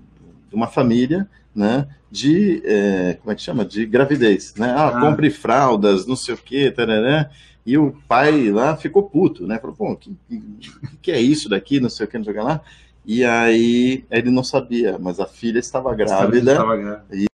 de, 0.49 0.55
uma 0.55 0.67
família, 0.67 1.25
né? 1.55 1.87
de, 2.13 2.61
é, 2.63 3.17
como 3.19 3.31
é 3.31 3.35
que 3.35 3.41
chama? 3.41 3.65
De 3.65 3.87
gravidez, 3.87 4.53
né? 4.55 4.69
Ah, 4.69 4.89
ah. 4.89 5.01
compre 5.01 5.31
fraldas, 5.31 6.05
não 6.05 6.15
sei 6.15 6.35
o 6.35 6.37
quê, 6.37 6.69
tarará. 6.69 7.31
E 7.65 7.75
o 7.75 7.91
pai 8.07 8.51
lá 8.51 8.77
ficou 8.77 9.09
puto, 9.09 9.47
né? 9.47 9.57
Falou, 9.57 9.75
pô, 9.75 9.91
o 9.93 9.95
que, 9.95 10.15
que, 10.29 10.97
que, 11.01 11.11
é 11.11 11.19
isso 11.19 11.49
daqui, 11.49 11.79
não 11.79 11.89
sei 11.89 12.05
o 12.05 12.09
que, 12.09 12.17
não 12.19 12.23
sei 12.23 12.33
o 12.33 12.35
que 12.35 12.41
lá. 12.43 12.61
E 13.03 13.25
aí 13.25 14.05
ele 14.11 14.29
não 14.29 14.43
sabia, 14.43 14.99
mas 14.99 15.19
a 15.19 15.25
filha 15.25 15.57
estava 15.57 15.93
grávida. 15.95 16.51
Estava 16.51 16.77
grávida. 16.77 17.05
E, 17.11 17.25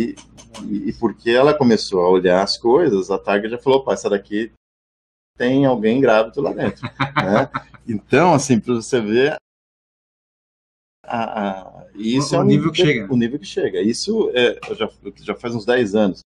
e, 0.00 0.88
e, 0.88 0.92
porque 0.94 1.30
ela 1.30 1.52
começou 1.52 2.00
a 2.00 2.08
olhar 2.08 2.42
as 2.42 2.56
coisas, 2.56 3.10
a 3.10 3.18
Target 3.18 3.50
já 3.50 3.58
falou, 3.58 3.84
pai, 3.84 3.94
essa 3.94 4.08
daqui 4.08 4.50
tem 5.36 5.66
alguém 5.66 6.00
grávido 6.00 6.40
lá 6.40 6.54
dentro. 6.54 6.88
né? 7.22 7.50
Então, 7.86 8.32
assim, 8.32 8.58
para 8.58 8.76
você 8.76 8.98
ver 8.98 9.36
a, 11.06 11.80
a, 11.82 11.86
isso 11.94 12.34
O- 12.34 12.36
é 12.36 12.38
o 12.38 12.42
um 12.42 12.46
nível 12.46 12.72
que 12.72 12.78
chega. 12.82 13.12
O 13.12 13.16
nível 13.16 13.38
que 13.38 13.46
chega. 13.46 13.80
Isso 13.80 14.30
é, 14.34 14.58
já, 14.74 14.90
já 15.16 15.34
faz 15.34 15.54
uns 15.54 15.64
10 15.64 15.94
anos. 15.94 16.20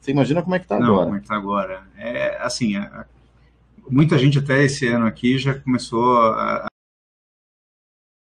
Você 0.00 0.10
imagina 0.10 0.42
como 0.42 0.54
é 0.54 0.58
que 0.58 0.66
tá 0.66 0.78
Não, 0.78 0.86
agora. 0.94 1.04
como 1.06 1.16
é 1.16 1.20
que 1.20 1.28
tá 1.28 1.36
agora? 1.36 1.88
É, 1.96 2.36
assim, 2.42 2.76
a- 2.76 3.06
muita 3.88 4.18
gente 4.18 4.38
até 4.38 4.62
esse 4.64 4.86
ano 4.86 5.06
aqui 5.06 5.38
já 5.38 5.58
começou 5.58 6.18
a, 6.18 6.66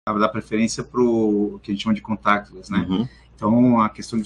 a 0.08 0.14
dar 0.14 0.30
preferência 0.30 0.84
para 0.84 1.02
o 1.02 1.60
que 1.64 1.72
a 1.72 1.74
gente 1.74 1.84
chama 1.84 1.96
de 1.96 2.02
contactless, 2.02 2.72
né? 2.72 2.80
Uhum. 2.80 3.08
Então, 3.36 3.82
a 3.82 3.90
questão 3.90 4.20
de 4.20 4.24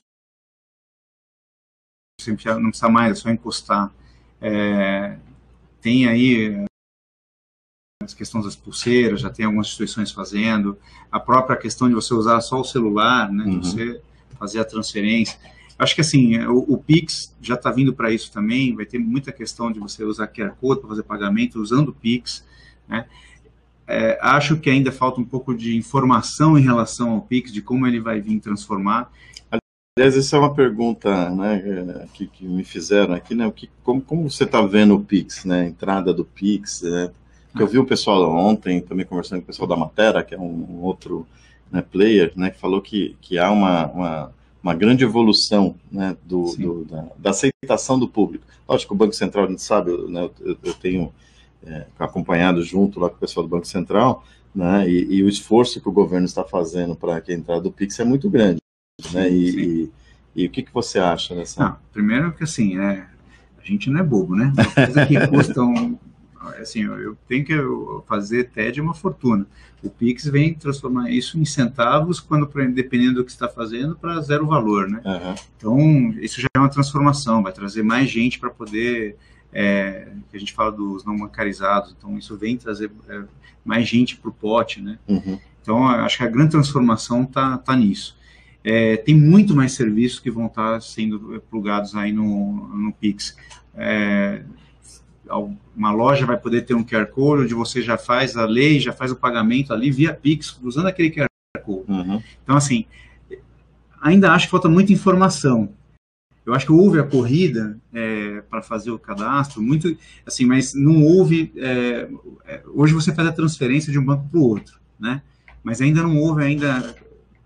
não 2.60 2.70
precisa 2.70 2.90
mais, 2.90 3.12
é 3.12 3.16
só 3.16 3.30
encostar. 3.30 3.94
É, 4.42 5.18
tem 5.82 6.08
aí 6.08 6.66
é, 8.02 8.06
as 8.06 8.14
questões 8.14 8.46
das 8.46 8.56
pulseiras, 8.56 9.22
já 9.22 9.30
tem 9.30 9.46
algumas 9.46 9.68
instituições 9.68 10.12
fazendo. 10.12 10.78
A 11.12 11.20
própria 11.20 11.56
questão 11.56 11.88
de 11.88 11.96
você 11.96 12.14
usar 12.14 12.42
só 12.42 12.60
o 12.60 12.64
celular, 12.64 13.32
né? 13.32 13.46
Uhum. 13.46 13.60
De 13.60 13.68
você 13.68 14.02
fazer 14.38 14.60
a 14.60 14.66
transferência. 14.66 15.40
Acho 15.78 15.96
que 15.96 16.02
assim, 16.02 16.38
o, 16.46 16.74
o 16.74 16.78
Pix 16.78 17.36
já 17.42 17.56
está 17.56 17.72
vindo 17.72 17.94
para 17.94 18.12
isso 18.12 18.32
também. 18.32 18.76
Vai 18.76 18.86
ter 18.86 19.00
muita 19.00 19.32
questão 19.32 19.72
de 19.72 19.80
você 19.80 20.04
usar 20.04 20.28
QR 20.28 20.52
Code 20.60 20.82
para 20.82 20.90
fazer 20.90 21.04
pagamento 21.04 21.62
usando 21.62 21.90
o 21.90 21.94
Pix. 21.94 22.46
Né? 22.88 23.06
É, 23.88 24.18
acho 24.22 24.58
que 24.58 24.70
ainda 24.70 24.92
falta 24.92 25.22
um 25.22 25.26
pouco 25.26 25.54
de 25.56 25.76
informação 25.76 26.58
em 26.58 26.62
relação 26.62 27.12
ao 27.12 27.22
Pix, 27.22 27.52
de 27.52 27.62
como 27.62 27.86
ele 27.88 28.00
vai 28.00 28.20
vir 28.20 28.40
transformar. 28.40 29.12
Aliás, 29.98 30.18
essa 30.18 30.36
é 30.36 30.40
uma 30.40 30.54
pergunta 30.54 31.30
né, 31.30 31.64
eh, 31.66 32.08
que, 32.14 32.28
que 32.28 32.46
me 32.46 32.66
fizeram 32.66 33.14
aqui, 33.14 33.34
né? 33.34 33.48
O 33.48 33.52
que, 33.54 33.70
como, 33.82 34.02
como 34.02 34.30
você 34.30 34.44
está 34.44 34.62
vendo 34.62 34.94
o 34.94 35.02
Pix, 35.02 35.46
né? 35.46 35.62
A 35.62 35.66
entrada 35.66 36.14
do 36.14 36.26
Pix, 36.26 36.82
né? 36.82 37.12
Que 37.56 37.64
eu 37.64 37.68
vi 37.68 37.78
o 37.80 37.86
pessoal 37.86 38.30
ontem, 38.36 38.82
também 38.82 39.06
conversando 39.06 39.40
com 39.40 39.44
o 39.44 39.48
pessoal 39.48 39.68
da 39.68 39.78
Matera, 39.78 40.24
que 40.24 40.36
é 40.36 40.40
um, 40.40 40.68
um 40.70 40.82
outro 40.82 41.26
né, 41.72 41.82
player, 41.82 42.34
né? 42.36 42.50
Que 42.50 42.60
falou 42.60 42.82
que, 42.82 43.16
que 43.22 43.38
há 43.38 43.52
uma, 43.52 43.88
uma, 43.88 44.32
uma 44.62 44.74
grande 44.74 45.04
evolução 45.04 45.76
né, 45.92 46.16
do, 46.24 46.48
Sim. 46.48 46.62
do- 46.64 46.86
da, 46.86 47.06
da 47.18 47.30
aceitação 47.30 47.98
do 48.00 48.08
público. 48.08 48.46
Lógico 48.68 48.90
que 48.90 48.96
o 48.96 48.98
Banco 48.98 49.14
Central, 49.16 49.46
a 49.46 49.50
gente 49.50 49.62
sabe, 49.62 49.92
né, 50.10 50.30
eu, 50.40 50.58
eu 50.64 50.74
tenho 50.74 51.14
eh, 51.66 51.86
acompanhado 52.00 52.64
junto 52.64 53.00
lá 53.00 53.10
com 53.10 53.16
o 53.16 53.20
pessoal 53.20 53.46
do 53.46 53.50
Banco 53.50 53.68
Central, 53.68 54.24
né? 54.54 54.90
E, 54.90 55.16
e 55.16 55.24
o 55.24 55.30
esforço 55.30 55.80
que 55.80 55.88
o 55.90 55.92
governo 55.92 56.26
está 56.26 56.44
fazendo 56.44 56.96
para 56.96 57.20
que 57.22 57.32
a 57.32 57.36
entrada 57.36 57.62
do 57.62 57.72
Pix 57.72 58.00
é 58.00 58.04
muito 58.04 58.30
grande 58.30 58.60
né? 59.14 59.30
E, 59.30 59.52
Sim. 59.52 59.60
e, 60.36 60.44
e 60.44 60.46
o 60.48 60.50
que, 60.50 60.64
que 60.64 60.74
você 60.74 61.00
acha 61.00 61.36
dessa? 61.36 61.64
Não, 61.64 61.76
primeiro 61.92 62.34
que 62.34 62.44
assim, 62.44 62.80
é, 62.80 63.06
a 63.62 63.66
gente 63.66 63.90
não 63.90 64.00
é 64.00 64.04
bobo, 64.04 64.36
né? 64.36 64.54
Coisa 64.74 65.06
que 65.06 65.28
custa 65.28 65.62
um, 65.62 65.98
assim, 66.50 66.84
eu 66.84 67.18
tenho 67.28 67.46
que 67.46 67.54
fazer 68.08 68.46
TED 68.46 68.80
é 68.80 68.84
uma 68.84 68.94
fortuna. 68.94 69.46
O 69.84 69.90
Pix 69.90 70.26
vem 70.26 70.54
transformar 70.54 71.12
isso 71.12 71.38
em 71.38 71.46
centavos, 71.46 72.20
quando 72.20 72.50
dependendo 72.74 73.16
do 73.16 73.26
que 73.26 73.32
está 73.32 73.48
fazendo, 73.48 73.96
para 73.96 74.20
zero 74.22 74.48
valor, 74.48 74.90
né? 74.90 75.02
Aham, 75.06 75.36
Então, 75.58 76.12
isso 76.20 76.42
já 76.42 76.48
é 76.56 76.60
uma 76.60 76.70
transformação, 76.70 77.44
vai 77.44 77.54
trazer 77.54 77.84
mais 77.84 78.10
gente 78.10 78.40
para 78.40 78.50
poder, 78.50 79.16
é, 79.54 80.08
que 80.32 80.38
a 80.38 80.40
gente 80.40 80.54
fala 80.54 80.72
dos 80.72 81.06
não 81.06 81.18
bancarizados, 81.18 81.96
então 81.98 82.18
isso 82.18 82.36
vem 82.36 82.58
trazer 82.58 82.92
é, 83.08 83.24
mais 83.64 83.88
gente 83.88 84.18
para 84.18 84.30
o 84.30 84.34
pote, 84.34 84.82
né? 84.82 84.98
uhum, 85.08 85.40
Então, 85.62 85.88
acho 85.88 86.18
que 86.18 86.24
a 86.24 86.28
grande 86.28 86.52
transformação 86.52 87.24
está 87.24 87.58
tá 87.58 87.76
nisso. 87.76 88.18
É, 88.64 88.98
tem 88.98 89.16
muito 89.16 89.56
mais 89.56 89.74
serviços 89.74 90.20
que 90.20 90.32
vão 90.32 90.48
estar 90.48 90.82
sendo 90.82 91.44
plugados 91.52 91.96
aí 91.96 92.12
no, 92.12 92.68
no 92.76 92.92
Pix. 92.92 93.38
É, 95.30 95.34
uma 95.76 95.92
loja 95.92 96.26
vai 96.26 96.38
poder 96.38 96.62
ter 96.62 96.74
um 96.74 96.84
QR 96.84 97.08
Code, 97.08 97.44
onde 97.44 97.54
você 97.54 97.82
já 97.82 97.98
faz 97.98 98.36
a 98.36 98.46
lei, 98.46 98.80
já 98.80 98.94
faz 98.94 99.12
o 99.12 99.16
pagamento 99.16 99.74
ali 99.74 99.92
via 99.92 100.14
Pix, 100.14 100.60
usando 100.64 100.88
aquele 100.88 101.10
QR 101.10 101.28
Code. 101.64 101.92
uhum. 101.92 102.22
Então, 102.44 102.56
assim, 102.56 102.86
ainda 104.02 104.32
acho 104.32 104.46
que 104.46 104.52
falta 104.52 104.70
muita 104.70 104.94
informação. 104.94 105.70
Eu 106.46 106.54
acho 106.54 106.68
que 106.68 106.72
houve 106.72 107.00
a 107.00 107.04
corrida 107.04 107.80
para 108.50 108.62
fazer 108.62 108.92
o 108.92 109.00
cadastro, 109.00 109.62
muito, 109.64 109.98
assim, 110.26 110.46
mas 110.46 110.76
não 110.76 111.04
houve. 111.04 111.52
é, 111.58 112.08
é, 112.46 112.62
hoje 112.68 112.94
você 112.94 113.14
faz 113.14 113.28
a 113.28 113.32
transferência 113.32 113.92
de 113.92 113.98
um 113.98 114.06
banco 114.06 114.30
para 114.30 114.40
o 114.40 114.44
outro, 114.44 114.80
né? 115.00 115.24
Mas 115.64 115.82
ainda 115.82 116.04
não 116.04 116.18
houve 116.18 116.44
ainda. 116.44 116.96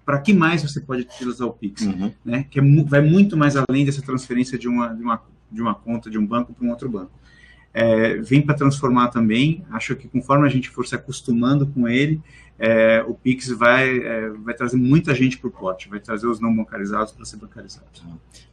Para 0.05 0.19
que 0.19 0.33
mais 0.33 0.63
você 0.63 0.81
pode 0.81 1.03
utilizar 1.03 1.47
o 1.47 1.53
Pix? 1.53 1.83
Uhum. 1.83 2.11
né, 2.25 2.45
que 2.49 2.59
é 2.59 2.63
vai 2.83 2.99
muito 2.99 3.37
mais 3.37 3.55
além 3.55 3.85
dessa 3.85 4.01
transferência 4.01 4.57
de 4.57 4.67
uma, 4.67 4.87
de 4.87 5.03
uma, 5.03 5.21
de 5.51 5.61
uma 5.61 5.75
conta 5.75 6.09
de 6.09 6.17
um 6.17 6.25
banco 6.25 6.51
para 6.51 6.65
um 6.65 6.71
outro 6.71 6.89
banco. 6.89 7.11
É, 7.73 8.17
vem 8.17 8.41
para 8.41 8.55
transformar 8.55 9.09
também, 9.09 9.63
acho 9.71 9.95
que 9.95 10.07
conforme 10.07 10.47
a 10.47 10.49
gente 10.49 10.69
for 10.69 10.87
se 10.87 10.95
acostumando 10.95 11.67
com 11.67 11.87
ele, 11.87 12.19
é, 12.57 13.01
o 13.07 13.13
Pix 13.13 13.49
vai, 13.49 13.99
é, 13.99 14.29
vai 14.29 14.53
trazer 14.53 14.75
muita 14.75 15.15
gente 15.15 15.37
para 15.37 15.47
o 15.47 15.51
pote, 15.51 15.87
vai 15.87 15.99
trazer 15.99 16.27
os 16.27 16.41
não 16.41 16.53
bancarizados 16.53 17.13
para 17.13 17.23
ser 17.23 17.37
bancarizados. 17.37 18.03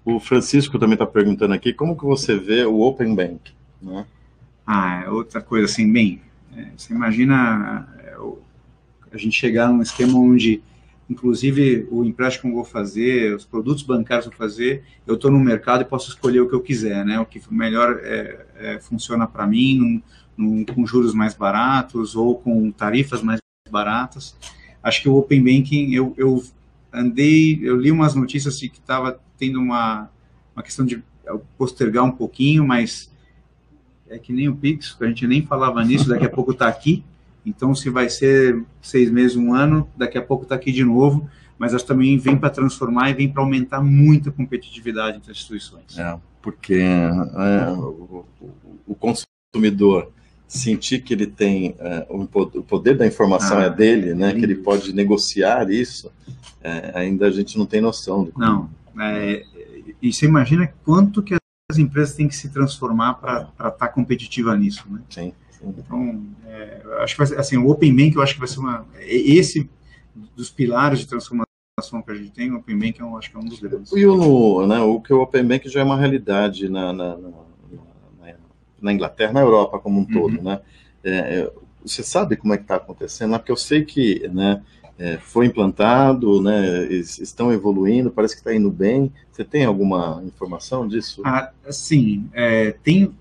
O 0.04 0.20
Francisco 0.20 0.78
também 0.78 0.94
está 0.94 1.06
perguntando 1.06 1.54
aqui 1.54 1.72
como 1.72 1.96
que 1.96 2.04
você 2.04 2.36
vê 2.36 2.64
o 2.64 2.80
Open 2.80 3.14
Bank, 3.14 3.52
né? 3.82 4.06
Ah, 4.64 5.02
é 5.04 5.10
outra 5.10 5.40
coisa 5.40 5.64
assim, 5.66 5.90
bem, 5.92 6.20
é, 6.56 6.68
você 6.76 6.92
imagina 6.92 7.88
é, 7.98 8.16
a 9.12 9.16
gente 9.16 9.36
chegar 9.36 9.68
num 9.68 9.82
esquema 9.82 10.18
onde, 10.18 10.62
inclusive, 11.08 11.86
o 11.90 12.04
empréstimo 12.04 12.50
eu 12.50 12.56
vou 12.56 12.64
fazer, 12.64 13.34
os 13.34 13.44
produtos 13.44 13.82
bancários 13.82 14.26
eu 14.26 14.32
vou 14.32 14.38
fazer, 14.38 14.82
eu 15.06 15.14
estou 15.14 15.30
no 15.30 15.38
mercado 15.38 15.82
e 15.82 15.84
posso 15.84 16.08
escolher 16.10 16.40
o 16.40 16.48
que 16.48 16.54
eu 16.54 16.60
quiser, 16.60 17.04
né? 17.04 17.18
O 17.20 17.26
que 17.26 17.40
melhor 17.50 18.00
é, 18.02 18.46
é, 18.56 18.78
funciona 18.80 19.26
para 19.26 19.46
mim, 19.46 19.78
num- 19.78 20.02
num- 20.36 20.64
com 20.64 20.86
juros 20.86 21.14
mais 21.14 21.34
baratos 21.34 22.14
ou 22.16 22.36
com 22.36 22.70
tarifas 22.70 23.22
mais 23.22 23.40
baratas. 23.70 24.36
Acho 24.82 25.02
que 25.02 25.08
o 25.08 25.16
Open 25.16 25.42
Banking, 25.42 25.92
eu, 25.92 26.12
eu 26.16 26.42
andei, 26.92 27.58
eu 27.62 27.76
li 27.76 27.90
umas 27.90 28.14
notícias 28.14 28.54
assim, 28.54 28.68
que 28.68 28.78
estava 28.78 29.20
tendo 29.38 29.58
uma, 29.60 30.10
uma 30.54 30.62
questão 30.62 30.84
de 30.84 31.02
postergar 31.58 32.04
um 32.04 32.12
pouquinho, 32.12 32.66
mas 32.66 33.10
é 34.08 34.18
que 34.18 34.32
nem 34.32 34.48
o 34.48 34.54
Pix, 34.56 34.96
a 35.00 35.06
gente 35.06 35.26
nem 35.26 35.42
falava 35.42 35.84
nisso, 35.84 36.08
daqui 36.08 36.24
a 36.24 36.30
pouco 36.30 36.52
está 36.52 36.68
aqui. 36.68 37.04
Então, 37.46 37.74
se 37.74 37.88
vai 37.88 38.10
ser 38.10 38.62
seis 38.82 39.10
meses, 39.10 39.36
um 39.36 39.54
ano, 39.54 39.88
daqui 39.96 40.18
a 40.18 40.22
pouco 40.22 40.42
está 40.42 40.56
aqui 40.56 40.72
de 40.72 40.84
novo. 40.84 41.28
Mas 41.58 41.72
acho 41.72 41.84
que 41.84 41.88
também 41.88 42.18
vem 42.18 42.36
para 42.36 42.50
transformar 42.50 43.08
e 43.10 43.14
vem 43.14 43.32
para 43.32 43.40
aumentar 43.42 43.80
muito 43.82 44.28
a 44.28 44.32
competitividade 44.32 45.16
entre 45.16 45.30
as 45.30 45.38
instituições. 45.38 45.98
É, 45.98 46.18
porque 46.42 46.74
é, 46.74 47.70
o, 47.78 48.26
o- 48.86 48.94
consumidor 48.94 50.12
sentir 50.46 51.00
que 51.02 51.14
ele 51.14 51.26
tem 51.26 51.74
é, 51.78 52.06
o, 52.10 52.26
po- 52.26 52.50
o 52.54 52.62
poder 52.62 52.96
da 52.96 53.06
informação 53.06 53.58
Ah, 53.58 53.64
é 53.64 53.70
dele, 53.70 54.14
né? 54.14 54.32
Que 54.34 54.40
ele 54.44 54.56
pode 54.56 54.92
negociar 54.92 55.70
isso, 55.70 56.12
é, 56.62 56.92
ainda 56.94 57.26
a 57.26 57.30
gente 57.30 57.56
não 57.56 57.64
tem 57.64 57.80
noção. 57.80 58.24
Do 58.24 58.32
Não, 58.36 58.68
é, 59.00 59.42
e 60.02 60.12
você 60.12 60.26
imagina 60.26 60.70
quanto 60.84 61.22
que 61.22 61.34
as 61.70 61.78
empresas 61.78 62.14
têm 62.14 62.28
que 62.28 62.36
se 62.36 62.50
transformar 62.50 63.14
para 63.14 63.50
estar 63.68 63.88
competitiva 63.88 64.54
nisso, 64.56 64.84
né? 64.90 65.00
Sim. 65.08 65.32
Então, 65.62 66.24
é, 66.46 66.82
acho 67.00 67.14
que 67.14 67.18
vai 67.18 67.26
ser, 67.26 67.38
assim, 67.38 67.56
o 67.56 67.68
Open 67.70 67.94
Bank 67.94 68.14
eu 68.16 68.22
acho 68.22 68.34
que 68.34 68.38
vai 68.40 68.48
ser 68.48 68.58
uma, 68.60 68.86
esse 69.00 69.68
dos 70.34 70.50
pilares 70.50 71.00
de 71.00 71.06
transformação 71.06 71.46
que 72.04 72.10
a 72.10 72.14
gente 72.14 72.30
tem, 72.30 72.50
o 72.50 72.56
Open 72.56 72.78
Bank 72.78 73.00
eu 73.00 73.16
acho 73.16 73.30
que 73.30 73.36
é 73.36 73.40
um 73.40 73.44
dos 73.44 73.58
grandes. 73.60 73.92
E 73.92 74.06
o, 74.06 74.66
né, 74.66 74.80
o 74.80 75.00
que 75.00 75.12
o 75.12 75.20
Open 75.20 75.44
Bank 75.44 75.68
já 75.68 75.80
é 75.80 75.84
uma 75.84 75.96
realidade 75.96 76.68
na, 76.68 76.92
na, 76.92 77.16
na- 77.16 77.28
na- 78.80 78.92
Inglaterra, 78.92 79.32
na 79.32 79.40
Europa 79.40 79.78
como 79.78 79.98
um 80.00 80.02
Uhum. 80.04 80.12
todo, 80.12 80.42
né? 80.42 80.60
É, 81.02 81.10
é, 81.40 81.52
você 81.84 82.02
sabe 82.02 82.36
como 82.36 82.52
é 82.54 82.56
que 82.56 82.64
está 82.64 82.76
acontecendo? 82.76 83.30
lá? 83.32 83.38
Porque 83.38 83.52
eu 83.52 83.56
sei 83.56 83.84
que 83.84 84.28
né, 84.28 84.62
é, 84.98 85.18
foi 85.18 85.46
implantado, 85.46 86.40
né, 86.42 86.86
estão 86.92 87.52
evoluindo, 87.52 88.10
parece 88.10 88.34
que 88.34 88.40
está 88.40 88.54
indo 88.54 88.70
bem. 88.70 89.12
Você 89.30 89.44
tem 89.44 89.64
alguma 89.64 90.22
informação 90.24 90.86
disso? 90.86 91.22
Ah, 91.24 91.50
sim, 91.70 92.28
é, 92.32 92.72
tem, 92.72 93.12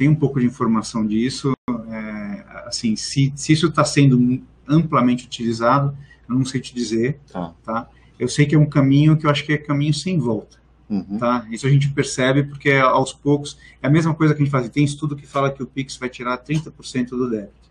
tem 0.00 0.08
um 0.08 0.14
pouco 0.14 0.40
de 0.40 0.46
informação 0.46 1.06
disso. 1.06 1.52
é, 1.68 2.44
assim, 2.66 2.96
se, 2.96 3.30
se 3.36 3.52
isso 3.52 3.66
está 3.66 3.84
sendo 3.84 4.42
amplamente 4.66 5.26
utilizado, 5.26 5.94
eu 6.26 6.34
não 6.34 6.44
sei 6.46 6.58
te 6.58 6.74
dizer, 6.74 7.20
Tá. 7.30 7.52
tá? 7.62 7.88
Eu 8.18 8.26
sei 8.28 8.46
que 8.46 8.54
é 8.54 8.58
um 8.58 8.64
caminho 8.64 9.14
que 9.16 9.26
eu 9.26 9.30
acho 9.30 9.44
que 9.44 9.52
é 9.52 9.58
caminho 9.58 9.92
sem 9.92 10.18
volta, 10.18 10.56
Uhum. 10.88 11.18
tá? 11.18 11.46
Isso 11.50 11.66
a 11.66 11.70
gente 11.70 11.90
percebe 11.90 12.44
porque 12.44 12.72
aos 12.72 13.12
poucos 13.12 13.58
é 13.82 13.86
a 13.88 13.90
mesma 13.90 14.14
coisa 14.14 14.32
que 14.34 14.40
a 14.40 14.44
gente 14.44 14.50
faz. 14.52 14.66
Tem 14.70 14.84
estudo 14.84 15.14
que 15.16 15.26
fala 15.26 15.50
que 15.50 15.62
o 15.62 15.66
Pix 15.66 15.96
vai 15.98 16.08
tirar 16.08 16.38
30% 16.38 17.10
do 17.10 17.28
débito. 17.28 17.68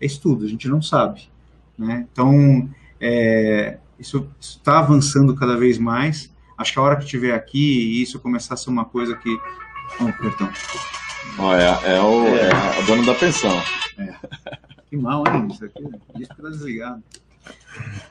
É 0.00 0.06
estudo, 0.06 0.44
a 0.44 0.48
gente 0.48 0.68
não 0.68 0.80
sabe, 0.80 1.22
né? 1.76 2.06
Então, 2.12 2.70
é, 3.00 3.78
isso 3.98 4.28
está 4.40 4.78
avançando 4.78 5.34
cada 5.34 5.56
vez 5.56 5.76
mais. 5.76 6.32
Acho 6.56 6.72
que 6.72 6.78
a 6.78 6.82
hora 6.82 6.96
que 6.96 7.06
tiver 7.06 7.34
aqui 7.34 7.58
e 7.98 8.02
isso 8.02 8.20
começar 8.20 8.54
a 8.54 8.56
ser 8.56 8.70
uma 8.70 8.84
coisa 8.84 9.16
que. 9.16 9.36
Oh, 10.00 10.12
perdão. 10.22 10.50
Ó, 11.38 11.54
é, 11.54 11.96
é 11.96 12.00
o, 12.00 12.26
é 12.28 12.50
a 12.50 12.80
dona 12.86 13.04
da 13.04 13.14
pensão. 13.14 13.60
Que 14.88 14.96
mal, 14.96 15.24
hein? 15.26 15.48
Isso 15.50 15.64
aqui. 15.64 15.82
Que 16.16 16.26
tá 16.26 16.48
desligado. 16.48 17.02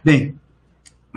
Bem, 0.04 0.36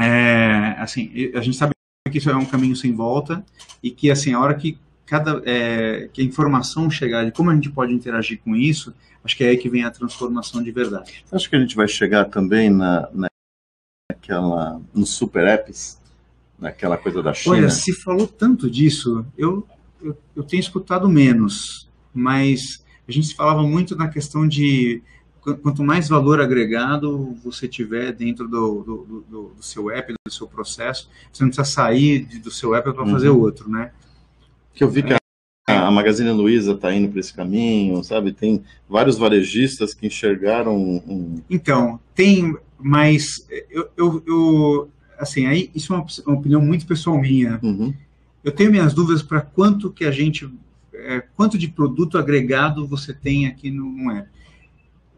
é, 0.01 0.77
assim, 0.79 1.11
a 1.35 1.41
gente 1.41 1.57
sabe 1.57 1.73
que 2.11 2.19
isso 2.19 2.31
é 2.31 2.37
um 2.37 2.47
caminho 2.47 2.77
sem 2.77 2.95
volta 2.95 3.45
e 3.83 3.91
que, 3.91 4.11
assim, 4.11 4.33
a 4.33 4.41
hora 4.41 4.55
que 4.55 4.79
cada 5.07 5.41
é, 5.45 6.09
que 6.13 6.21
a 6.21 6.25
informação 6.25 6.91
chegar 6.91 7.25
de 7.25 7.33
como 7.33 7.51
a 7.51 7.55
gente 7.55 7.71
pode 7.71 7.93
interagir 7.93 8.41
com 8.45 8.55
isso, 8.57 8.93
acho 9.25 9.37
que 9.37 9.45
é 9.45 9.49
aí 9.49 9.57
que 9.57 9.69
vem 9.69 9.85
a 9.85 9.91
transformação 9.91 10.63
de 10.63 10.71
verdade. 10.73 11.25
Acho 11.31 11.49
que 11.49 11.57
a 11.57 11.61
gente 11.61 11.77
vai 11.77 11.89
chegar 11.89 12.27
também 12.27 12.69
na, 12.69 13.09
naquela 14.11 14.81
nos 14.93 15.11
super 15.11 15.47
apps, 15.47 15.99
naquela 16.59 16.97
coisa 16.97 17.23
da 17.23 17.33
China. 17.33 17.57
Olha, 17.57 17.71
se 17.71 17.93
falou 18.03 18.27
tanto 18.27 18.69
disso, 18.69 19.25
eu, 19.39 19.67
eu, 20.03 20.17
eu 20.35 20.43
tenho 20.43 20.61
escutado 20.61 21.09
menos, 21.09 21.89
mas 22.15 22.85
a 23.09 23.13
gente 23.13 23.35
falava 23.35 23.63
muito 23.63 23.97
na 23.97 24.09
questão 24.09 24.47
de 24.47 25.03
quanto 25.63 25.83
mais 25.85 26.09
valor 26.09 26.41
agregado 26.41 27.37
você 27.45 27.69
tiver 27.69 28.13
dentro 28.13 28.49
do, 28.49 28.83
do, 28.83 29.25
do, 29.31 29.49
do 29.57 29.63
seu 29.63 29.91
app, 29.91 30.13
do 30.27 30.33
seu 30.33 30.49
processo, 30.49 31.09
você 31.33 31.45
não 31.45 31.51
precisa 31.51 31.65
sair 31.73 32.25
do 32.41 32.51
seu 32.51 32.75
app 32.75 32.93
para 32.93 33.07
fazer 33.07 33.29
Uhum. 33.29 33.41
outro, 33.41 33.71
né? 33.71 33.93
Que 34.75 34.83
eu 34.83 34.91
vi 34.91 35.03
que 35.05 35.13
a, 35.13 35.87
a 35.87 35.91
Magazine 35.91 36.31
Luiza 36.33 36.73
está 36.73 36.93
indo 36.93 37.09
para 37.11 37.21
esse 37.21 37.33
caminho, 37.33 38.03
sabe? 38.03 38.33
Tem 38.33 38.63
vários 38.89 39.19
varejistas 39.19 39.95
que 39.95 40.07
enxergaram 40.07 40.77
um, 40.77 41.41
Então, 41.49 42.01
tem, 42.15 42.57
mas 42.79 43.47
eu, 43.71 43.89
eu, 43.97 44.23
eu- 44.27 44.91
assim, 45.19 45.47
aí 45.47 45.71
isso 45.75 45.93
é 45.95 45.97
uma, 45.97 46.07
uma 46.27 46.37
opinião 46.39 46.61
muito 46.61 46.87
pessoal 46.87 47.21
minha. 47.21 47.61
Uhum. 47.63 47.95
Eu 48.47 48.53
tenho 48.53 48.71
minhas 48.71 48.95
dúvidas 48.95 49.23
para 49.25 49.41
quanto 49.41 49.91
que 49.91 50.05
a 50.05 50.11
gente, 50.13 50.49
é, 50.95 51.21
quanto 51.35 51.59
de 51.59 51.67
produto 51.67 52.17
agregado 52.17 52.87
você 52.87 53.13
tem 53.13 53.45
aqui 53.49 53.73
no, 53.73 53.85
no 53.91 54.11
app. 54.13 54.29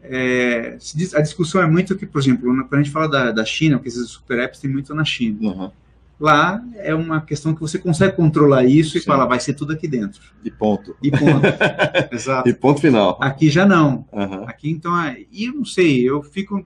É, 0.01 0.77
diz- 0.95 1.13
a 1.13 1.21
discussão 1.21 1.61
é 1.61 1.67
muito 1.67 1.95
que, 1.95 2.07
por 2.07 2.19
exemplo, 2.19 2.43
quando 2.67 2.73
a 2.73 2.77
gente 2.83 2.91
fala 2.91 3.07
da, 3.07 3.31
da 3.31 3.45
China, 3.45 3.77
porque 3.77 3.89
esses 3.89 4.09
super 4.09 4.39
apps 4.39 4.59
tem 4.59 4.67
muito 4.71 4.95
na 4.95 5.05
China. 5.05 5.37
Uhum. 5.41 5.71
Lá 6.19 6.59
é 6.77 6.93
uma 6.95 7.21
questão 7.21 7.53
que 7.53 7.61
você 7.61 7.77
consegue 7.77 8.15
controlar 8.15 8.65
isso 8.65 8.97
e 8.97 8.99
Sim. 8.99 9.05
falar, 9.05 9.25
vai 9.27 9.39
ser 9.39 9.53
tudo 9.53 9.73
aqui 9.73 9.87
dentro. 9.87 10.19
E 10.43 10.49
ponto. 10.49 10.95
E 11.01 11.11
ponto. 11.11 11.45
Exato. 12.11 12.49
E 12.49 12.53
ponto 12.53 12.81
final. 12.81 13.15
Aqui 13.21 13.49
já 13.49 13.63
não. 13.65 14.05
Uhum. 14.11 14.43
Aqui, 14.45 14.71
então, 14.71 14.99
é- 14.99 15.23
e 15.31 15.45
eu 15.45 15.53
não 15.53 15.63
sei, 15.65 16.01
eu 16.09 16.23
fico 16.23 16.65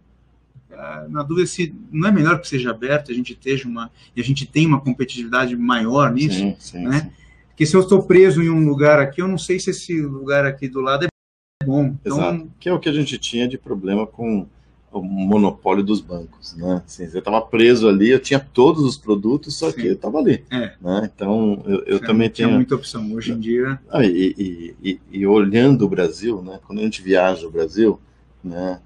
na 1.10 1.24
dúvida 1.24 1.48
se 1.48 1.74
não 1.92 2.08
é 2.08 2.12
melhor 2.12 2.40
que 2.42 2.48
seja 2.48 2.72
aberto, 2.72 3.12
a 3.12 3.16
gente 3.16 3.34
esteja 3.34 3.68
uma, 3.68 3.90
e 4.16 4.22
a 4.22 4.24
gente 4.24 4.46
tem 4.46 4.66
uma 4.66 4.80
competitividade 4.82 5.56
maior 5.56 6.12
nisso, 6.12 6.38
Sim, 6.40 6.56
sim, 6.60 6.84
né? 6.88 7.02
sim. 7.02 7.12
Porque 7.50 7.66
se 7.66 7.76
eu 7.76 7.82
estou 7.82 8.02
preso 8.04 8.42
em 8.42 8.50
um 8.50 8.66
lugar 8.68 9.00
aqui, 9.00 9.22
eu 9.22 9.28
não 9.28 9.38
sei 9.38 9.60
se 9.60 9.70
esse 9.70 10.02
lugar 10.02 10.44
aqui 10.46 10.68
do 10.68 10.82
lado 10.82 11.06
é 11.06 11.66
bom. 11.66 11.96
Então, 12.02 12.18
Exato. 12.18 12.52
Que 12.60 12.68
é 12.70 12.74
o 12.74 12.80
que 12.80 12.90
a 12.90 12.94
gente 12.94 13.18
tinha 13.20 13.48
de 13.48 13.58
problema 13.60 14.08
com 14.08 14.48
o 14.92 15.02
monopólio 15.02 15.84
dos 15.84 16.00
bancos, 16.02 16.56
né? 16.56 16.82
Assim, 16.86 17.08
você 17.08 17.18
estava 17.20 17.42
preso 17.42 17.88
ali, 17.88 18.10
eu 18.10 18.20
tinha 18.20 18.40
todos 18.40 18.84
os 18.84 18.96
produtos, 18.98 19.56
só 19.58 19.72
que 19.72 19.82
Sim. 19.82 19.88
eu 19.88 19.94
estava 19.94 20.20
ali, 20.20 20.44
É. 20.52 20.74
né? 20.82 21.10
Então, 21.16 21.64
eu, 21.66 21.78
eu 21.80 21.84
tinha- 21.98 22.00
também 22.08 22.30
tinha 22.30 22.48
tenho... 22.48 22.58
muita 22.58 22.76
opção. 22.76 23.12
Hoje 23.14 23.32
em 23.32 23.40
dia, 23.40 23.80
Ah, 23.90 24.04
e, 24.06 24.36
e- 24.38 24.76
e- 24.84 25.00
e 25.12 25.26
olhando 25.28 25.84
o 25.86 25.90
Brasil, 25.90 26.42
né? 26.44 26.60
Quando 26.66 26.80
a 26.80 26.84
gente 26.84 27.02
viaja 27.02 27.48
o 27.48 27.52
Brasil, 27.52 28.00
né? 28.44 28.80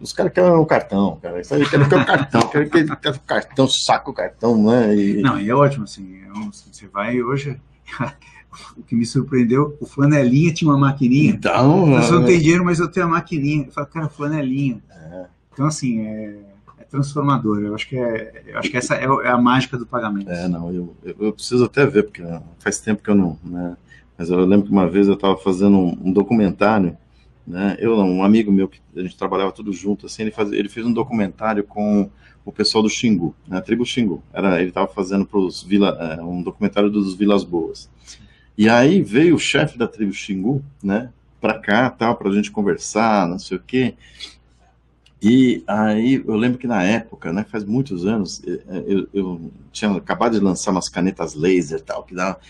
Os 0.00 0.12
caras 0.12 0.32
querem 0.32 0.50
o 0.50 0.66
cartão, 0.66 1.18
cara. 1.22 1.40
Isso 1.40 1.54
aí 1.54 1.68
quer 1.68 1.80
o 1.80 1.88
cartão, 1.88 2.48
quer 2.48 2.68
que 2.68 2.96
quer 2.96 3.10
o 3.14 3.20
cartão, 3.20 3.68
saca 3.68 4.10
o 4.10 4.14
cartão, 4.14 4.62
né? 4.62 4.96
E, 4.96 5.22
não, 5.22 5.38
e 5.38 5.48
é 5.48 5.54
ótimo, 5.54 5.84
assim, 5.84 6.20
é 6.26 6.32
um- 6.38 6.50
você 6.52 6.88
vai 6.88 7.22
hoje, 7.22 7.56
o 8.76 8.82
que 8.82 8.94
me 8.96 9.06
surpreendeu, 9.06 9.76
o 9.80 9.86
Flanelinha 9.86 10.52
tinha 10.52 10.70
uma 10.70 10.78
maquininha, 10.78 11.30
então, 11.30 11.86
Você 11.92 12.12
não 12.12 12.20
né? 12.22 12.26
tem 12.26 12.40
dinheiro, 12.40 12.64
mas 12.64 12.80
eu 12.80 12.90
tenho 12.90 13.06
a 13.06 13.08
maquininha. 13.08 13.66
Eu 13.66 13.72
falo, 13.72 13.86
cara, 13.86 14.08
flanelinha. 14.08 14.82
É. 14.90 15.26
Então, 15.52 15.66
assim, 15.66 16.00
é, 16.00 16.36
é 16.78 16.84
transformador. 16.84 17.60
Eu 17.60 17.74
acho 17.74 17.88
que, 17.88 17.96
é, 17.96 18.42
eu 18.48 18.58
acho 18.58 18.70
que 18.70 18.76
essa 18.76 18.94
é, 18.96 19.04
é 19.04 19.28
a 19.28 19.38
mágica 19.38 19.78
do 19.78 19.86
pagamento. 19.86 20.30
É, 20.30 20.48
não, 20.48 20.72
eu, 20.72 20.96
eu, 21.04 21.14
eu 21.20 21.32
preciso 21.32 21.64
até 21.64 21.86
ver, 21.86 22.04
porque 22.04 22.22
faz 22.58 22.78
tempo 22.80 23.02
que 23.02 23.10
eu 23.10 23.14
não, 23.14 23.38
né? 23.44 23.76
Mas 24.18 24.28
eu 24.30 24.44
lembro 24.44 24.66
que 24.66 24.72
uma 24.72 24.88
vez 24.88 25.06
eu 25.08 25.14
estava 25.14 25.36
fazendo 25.36 25.76
um, 25.78 25.96
um 26.06 26.12
documentário, 26.12 26.96
né? 27.50 27.76
Eu 27.78 27.96
não, 27.96 28.08
um 28.10 28.24
amigo 28.24 28.50
meu 28.50 28.68
que 28.68 28.80
a 28.96 29.02
gente 29.02 29.16
trabalhava 29.16 29.52
tudo 29.52 29.72
junto, 29.72 30.06
assim, 30.06 30.22
ele, 30.22 30.30
faz, 30.30 30.52
ele 30.52 30.68
fez 30.68 30.86
um 30.86 30.92
documentário 30.92 31.64
com 31.64 32.08
o 32.44 32.52
pessoal 32.52 32.82
do 32.82 32.88
Xingu, 32.88 33.34
né? 33.46 33.58
A 33.58 33.60
tribo 33.60 33.84
Xingu. 33.84 34.22
Era, 34.32 34.60
ele 34.60 34.70
estava 34.70 34.86
fazendo 34.86 35.26
para 35.26 35.38
os 35.38 35.62
Vila, 35.62 35.96
é, 36.00 36.22
um 36.22 36.42
documentário 36.42 36.90
dos 36.90 37.14
Vilas 37.14 37.44
Boas. 37.44 37.90
E 38.56 38.68
aí 38.68 39.02
veio 39.02 39.34
o 39.34 39.38
chefe 39.38 39.76
da 39.76 39.88
tribo 39.88 40.12
Xingu, 40.12 40.64
né? 40.82 41.10
Para 41.40 41.58
cá, 41.58 41.90
tal, 41.90 42.16
para 42.16 42.28
a 42.28 42.32
gente 42.32 42.50
conversar, 42.50 43.28
não 43.28 43.38
sei 43.38 43.56
o 43.56 43.60
quê. 43.60 43.94
E 45.22 45.62
aí 45.66 46.22
eu 46.26 46.34
lembro 46.34 46.58
que 46.58 46.66
na 46.66 46.82
época, 46.82 47.32
né, 47.32 47.44
faz 47.44 47.62
muitos 47.64 48.06
anos, 48.06 48.42
eh, 48.46 48.60
eh, 48.68 48.84
eu, 48.86 49.08
eu 49.12 49.52
tinha 49.70 49.90
acabado 49.90 50.32
de 50.32 50.40
lançar 50.44 50.70
umas 50.70 50.88
canetas 50.88 51.34
laser 51.34 51.82
tal, 51.82 52.04
que 52.04 52.14
dava. 52.14 52.40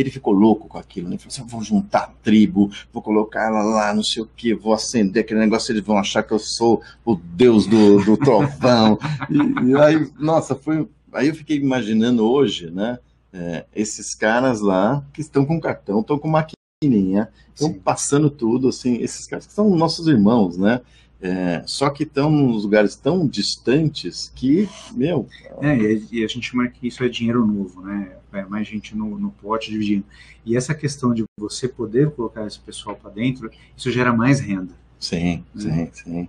Ele 0.00 0.10
ficou 0.10 0.32
louco 0.32 0.68
com 0.68 0.78
aquilo, 0.78 1.08
né? 1.08 1.14
Ele 1.14 1.18
falou 1.18 1.32
assim: 1.32 1.42
eu 1.42 1.46
vou 1.46 1.62
juntar 1.62 2.00
a 2.00 2.10
tribo, 2.22 2.70
vou 2.92 3.02
colocar 3.02 3.46
ela 3.46 3.62
lá, 3.62 3.94
não 3.94 4.02
sei 4.02 4.22
o 4.22 4.28
que, 4.36 4.54
vou 4.54 4.72
acender 4.72 5.22
aquele 5.22 5.40
negócio, 5.40 5.72
eles 5.72 5.84
vão 5.84 5.98
achar 5.98 6.22
que 6.22 6.32
eu 6.32 6.38
sou 6.38 6.82
o 7.04 7.14
deus 7.14 7.66
do, 7.66 8.04
do 8.04 8.16
trovão. 8.18 8.98
e, 9.28 9.70
e 9.70 9.76
aí, 9.76 10.10
nossa, 10.18 10.54
foi. 10.54 10.88
Aí 11.12 11.28
eu 11.28 11.34
fiquei 11.34 11.56
imaginando 11.56 12.24
hoje, 12.24 12.70
né? 12.70 12.98
eh, 13.32 13.64
esses 13.74 14.14
caras 14.14 14.60
lá 14.60 15.04
que 15.12 15.20
estão 15.20 15.44
com 15.44 15.60
cartão, 15.60 16.00
estão 16.00 16.18
com 16.18 16.28
maquininha, 16.28 17.28
estão 17.54 17.72
Sim. 17.72 17.80
passando 17.80 18.30
tudo, 18.30 18.68
assim, 18.68 18.96
esses 18.96 19.26
caras 19.26 19.46
que 19.46 19.52
são 19.52 19.70
nossos 19.76 20.06
irmãos, 20.06 20.56
né? 20.56 20.80
É, 21.22 21.62
só 21.66 21.90
que 21.90 22.04
estão 22.04 22.30
nos 22.30 22.64
lugares 22.64 22.96
tão 22.96 23.26
distantes 23.28 24.32
que, 24.34 24.68
meu, 24.90 25.28
É, 25.60 25.76
e, 25.76 26.24
a 26.24 26.26
gente 26.28 26.50
chama 26.50 26.68
que 26.68 26.86
isso 26.88 27.02
é 27.04 27.08
dinheiro 27.08 27.46
novo, 27.46 27.82
né? 27.82 28.16
É 28.32 28.44
mais 28.46 28.66
gente 28.66 28.96
no, 28.96 29.18
no 29.18 29.30
pote 29.30 29.70
dividindo. 29.70 30.04
E 30.44 30.56
essa 30.56 30.74
questão 30.74 31.12
de 31.12 31.24
você 31.38 31.68
poder 31.68 32.10
colocar 32.12 32.46
esse 32.46 32.58
pessoal 32.60 32.96
para 32.96 33.10
dentro, 33.10 33.50
isso 33.76 33.90
gera 33.90 34.12
mais 34.12 34.40
renda. 34.40 34.74
sim, 34.98 35.44
Hum. 35.54 35.78
sim, 35.78 35.90
sim. 35.92 36.28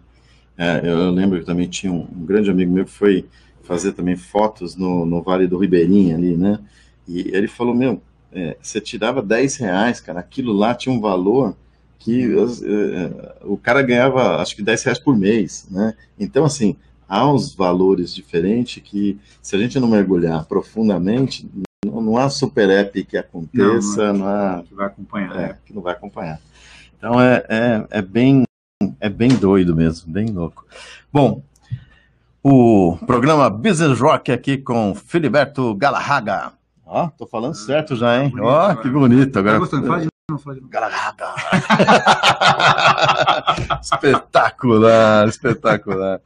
É, 0.57 0.81
eu 0.89 1.11
lembro 1.11 1.39
que 1.39 1.45
também 1.45 1.69
tinha 1.69 1.91
um, 1.93 2.03
um 2.03 2.25
grande 2.25 2.49
amigo 2.51 2.71
meu 2.73 2.85
que 2.85 2.91
foi 2.91 3.29
fazer 3.63 3.93
também 3.93 4.15
fotos 4.17 4.75
no, 4.75 5.05
no 5.05 5.21
Vale 5.23 5.47
do 5.47 5.57
Ribeirinho 5.57 6.15
ali, 6.17 6.37
né? 6.37 6.59
E 7.07 7.29
ele 7.35 7.47
falou, 7.47 7.75
meu, 7.75 8.01
é, 8.31 8.57
você 8.61 8.81
tirava 8.81 9.21
10 9.21 9.57
reais, 9.57 10.01
cara, 10.01 10.19
aquilo 10.21 10.53
lá 10.53 10.75
tinha 10.75 10.93
um 10.93 11.01
valor 11.01 11.55
que 12.03 12.37
as- 12.39 12.61
é, 12.63 13.35
o 13.43 13.55
cara 13.57 13.81
ganhava, 13.81 14.41
acho 14.41 14.55
que 14.55 14.61
10 14.63 14.83
reais 14.83 14.99
por 14.99 15.15
mês, 15.17 15.67
né? 15.69 15.93
Então, 16.19 16.43
assim, 16.43 16.75
há 17.07 17.29
uns 17.31 17.53
valores 17.53 18.13
diferentes 18.13 18.81
que, 18.83 19.19
se 19.41 19.55
a 19.55 19.59
gente 19.59 19.79
não 19.79 19.87
mergulhar 19.87 20.45
profundamente, 20.45 21.47
não, 21.85 22.01
não 22.01 22.17
há 22.17 22.29
super 22.29 22.69
app 22.69 23.03
que 23.03 23.17
aconteça, 23.17 24.11
não, 24.13 24.27
há 24.27 24.63
Que 24.67 24.73
vai 24.73 24.87
acompanhar. 24.87 25.35
é, 25.35 25.47
né? 25.49 25.57
que 25.65 25.73
não 25.73 25.81
vai 25.81 25.93
acompanhar. 25.93 26.39
Então 26.97 27.19
é, 27.21 27.43
é, 27.49 27.87
é 27.91 28.01
bem 28.01 28.43
é 28.99 29.09
bem 29.09 29.29
doido 29.29 29.75
mesmo, 29.75 30.11
bem 30.11 30.27
louco. 30.31 30.65
Bom, 31.13 31.43
o 32.43 32.97
programa 33.05 33.49
Business 33.49 33.99
Rock 33.99 34.31
aqui 34.31 34.57
com 34.57 34.95
Filiberto 34.95 35.75
Galarraga. 35.75 36.53
Ó, 36.85 37.07
tô 37.09 37.25
falando 37.27 37.53
certo 37.53 37.95
já, 37.95 38.21
hein? 38.23 38.29
bonito, 38.29 38.45
Ó, 38.47 38.75
que 38.75 38.89
bonito. 38.89 39.31
Tá 39.31 39.39
Agora 39.39 39.59
gostando? 39.59 39.85
Fala 39.87 40.01
de 40.01 40.07
novo, 40.31 40.43
fala 40.43 40.55
de 40.55 40.61
novo. 40.61 40.71
Espetacular, 43.81 45.27
espetacular. 45.27 46.21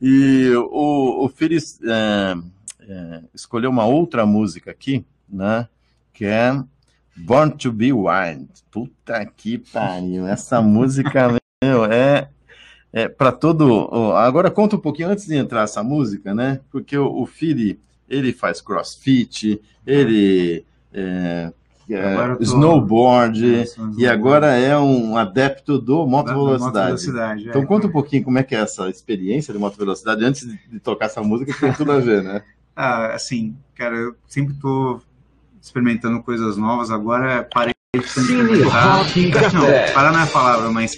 E 0.00 0.50
o, 0.56 1.24
o 1.24 1.28
Filis 1.28 1.80
é, 1.82 2.34
é, 2.88 3.22
escolheu 3.34 3.70
uma 3.70 3.84
outra 3.84 4.26
música 4.26 4.70
aqui, 4.70 5.04
né? 5.28 5.68
Que 6.12 6.26
é 6.26 6.62
Born 7.16 7.56
to 7.56 7.72
Be 7.72 7.92
Wild. 7.92 8.48
Puta 8.70 9.24
que 9.24 9.58
pariu. 9.58 10.26
Essa 10.26 10.60
música, 10.60 11.38
meu, 11.62 11.84
é, 11.84 12.28
é 12.92 13.08
para 13.08 13.32
todo. 13.32 13.88
Agora 14.14 14.50
conta 14.50 14.76
um 14.76 14.80
pouquinho 14.80 15.08
antes 15.08 15.26
de 15.26 15.36
entrar 15.36 15.62
essa 15.62 15.82
música, 15.82 16.34
né? 16.34 16.60
Porque 16.70 16.96
o, 16.96 17.22
o 17.22 17.26
Fili, 17.26 17.80
ele 18.08 18.32
faz 18.32 18.60
crossfit, 18.60 19.60
ele. 19.86 20.64
É, 20.92 21.52
é, 21.88 22.34
tô- 22.36 22.42
snowboard, 22.42 23.64
e 23.96 24.06
agora 24.06 24.48
é 24.56 24.76
um 24.78 25.16
adepto 25.16 25.78
do 25.78 26.06
moto 26.06 26.26
da- 26.26 26.32
da 26.32 26.38
velocidade. 26.38 26.86
velocidade, 26.86 27.46
é. 27.46 27.50
Então 27.50 27.66
conta 27.66 27.86
um 27.86 27.90
pouquinho 27.90 28.24
como 28.24 28.38
é 28.38 28.42
que 28.42 28.54
é 28.54 28.60
essa 28.60 28.88
experiência 28.88 29.52
de 29.52 29.58
moto 29.58 29.76
velocidade 29.76 30.24
antes 30.24 30.46
de, 30.46 30.80
tocar 30.80 31.06
essa 31.06 31.22
música 31.22 31.52
que 31.52 31.60
tem 31.60 31.72
tudo 31.72 31.92
a 31.92 31.98
ver, 31.98 32.22
né? 32.22 32.42
Ah, 32.74 33.08
assim, 33.08 33.54
cara, 33.74 33.94
eu 33.94 34.14
sempre 34.26 34.54
tô 34.54 34.98
experimentando 35.60 36.22
coisas 36.22 36.56
novas, 36.56 36.90
agora 36.90 37.46
parei 37.52 37.74
de 37.94 38.00
experimentar. 38.02 39.04
Não, 39.52 39.92
parar 39.92 40.10
não 40.10 40.20
é 40.20 40.22
a 40.22 40.26
palavra, 40.26 40.70
mas 40.70 40.96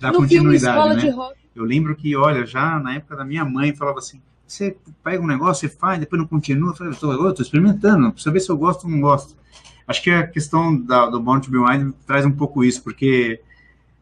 dar 0.00 0.08
no 0.12 0.18
filme 0.22 0.26
continuidade, 0.58 0.76
Escola 0.76 0.94
né? 0.94 1.00
de 1.02 1.10
Rock. 1.10 1.36
Eu 1.54 1.64
lembro 1.64 1.94
que, 1.94 2.16
olha, 2.16 2.44
já 2.44 2.80
na 2.80 2.96
época 2.96 3.14
da 3.14 3.24
minha 3.24 3.44
mãe 3.44 3.72
falava 3.72 4.00
assim, 4.00 4.20
você 4.46 4.76
pega 5.04 5.22
um 5.22 5.26
negócio, 5.26 5.68
você 5.68 5.76
faz, 5.76 6.00
depois 6.00 6.20
não 6.20 6.26
continua. 6.26 6.70
Eu 6.70 6.76
falei, 6.76 6.92
eu 6.92 6.96
tô, 6.96 7.12
eu 7.12 7.32
tô 7.32 7.42
experimentando, 7.42 8.10
precisa 8.10 8.32
ver 8.32 8.40
se 8.40 8.50
eu 8.50 8.56
gosto 8.56 8.84
ou 8.84 8.90
não 8.90 9.00
gosto. 9.00 9.36
Acho 9.86 10.02
que 10.02 10.10
a 10.10 10.26
questão 10.26 10.74
da, 10.80 11.06
do 11.06 11.20
Born 11.20 11.42
to 11.42 11.50
Be 11.50 11.58
Wild 11.58 11.92
traz 12.06 12.24
um 12.24 12.32
pouco 12.32 12.64
isso, 12.64 12.82
porque, 12.82 13.40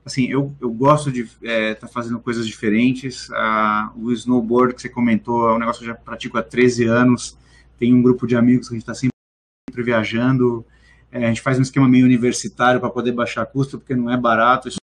assim, 0.04 0.26
eu, 0.28 0.54
eu 0.60 0.70
gosto 0.70 1.10
de 1.10 1.28
estar 1.42 1.88
fazendo 1.88 2.20
coisas 2.20 2.46
diferentes. 2.46 3.28
Ah, 3.32 3.92
o 3.96 4.12
snowboard 4.12 4.74
que 4.74 4.82
você 4.82 4.88
comentou 4.88 5.48
é 5.48 5.54
um 5.54 5.58
negócio 5.58 5.82
que 5.82 5.88
eu 5.90 5.94
já 5.94 6.00
pratico 6.00 6.38
há 6.38 6.42
13 6.42 6.84
anos. 6.84 7.36
Tem 7.78 7.92
um 7.92 8.00
grupo 8.02 8.26
de 8.26 8.36
amigos 8.36 8.68
que 8.68 8.74
a 8.74 8.78
gente 8.78 8.88
está 8.88 8.94
sempre 8.94 9.12
viajando. 9.84 10.64
É, 11.10 11.24
a 11.24 11.28
gente 11.28 11.40
faz 11.42 11.58
um 11.58 11.62
esquema 11.62 11.88
meio 11.88 12.06
universitário 12.06 12.80
para 12.80 12.88
poder 12.88 13.12
baixar 13.12 13.44
custo, 13.46 13.78
porque 13.78 13.94
não 13.94 14.08
é 14.10 14.16
barato 14.16 14.68
isso 14.68 14.78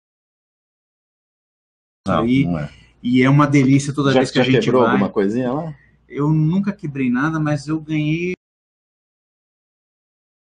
Não, 2.06 2.22
aí. 2.22 2.44
não 2.44 2.58
é. 2.58 2.70
E 3.02 3.22
é 3.22 3.30
uma 3.30 3.46
delícia 3.46 3.94
toda 3.94 4.10
Já, 4.12 4.18
vez 4.18 4.30
que 4.32 4.40
a 4.40 4.42
gente 4.42 4.64
quebrou 4.64 4.82
vai. 4.82 4.90
alguma 4.90 5.08
coisinha 5.08 5.52
lá? 5.52 5.74
Eu 6.08 6.30
nunca 6.30 6.72
quebrei 6.72 7.08
nada, 7.08 7.38
mas 7.38 7.68
eu 7.68 7.80
ganhei 7.80 8.32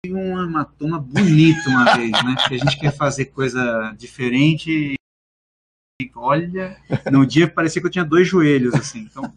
um 0.07 0.43
hematoma 0.43 0.99
bonito 0.99 1.69
uma 1.69 1.97
vez, 1.97 2.11
né? 2.11 2.35
Porque 2.39 2.55
a 2.55 2.59
gente 2.59 2.79
quer 2.79 2.97
fazer 2.97 3.27
coisa 3.27 3.95
diferente 3.99 4.71
e 6.01 6.11
olha, 6.17 6.77
no 7.13 7.27
dia 7.27 7.49
parecia 7.49 7.83
que 7.83 7.87
eu 7.87 7.91
tinha 7.91 8.05
dois 8.05 8.27
joelhos, 8.27 8.75
assim. 8.75 9.01
Então, 9.01 9.31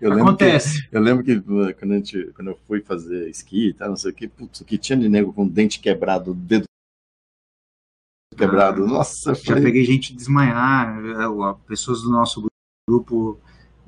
Eu 0.00 0.10
lembro 0.10 0.36
que, 0.36 0.44
acontece. 0.44 0.88
eu 0.90 1.00
lembro 1.00 1.24
que 1.24 1.32
uh, 1.32 1.74
quando, 1.78 1.92
a 1.92 1.96
gente, 1.96 2.32
quando 2.34 2.48
eu 2.48 2.58
fui 2.66 2.80
fazer 2.80 3.28
esqui 3.28 3.68
e 3.68 3.74
tal, 3.74 3.90
não 3.90 3.96
sei 3.96 4.10
o 4.10 4.14
que, 4.14 4.28
putz, 4.28 4.60
o 4.60 4.64
que 4.64 4.78
tinha 4.78 4.98
de 4.98 5.08
nego 5.08 5.32
com 5.32 5.46
dente 5.46 5.80
quebrado, 5.80 6.32
dedo 6.34 6.64
quebrado. 8.36 8.86
Nossa, 8.86 9.30
eu 9.30 9.34
Já 9.34 9.44
falei, 9.44 9.64
peguei 9.64 9.84
gente 9.84 10.14
desmaiar, 10.14 10.98
pessoas 11.66 12.00
do 12.00 12.10
nosso 12.10 12.46
grupo, 12.88 13.38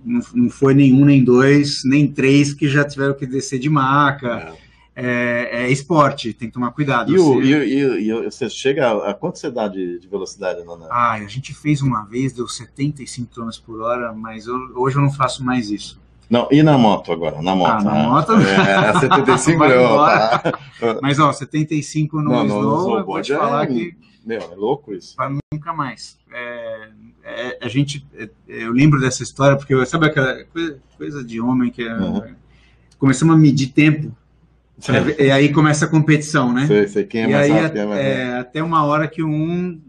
não, 0.05 0.21
não 0.35 0.51
foi 0.51 0.75
nenhum, 0.75 1.07
nem 1.07 1.25
dois, 1.25 1.81
nem 1.85 2.13
três 2.13 2.53
que 2.53 2.69
já 2.69 2.85
tiveram 2.85 3.15
que 3.15 3.27
descer 3.27 3.59
de 3.59 3.71
maca. 3.71 4.29
É, 4.41 4.72
é 5.65 5.71
esporte, 5.71 6.33
tem 6.35 6.49
que 6.49 6.55
tomar 6.55 6.71
cuidado. 6.73 7.13
E, 7.15 7.19
Você- 7.19 7.41
e, 7.41 8.09
e 8.09 8.11
e 8.11 8.25
você 8.25 8.49
chega 8.51 8.89
a, 8.91 9.11
a 9.11 9.15
quanto 9.15 9.39
você 9.39 9.51
dá 9.51 9.67
de, 9.69 9.99
de 9.99 10.07
velocidade, 10.09 10.63
Nana? 10.65 10.87
Ai, 10.91 11.25
a 11.25 11.29
gente 11.29 11.55
fez 11.55 11.81
uma 11.81 12.05
vez, 12.05 12.33
deu 12.33 12.47
75 12.47 13.35
km 13.35 13.49
por 13.65 13.81
hora, 13.81 14.13
mas 14.13 14.47
eu- 14.47 14.73
hoje 14.77 14.97
eu 14.97 15.03
não 15.03 15.11
faço 15.11 15.45
mais 15.45 15.71
isso. 15.71 16.01
Não, 16.29 16.49
e 16.51 16.63
na 16.63 16.79
moto 16.79 17.13
agora? 17.13 17.41
Na 17.43 17.55
moto. 17.55 17.71
Ah, 17.71 17.85
na 17.85 17.93
né? 17.95 18.03
moto? 18.07 18.33
É, 18.33 18.75
a 18.89 19.01
75 19.01 19.59
Vai 19.59 19.77
eu, 19.77 19.89
tá. 19.97 20.59
Mas, 21.03 21.19
ó, 21.19 21.31
75 21.33 22.21
no 22.23 22.31
Não, 22.31 22.45
no 22.45 22.47
slow, 22.47 22.99
eu 22.99 23.05
vou 23.05 23.21
te 23.21 23.33
é 23.33 23.37
falar 23.39 23.65
um- 23.65 23.67
que 23.75 23.95
Meu, 24.25 24.41
é 24.41 24.55
louco 24.57 24.95
isso. 24.95 25.15
nunca 25.53 25.73
mais. 25.75 26.19
É, 26.33 26.89
é, 27.25 27.59
a 27.63 27.69
gente, 27.69 28.07
é, 28.15 28.29
eu 28.49 28.73
lembro 28.73 28.99
dessa 29.01 29.23
história, 29.23 29.57
porque 29.59 29.85
sabe 29.85 30.07
aquela 30.07 30.45
coisa, 30.45 30.79
coisa 30.97 31.25
de 31.25 31.39
homem 31.41 31.71
que 31.71 31.83
é, 31.83 31.95
Uhum. 31.95 32.35
começamos 32.99 33.35
a 33.35 33.39
medir 33.39 33.69
tempo, 33.69 34.11
é, 35.19 35.27
e 35.27 35.31
aí 35.31 35.53
começa 35.53 35.85
a 35.85 35.89
competição, 35.89 36.53
né? 36.53 36.67
Sei, 36.67 36.89
sei 36.89 37.05
quem 37.05 37.23
é 37.23 37.29
e 37.29 37.33
mais 37.33 37.51
aí, 37.51 37.61
rápido. 37.61 37.79
é 37.79 37.87
mais 37.87 38.01
é, 38.01 38.39
até 38.39 38.63
uma 38.63 38.85
hora 38.85 39.07
que 39.07 39.23
um 39.23 39.81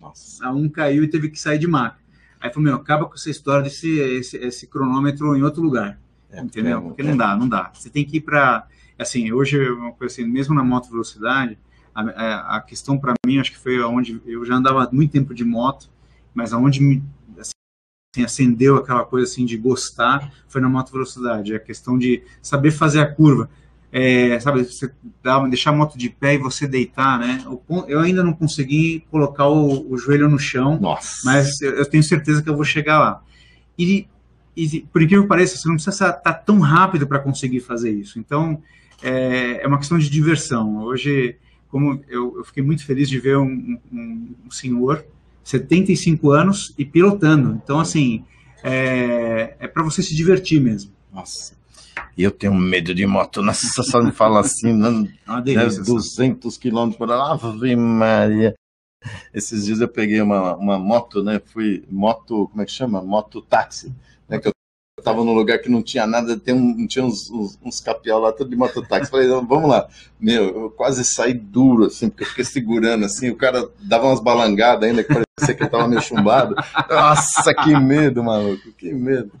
Nossa. 0.00 0.50
um 0.50 0.68
caiu 0.68 1.04
e 1.04 1.08
teve 1.08 1.28
que 1.30 1.38
sair 1.40 1.58
de 1.58 1.66
maca. 1.66 1.98
Aí 2.40 2.50
falou, 2.50 2.64
meu, 2.64 2.74
acaba 2.76 3.06
com 3.06 3.14
essa 3.14 3.30
história 3.30 3.62
desse 3.62 3.88
esse, 3.98 4.36
esse 4.36 4.66
cronômetro 4.66 5.36
em 5.36 5.42
outro 5.42 5.62
lugar. 5.62 5.98
É, 6.30 6.40
entendeu? 6.40 6.78
é, 6.78 6.80
Porque 6.80 7.02
não 7.02 7.16
dá, 7.16 7.36
não 7.36 7.48
dá. 7.48 7.70
Você 7.72 7.88
tem 7.88 8.04
que 8.04 8.16
ir 8.16 8.20
para. 8.22 8.66
Assim, 8.98 9.32
hoje, 9.32 9.58
coisa 9.98 10.12
assim, 10.12 10.24
mesmo 10.24 10.54
na 10.54 10.62
moto 10.62 10.90
velocidade, 10.90 11.58
a, 11.94 12.56
a- 12.56 12.60
questão 12.60 12.98
para 12.98 13.14
mim, 13.26 13.38
acho 13.38 13.50
que 13.52 13.58
foi 13.58 13.80
onde 13.82 14.20
eu 14.26 14.44
já 14.44 14.54
andava 14.54 14.88
muito 14.92 15.12
tempo 15.12 15.34
de 15.34 15.44
moto, 15.44 15.90
mas 16.34 16.52
aonde 16.52 16.80
me 16.80 17.02
assim, 17.38 18.24
acendeu 18.24 18.76
aquela 18.76 19.04
coisa 19.04 19.30
assim 19.30 19.44
de 19.44 19.56
gostar 19.56 20.32
foi 20.48 20.60
na 20.60 20.68
moto 20.68 20.92
velocidade. 20.92 21.52
É 21.52 21.56
a 21.56 21.60
questão 21.60 21.96
de 21.98 22.22
saber 22.40 22.70
fazer 22.70 23.00
a 23.00 23.06
curva. 23.12 23.48
É, 23.94 24.40
sabe, 24.40 24.64
você 24.64 24.90
dá, 25.22 25.38
deixar 25.46 25.70
a 25.70 25.74
moto 25.74 25.98
de 25.98 26.08
pé 26.08 26.34
e 26.34 26.38
você 26.38 26.66
deitar, 26.66 27.18
né? 27.18 27.44
Eu 27.86 28.00
ainda 28.00 28.24
não 28.24 28.32
consegui 28.32 29.04
colocar 29.10 29.46
o, 29.48 29.92
o 29.92 29.98
joelho 29.98 30.30
no 30.30 30.38
chão, 30.38 30.80
Nossa. 30.80 31.20
mas 31.26 31.60
eu, 31.60 31.72
eu 31.72 31.84
tenho 31.84 32.02
certeza 32.02 32.42
que 32.42 32.48
eu 32.48 32.56
vou 32.56 32.64
chegar 32.64 32.98
lá. 32.98 33.22
E, 33.78 34.06
e 34.56 34.80
por 34.90 35.02
incrível 35.02 35.24
que 35.24 35.28
pareça, 35.28 35.58
você 35.58 35.68
não 35.68 35.74
precisa 35.74 36.08
estar 36.08 36.32
tão 36.32 36.58
rápido 36.58 37.06
para 37.06 37.18
conseguir 37.18 37.60
fazer 37.60 37.90
isso. 37.90 38.18
Então, 38.18 38.62
é, 39.02 39.62
é 39.62 39.66
uma 39.66 39.76
questão 39.76 39.98
de 39.98 40.08
diversão. 40.08 40.78
Hoje, 40.84 41.36
como 41.68 42.02
eu, 42.08 42.38
eu 42.38 42.44
fiquei 42.44 42.62
muito 42.62 42.86
feliz 42.86 43.10
de 43.10 43.18
ver 43.18 43.36
um, 43.36 43.78
um, 43.92 44.34
um 44.46 44.50
senhor, 44.50 45.04
75 45.44 46.30
anos, 46.30 46.74
e 46.78 46.84
pilotando. 46.86 47.60
Então, 47.62 47.78
assim, 47.78 48.24
é, 48.62 49.54
é 49.58 49.68
para 49.68 49.82
você 49.82 50.02
se 50.02 50.14
divertir 50.14 50.62
mesmo. 50.62 50.92
Nossa. 51.12 51.60
E 52.16 52.22
eu 52.22 52.30
tenho 52.30 52.54
medo 52.54 52.94
de 52.94 53.06
moto. 53.06 53.40
Nossa, 53.42 53.82
só 53.82 54.02
me 54.02 54.12
fala 54.12 54.40
assim, 54.40 54.72
não, 54.72 55.02
né, 55.02 55.10
delícia. 55.44 55.82
200 55.82 56.56
quilômetros 56.58 56.98
por 56.98 57.10
hora. 57.10 57.32
Ave 57.32 57.76
Maria. 57.76 58.54
Esses 59.34 59.64
dias 59.64 59.80
eu 59.80 59.88
peguei 59.88 60.20
uma, 60.20 60.56
uma 60.56 60.78
moto, 60.78 61.22
né? 61.22 61.40
Fui 61.44 61.84
moto, 61.90 62.48
como 62.48 62.62
é 62.62 62.64
que 62.64 62.70
chama? 62.70 63.02
Moto 63.02 63.42
táxi. 63.42 63.92
Né, 64.28 64.38
que 64.38 64.48
eu 64.48 64.52
tava 65.02 65.24
num 65.24 65.34
lugar 65.34 65.58
que 65.58 65.68
não 65.68 65.82
tinha 65.82 66.06
nada, 66.06 66.38
tem 66.38 66.54
um, 66.54 66.86
tinha 66.86 67.04
uns, 67.04 67.28
uns, 67.28 67.58
uns 67.62 67.80
capial 67.80 68.20
lá, 68.20 68.32
tudo 68.32 68.50
de 68.50 68.56
mototáxi. 68.56 69.10
Falei, 69.10 69.26
vamos 69.26 69.68
lá. 69.68 69.88
Meu, 70.20 70.44
eu 70.44 70.70
quase 70.70 71.04
saí 71.04 71.34
duro, 71.34 71.86
assim, 71.86 72.08
porque 72.08 72.22
eu 72.22 72.28
fiquei 72.28 72.44
segurando, 72.44 73.04
assim, 73.04 73.28
o 73.28 73.36
cara 73.36 73.68
dava 73.80 74.06
umas 74.06 74.20
balangadas 74.20 74.88
ainda, 74.88 75.02
que 75.02 75.08
parecia 75.12 75.54
que 75.56 75.62
eu 75.64 75.70
tava 75.70 75.88
meio 75.88 76.00
chumbado. 76.00 76.54
Nossa, 76.88 77.52
que 77.54 77.76
medo, 77.78 78.22
maluco, 78.22 78.70
que 78.72 78.92
medo. 78.92 79.32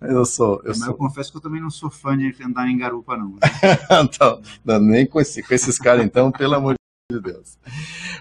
Mas 0.00 0.10
Eu 0.10 0.24
sou, 0.24 0.54
eu 0.64 0.68
Mas 0.68 0.80
eu 0.80 0.86
sou. 0.86 0.94
confesso 0.94 1.30
que 1.30 1.36
eu 1.36 1.42
também 1.42 1.60
não 1.60 1.70
sou 1.70 1.90
fã 1.90 2.16
de 2.16 2.34
andar 2.42 2.68
em 2.68 2.78
garupa, 2.78 3.16
não. 3.16 3.36
Então, 4.02 4.40
não, 4.64 4.80
nem 4.80 5.06
com, 5.06 5.20
esse- 5.20 5.42
com 5.42 5.52
esses 5.54 5.78
caras, 5.78 6.04
então, 6.04 6.30
pelo 6.32 6.54
amor 6.54 6.74
de 7.12 7.20
Deus. 7.20 7.58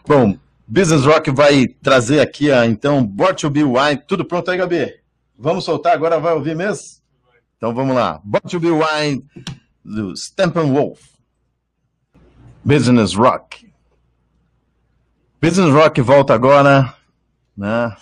Bom, 0.06 0.38
Business 0.68 1.06
Rock 1.06 1.32
vai 1.32 1.68
trazer 1.68 2.20
aqui 2.20 2.52
a, 2.52 2.66
então, 2.66 3.04
Born 3.06 3.34
to 3.36 3.50
Be 3.50 3.64
Wine. 3.64 4.04
Tudo 4.08 4.26
pronto 4.26 4.52
aí, 4.52 4.58
Gabi? 4.58 4.94
Vamos 5.38 5.64
soltar 5.64 5.94
agora? 5.94 6.20
Vai 6.20 6.34
ouvir 6.34 6.56
mesmo? 6.56 7.00
Então 7.58 7.74
vamos 7.74 7.96
lá. 7.96 8.20
Born 8.24 8.48
to 8.50 8.60
Be 8.60 8.70
Wine, 8.72 9.26
do 9.84 10.16
Steppenwolf. 10.16 11.00
Business 12.64 13.14
Rock. 13.14 13.72
Business 15.42 15.74
Rock 15.74 16.02
volta 16.02 16.34
agora, 16.34 16.94
né? 17.56 17.96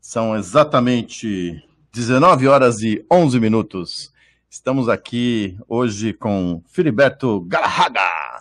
São 0.00 0.36
exatamente 0.36 1.62
19 1.94 2.48
horas 2.48 2.82
e 2.82 3.06
11 3.08 3.38
minutos. 3.38 4.12
Estamos 4.50 4.88
aqui 4.88 5.56
hoje 5.68 6.12
com 6.12 6.60
Filiberto 6.66 7.42
Galahaga. 7.42 8.00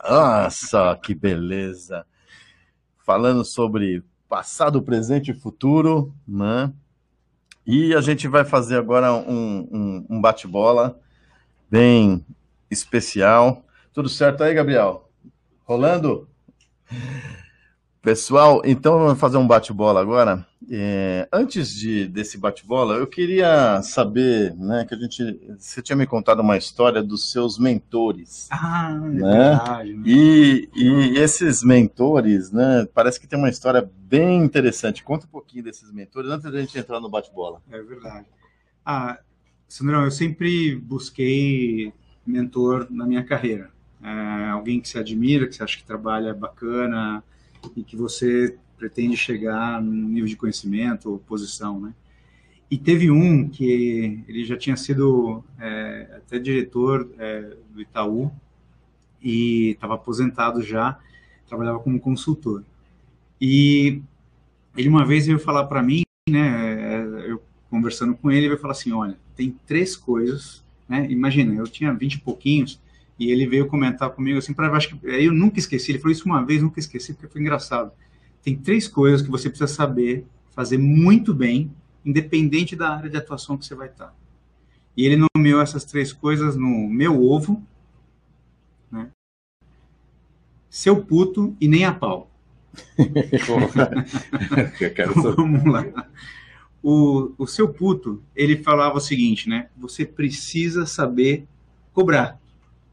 Nossa, 0.09 0.99
que 1.03 1.13
beleza! 1.13 2.03
Falando 3.05 3.45
sobre 3.45 4.03
passado, 4.27 4.81
presente 4.81 5.29
e 5.29 5.35
futuro, 5.35 6.11
né? 6.27 6.73
E 7.63 7.93
a 7.93 8.01
gente 8.01 8.27
vai 8.27 8.43
fazer 8.43 8.75
agora 8.75 9.13
um, 9.13 9.67
um, 9.71 10.05
um 10.09 10.19
bate-bola 10.19 10.99
bem 11.69 12.25
especial. 12.71 13.63
Tudo 13.93 14.09
certo 14.09 14.43
aí, 14.43 14.55
Gabriel? 14.55 15.11
Rolando? 15.63 16.27
Pessoal, 18.01 18.63
então 18.65 18.97
vamos 18.97 19.19
fazer 19.19 19.37
um 19.37 19.45
bate-bola 19.45 20.01
agora. 20.01 20.43
É, 20.69 21.27
antes 21.31 21.73
de, 21.73 22.07
desse 22.07 22.37
bate-bola, 22.37 22.95
eu 22.95 23.05
queria 23.07 23.81
saber, 23.81 24.55
né, 24.55 24.85
que 24.85 24.93
a 24.93 24.97
gente, 24.97 25.39
você 25.57 25.81
tinha 25.81 25.95
me 25.95 26.05
contado 26.07 26.41
uma 26.41 26.57
história 26.57 27.03
dos 27.03 27.31
seus 27.31 27.57
mentores. 27.59 28.47
Ah, 28.51 28.91
é 28.91 28.99
Né? 29.09 29.49
verdade. 29.49 29.93
né? 29.93 30.03
E, 30.05 30.69
e 30.73 31.17
esses 31.17 31.63
mentores, 31.63 32.51
né, 32.51 32.87
parece 32.93 33.19
que 33.19 33.27
tem 33.27 33.37
uma 33.37 33.49
história 33.49 33.87
bem 33.97 34.43
interessante. 34.43 35.03
Conta 35.03 35.25
um 35.25 35.29
pouquinho 35.29 35.63
desses 35.63 35.91
mentores 35.91 36.29
antes 36.29 36.51
da 36.51 36.59
gente 36.59 36.77
entrar 36.77 36.99
no 36.99 37.09
bate-bola. 37.09 37.61
É 37.71 37.81
verdade. 37.81 38.25
Ah, 38.85 39.19
Sandrão, 39.67 40.03
eu 40.03 40.11
sempre 40.11 40.75
busquei 40.75 41.91
mentor 42.25 42.87
na 42.89 43.05
minha 43.05 43.23
carreira. 43.23 43.69
É, 44.01 44.49
alguém 44.49 44.79
que 44.81 44.87
você 44.89 44.99
admira, 44.99 45.47
que 45.47 45.55
você 45.55 45.63
acha 45.63 45.77
que 45.77 45.83
trabalha 45.83 46.33
bacana 46.33 47.23
e 47.75 47.83
que 47.83 47.95
você 47.95 48.57
pretende 48.77 49.15
chegar 49.15 49.81
num 49.81 50.09
nível 50.09 50.27
de 50.27 50.35
conhecimento 50.35 51.09
ou 51.09 51.19
posição, 51.19 51.79
né? 51.79 51.93
E 52.69 52.77
teve 52.77 53.11
um 53.11 53.47
que 53.47 54.23
ele 54.27 54.43
já 54.43 54.57
tinha 54.57 54.75
sido 54.75 55.43
é, 55.59 56.07
até 56.17 56.39
diretor 56.39 57.07
é, 57.19 57.55
do 57.71 57.79
Itaú 57.81 58.31
e 59.21 59.71
estava 59.71 59.93
aposentado 59.93 60.61
já, 60.61 60.99
trabalhava 61.47 61.79
como 61.79 61.99
consultor. 61.99 62.63
E 63.39 64.01
ele 64.75 64.89
uma 64.89 65.05
vez 65.05 65.27
veio 65.27 65.37
falar 65.37 65.65
para 65.65 65.83
mim, 65.83 66.03
né, 66.27 67.03
eu 67.27 67.41
conversando 67.69 68.15
com 68.15 68.31
ele, 68.31 68.41
ele 68.41 68.47
veio 68.49 68.61
falar 68.61 68.71
assim, 68.71 68.91
olha, 68.91 69.17
tem 69.35 69.55
três 69.67 69.95
coisas, 69.95 70.63
né, 70.89 71.05
imagina, 71.11 71.53
eu 71.53 71.67
tinha 71.67 71.93
vinte 71.93 72.15
e 72.15 72.19
pouquinhos, 72.19 72.81
e 73.19 73.31
ele 73.31 73.45
veio 73.45 73.67
comentar 73.67 74.09
comigo 74.09 74.39
assim, 74.39 74.53
para 74.53 74.71
acho 74.75 74.95
que 74.95 75.07
eu 75.07 75.33
nunca 75.33 75.59
esqueci, 75.59 75.91
ele 75.91 75.99
falou 75.99 76.11
isso 76.11 76.25
uma 76.25 76.43
vez, 76.43 76.61
nunca 76.61 76.79
esqueci, 76.79 77.13
porque 77.13 77.27
foi 77.27 77.41
engraçado. 77.41 77.91
Tem 78.43 78.57
três 78.57 78.87
coisas 78.87 79.21
que 79.21 79.31
você 79.31 79.49
precisa 79.49 79.73
saber 79.73 80.25
fazer 80.51 80.77
muito 80.77 81.33
bem, 81.33 81.71
independente 82.05 82.75
da 82.75 82.95
área 82.95 83.09
de 83.09 83.17
atuação 83.17 83.57
que 83.57 83.65
você 83.65 83.73
vai 83.73 83.87
estar. 83.87 84.13
E 84.95 85.05
ele 85.05 85.25
nomeou 85.35 85.61
essas 85.61 85.85
três 85.85 86.13
coisas 86.13 86.55
no 86.55 86.87
meu 86.87 87.23
ovo, 87.23 87.63
né, 88.91 89.09
seu 90.69 91.03
puto 91.03 91.55
e 91.59 91.67
nem 91.67 91.85
a 91.85 91.93
pau. 91.93 92.29
Vamos 95.35 95.65
lá. 95.65 96.07
O, 96.81 97.31
o 97.37 97.47
seu 97.47 97.69
puto, 97.69 98.21
ele 98.35 98.61
falava 98.61 98.97
o 98.97 99.01
seguinte, 99.01 99.47
né? 99.47 99.69
Você 99.77 100.05
precisa 100.05 100.85
saber 100.85 101.47
cobrar. 101.93 102.39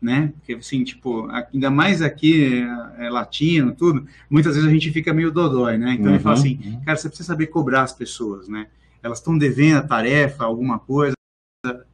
Né? 0.00 0.32
Porque, 0.36 0.54
assim, 0.54 0.82
tipo, 0.82 1.28
ainda 1.30 1.70
mais 1.70 2.00
aqui, 2.00 2.62
é, 2.98 3.06
é 3.06 3.10
latino, 3.10 3.74
tudo, 3.74 4.06
muitas 4.28 4.54
vezes 4.54 4.68
a 4.68 4.72
gente 4.72 4.90
fica 4.90 5.12
meio 5.12 5.30
dodói, 5.30 5.76
né? 5.76 5.94
Então, 5.94 6.06
Uhum, 6.06 6.14
ele 6.14 6.22
fala 6.22 6.36
assim, 6.36 6.58
uhum. 6.64 6.84
cara, 6.84 6.96
você 6.96 7.08
precisa 7.08 7.26
saber 7.26 7.48
cobrar 7.48 7.82
as 7.82 7.92
pessoas, 7.92 8.48
né? 8.48 8.68
Elas 9.02 9.18
estão 9.18 9.36
devendo 9.36 9.78
a 9.78 9.82
tarefa, 9.82 10.44
alguma 10.44 10.78
coisa, 10.78 11.14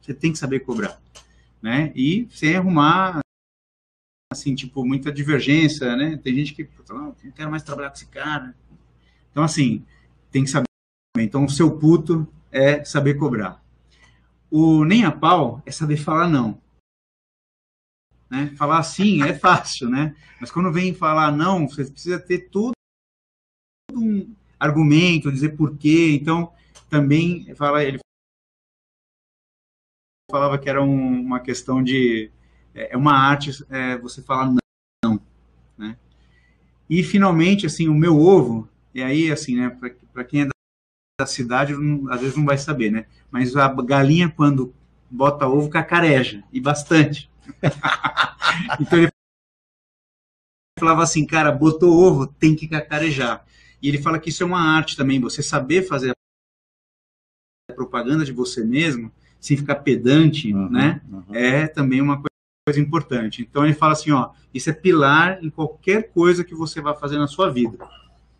você 0.01 0.13
tem 0.13 0.31
que 0.31 0.37
saber 0.37 0.61
cobrar, 0.61 0.99
né? 1.61 1.91
E 1.95 2.27
sem 2.31 2.55
arrumar, 2.55 3.19
assim, 4.31 4.55
tipo, 4.55 4.85
muita 4.85 5.11
divergência, 5.11 5.95
né? 5.95 6.17
Tem 6.17 6.33
gente 6.33 6.53
que, 6.53 6.63
"Puta, 6.63 6.93
não, 6.93 7.15
não 7.23 7.31
quero 7.31 7.51
mais 7.51 7.63
trabalhar 7.63 7.89
com 7.89 7.95
esse 7.95 8.07
cara. 8.07 8.55
Então, 9.31 9.43
assim, 9.43 9.83
tem 10.31 10.43
que 10.43 10.49
saber. 10.49 10.65
Então, 11.17 11.45
o 11.45 11.49
seu 11.49 11.71
puto 11.77 12.27
é 12.51 12.83
saber 12.83 13.15
cobrar. 13.15 13.61
O 14.49 14.85
nem 14.85 15.03
a 15.03 15.11
pau 15.11 15.61
é 15.65 15.71
saber 15.71 15.97
falar 15.97 16.27
não. 16.27 16.59
Né? 18.29 18.53
Falar 18.57 18.83
sim 18.83 19.23
é 19.23 19.33
fácil, 19.33 19.89
né? 19.89 20.15
Mas 20.39 20.51
quando 20.51 20.71
vem 20.71 20.93
falar 20.93 21.31
não, 21.31 21.67
você 21.67 21.85
precisa 21.85 22.19
ter 22.19 22.49
todo 22.49 22.73
um 23.93 24.33
argumento, 24.59 25.31
dizer 25.31 25.55
por 25.55 25.77
quê. 25.77 26.17
Então, 26.19 26.51
também 26.89 27.53
fala, 27.55 27.83
ele 27.83 27.99
falava 30.29 30.57
que 30.57 30.69
era 30.69 30.83
um- 30.83 31.21
uma 31.21 31.39
questão 31.39 31.81
de 31.83 32.31
é 32.75 32.93
é 32.93 32.97
uma 32.97 33.13
arte 33.13 33.51
é, 33.69 33.97
você 33.97 34.21
falar 34.21 34.53
não, 35.03 35.19
né? 35.77 35.97
E 36.89 37.03
finalmente, 37.03 37.65
assim, 37.65 37.87
o 37.89 37.93
meu 37.95 38.19
ovo, 38.19 38.69
e 38.93 39.03
aí, 39.03 39.31
assim, 39.31 39.55
né, 39.57 39.69
para 40.13 40.23
quem 40.23 40.41
é 40.41 40.45
da- 40.45 40.51
da 41.21 41.25
cidade, 41.27 41.73
não- 41.73 42.11
às 42.11 42.21
vezes 42.21 42.37
não 42.37 42.45
vai 42.45 42.57
saber, 42.57 42.91
né? 42.91 43.05
Mas 43.31 43.55
a 43.55 43.67
galinha, 43.69 44.29
quando 44.29 44.73
bota 45.09 45.47
ovo, 45.47 45.69
cacareja, 45.69 46.43
e 46.53 46.59
bastante. 46.61 47.29
então 48.79 48.99
ele 48.99 49.11
falava 50.79 51.03
assim, 51.03 51.25
cara, 51.25 51.51
botou 51.51 51.91
ovo, 51.93 52.27
tem 52.27 52.55
que 52.55 52.67
cacarejar. 52.67 53.45
E 53.81 53.87
ele 53.87 54.01
fala 54.01 54.19
que 54.19 54.29
isso 54.29 54.43
é 54.43 54.45
uma 54.45 54.59
arte 54.61 54.95
também, 54.95 55.19
você 55.19 55.41
saber 55.41 55.83
fazer 55.87 56.11
a 57.71 57.73
propaganda 57.73 58.23
de 58.25 58.31
você 58.31 58.63
mesmo, 58.63 59.11
sem 59.39 59.55
ficar 59.57 59.75
pedante, 59.77 60.53
Uhum, 60.53 60.69
né? 60.69 61.01
uhum. 61.11 61.23
é 61.35 61.67
também 61.67 62.01
uma 62.01 62.17
coi- 62.17 62.27
coisa 62.67 62.79
importante. 62.79 63.41
Então 63.41 63.63
ele 63.63 63.73
fala 63.73 63.93
assim, 63.93 64.11
ó, 64.11 64.31
isso 64.53 64.69
é 64.69 64.73
pilar 64.73 65.43
em 65.43 65.49
qualquer 65.49 66.09
coisa 66.11 66.43
que 66.43 66.55
você 66.55 66.81
vai 66.81 66.95
fazer 66.95 67.17
na 67.17 67.27
sua 67.27 67.49
vida. 67.49 67.77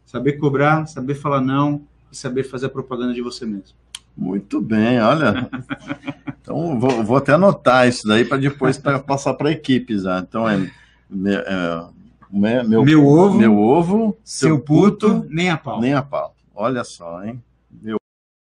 Saber 0.05 0.33
cobrar, 0.33 0.85
saber 0.87 1.15
falar 1.15 1.41
não 1.41 1.85
e 2.11 2.15
saber 2.15 2.43
fazer 2.43 2.67
a 2.67 2.69
propaganda 2.69 3.13
de 3.13 3.21
você 3.21 3.45
mesmo. 3.45 3.75
Muito 4.17 4.59
bem, 4.59 4.99
olha. 5.01 5.47
Então, 6.41 6.79
vou, 6.79 7.03
vou 7.03 7.17
até 7.17 7.33
anotar 7.33 7.87
isso 7.87 8.07
daí 8.07 8.25
para 8.25 8.37
depois 8.37 8.77
pra 8.77 8.97
passar 8.99 9.33
para 9.35 9.49
a 9.49 9.51
equipe 9.51 9.97
já. 9.99 10.19
Então, 10.19 10.49
é, 10.49 10.55
é, 10.55 11.83
me- 12.31 12.63
meu, 12.63 12.83
Meu 12.83 13.05
ovo, 13.05 13.37
meu 13.37 13.57
ovo, 13.59 14.17
seu 14.23 14.59
puto, 14.59 15.25
nem 15.29 15.49
a 15.51 15.57
pau. 15.57 15.79
nem 15.79 15.93
a 15.93 16.01
pau. 16.01 16.33
Olha 16.55 16.83
só, 16.83 17.23
hein? 17.23 17.41
Meu 17.81 17.97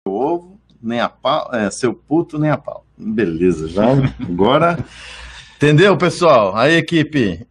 ovo, 0.09 0.59
nem 0.83 1.01
a 1.01 1.09
pau. 1.09 1.51
É, 1.53 1.71
seu 1.71 1.93
puto, 1.93 2.39
nem 2.39 2.51
a 2.51 2.57
pau. 2.57 2.87
Beleza, 2.97 3.69
já. 3.69 3.85
Agora. 4.27 4.79
Entendeu, 5.57 5.97
pessoal? 5.97 6.57
Aí, 6.57 6.75
equipe. 6.77 7.47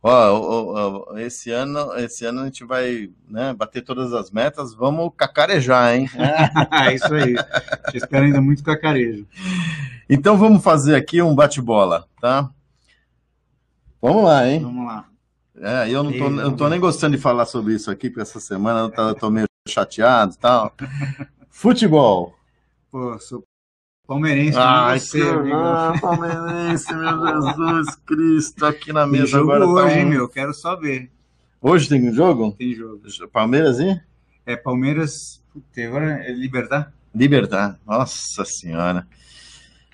Ó, 0.00 0.10
ó, 0.10 1.12
ó, 1.12 1.18
esse 1.18 1.50
ano, 1.50 1.92
esse 1.96 2.24
ano 2.24 2.42
a 2.42 2.44
gente 2.44 2.64
vai 2.64 3.10
né, 3.28 3.52
bater 3.52 3.82
todas 3.82 4.12
as 4.12 4.30
metas. 4.30 4.72
Vamos 4.72 5.10
cacarejar, 5.16 5.94
hein? 5.94 6.08
é 6.86 6.94
isso 6.94 7.12
aí. 7.12 7.34
Vocês 7.86 8.04
querem 8.04 8.26
ainda 8.26 8.40
muito 8.40 8.62
cacarejo. 8.62 9.26
Então 10.08 10.36
vamos 10.36 10.62
fazer 10.62 10.94
aqui 10.94 11.20
um 11.20 11.34
bate-bola, 11.34 12.06
tá? 12.20 12.48
Vamos 14.00 14.24
lá, 14.24 14.48
hein? 14.48 14.60
Vamos 14.62 14.86
lá. 14.86 15.04
É, 15.60 15.90
eu 15.90 16.04
não 16.04 16.12
tô, 16.12 16.40
eu 16.40 16.56
tô 16.56 16.68
nem 16.68 16.78
gostando 16.78 17.16
de 17.16 17.22
falar 17.22 17.44
sobre 17.44 17.74
isso 17.74 17.90
aqui, 17.90 18.08
porque 18.08 18.22
essa 18.22 18.38
semana 18.38 18.80
eu 18.80 18.90
tô, 18.90 19.08
eu 19.08 19.14
tô 19.16 19.30
meio 19.30 19.46
chateado 19.66 20.34
e 20.34 20.38
tal. 20.38 20.72
Futebol. 21.50 22.34
Pô, 22.90 23.18
sou 23.18 23.44
palmeirense, 24.08 24.56
Ai, 24.58 24.98
você, 24.98 25.20
que 25.20 25.28
amigo. 25.28 25.54
horror, 25.56 26.00
palmeirense, 26.00 26.94
meu 26.94 27.44
Jesus 27.54 27.94
Cristo, 28.06 28.64
aqui 28.66 28.90
na 28.92 29.02
Tem 29.02 29.12
mesa 29.12 29.26
jogo 29.26 29.52
agora 29.52 29.84
hoje, 29.86 29.98
tá 29.98 30.04
um- 30.04 30.08
meu? 30.08 30.28
Quero 30.28 30.54
só 30.54 30.74
ver. 30.74 31.10
Hoje 31.60 31.88
tem 31.90 32.08
um 32.08 32.12
jogo? 32.14 32.52
Tem 32.58 32.74
jogo. 32.74 33.02
Palmeiras 33.30 33.78
e 33.78 34.00
É 34.46 34.56
Palmeiras. 34.56 35.42
Puta, 35.52 35.80
agora 35.86 36.22
é 36.24 36.32
Libertar? 36.32 36.90
Libertar. 37.14 37.78
Nossa 37.86 38.44
Senhora. 38.46 39.06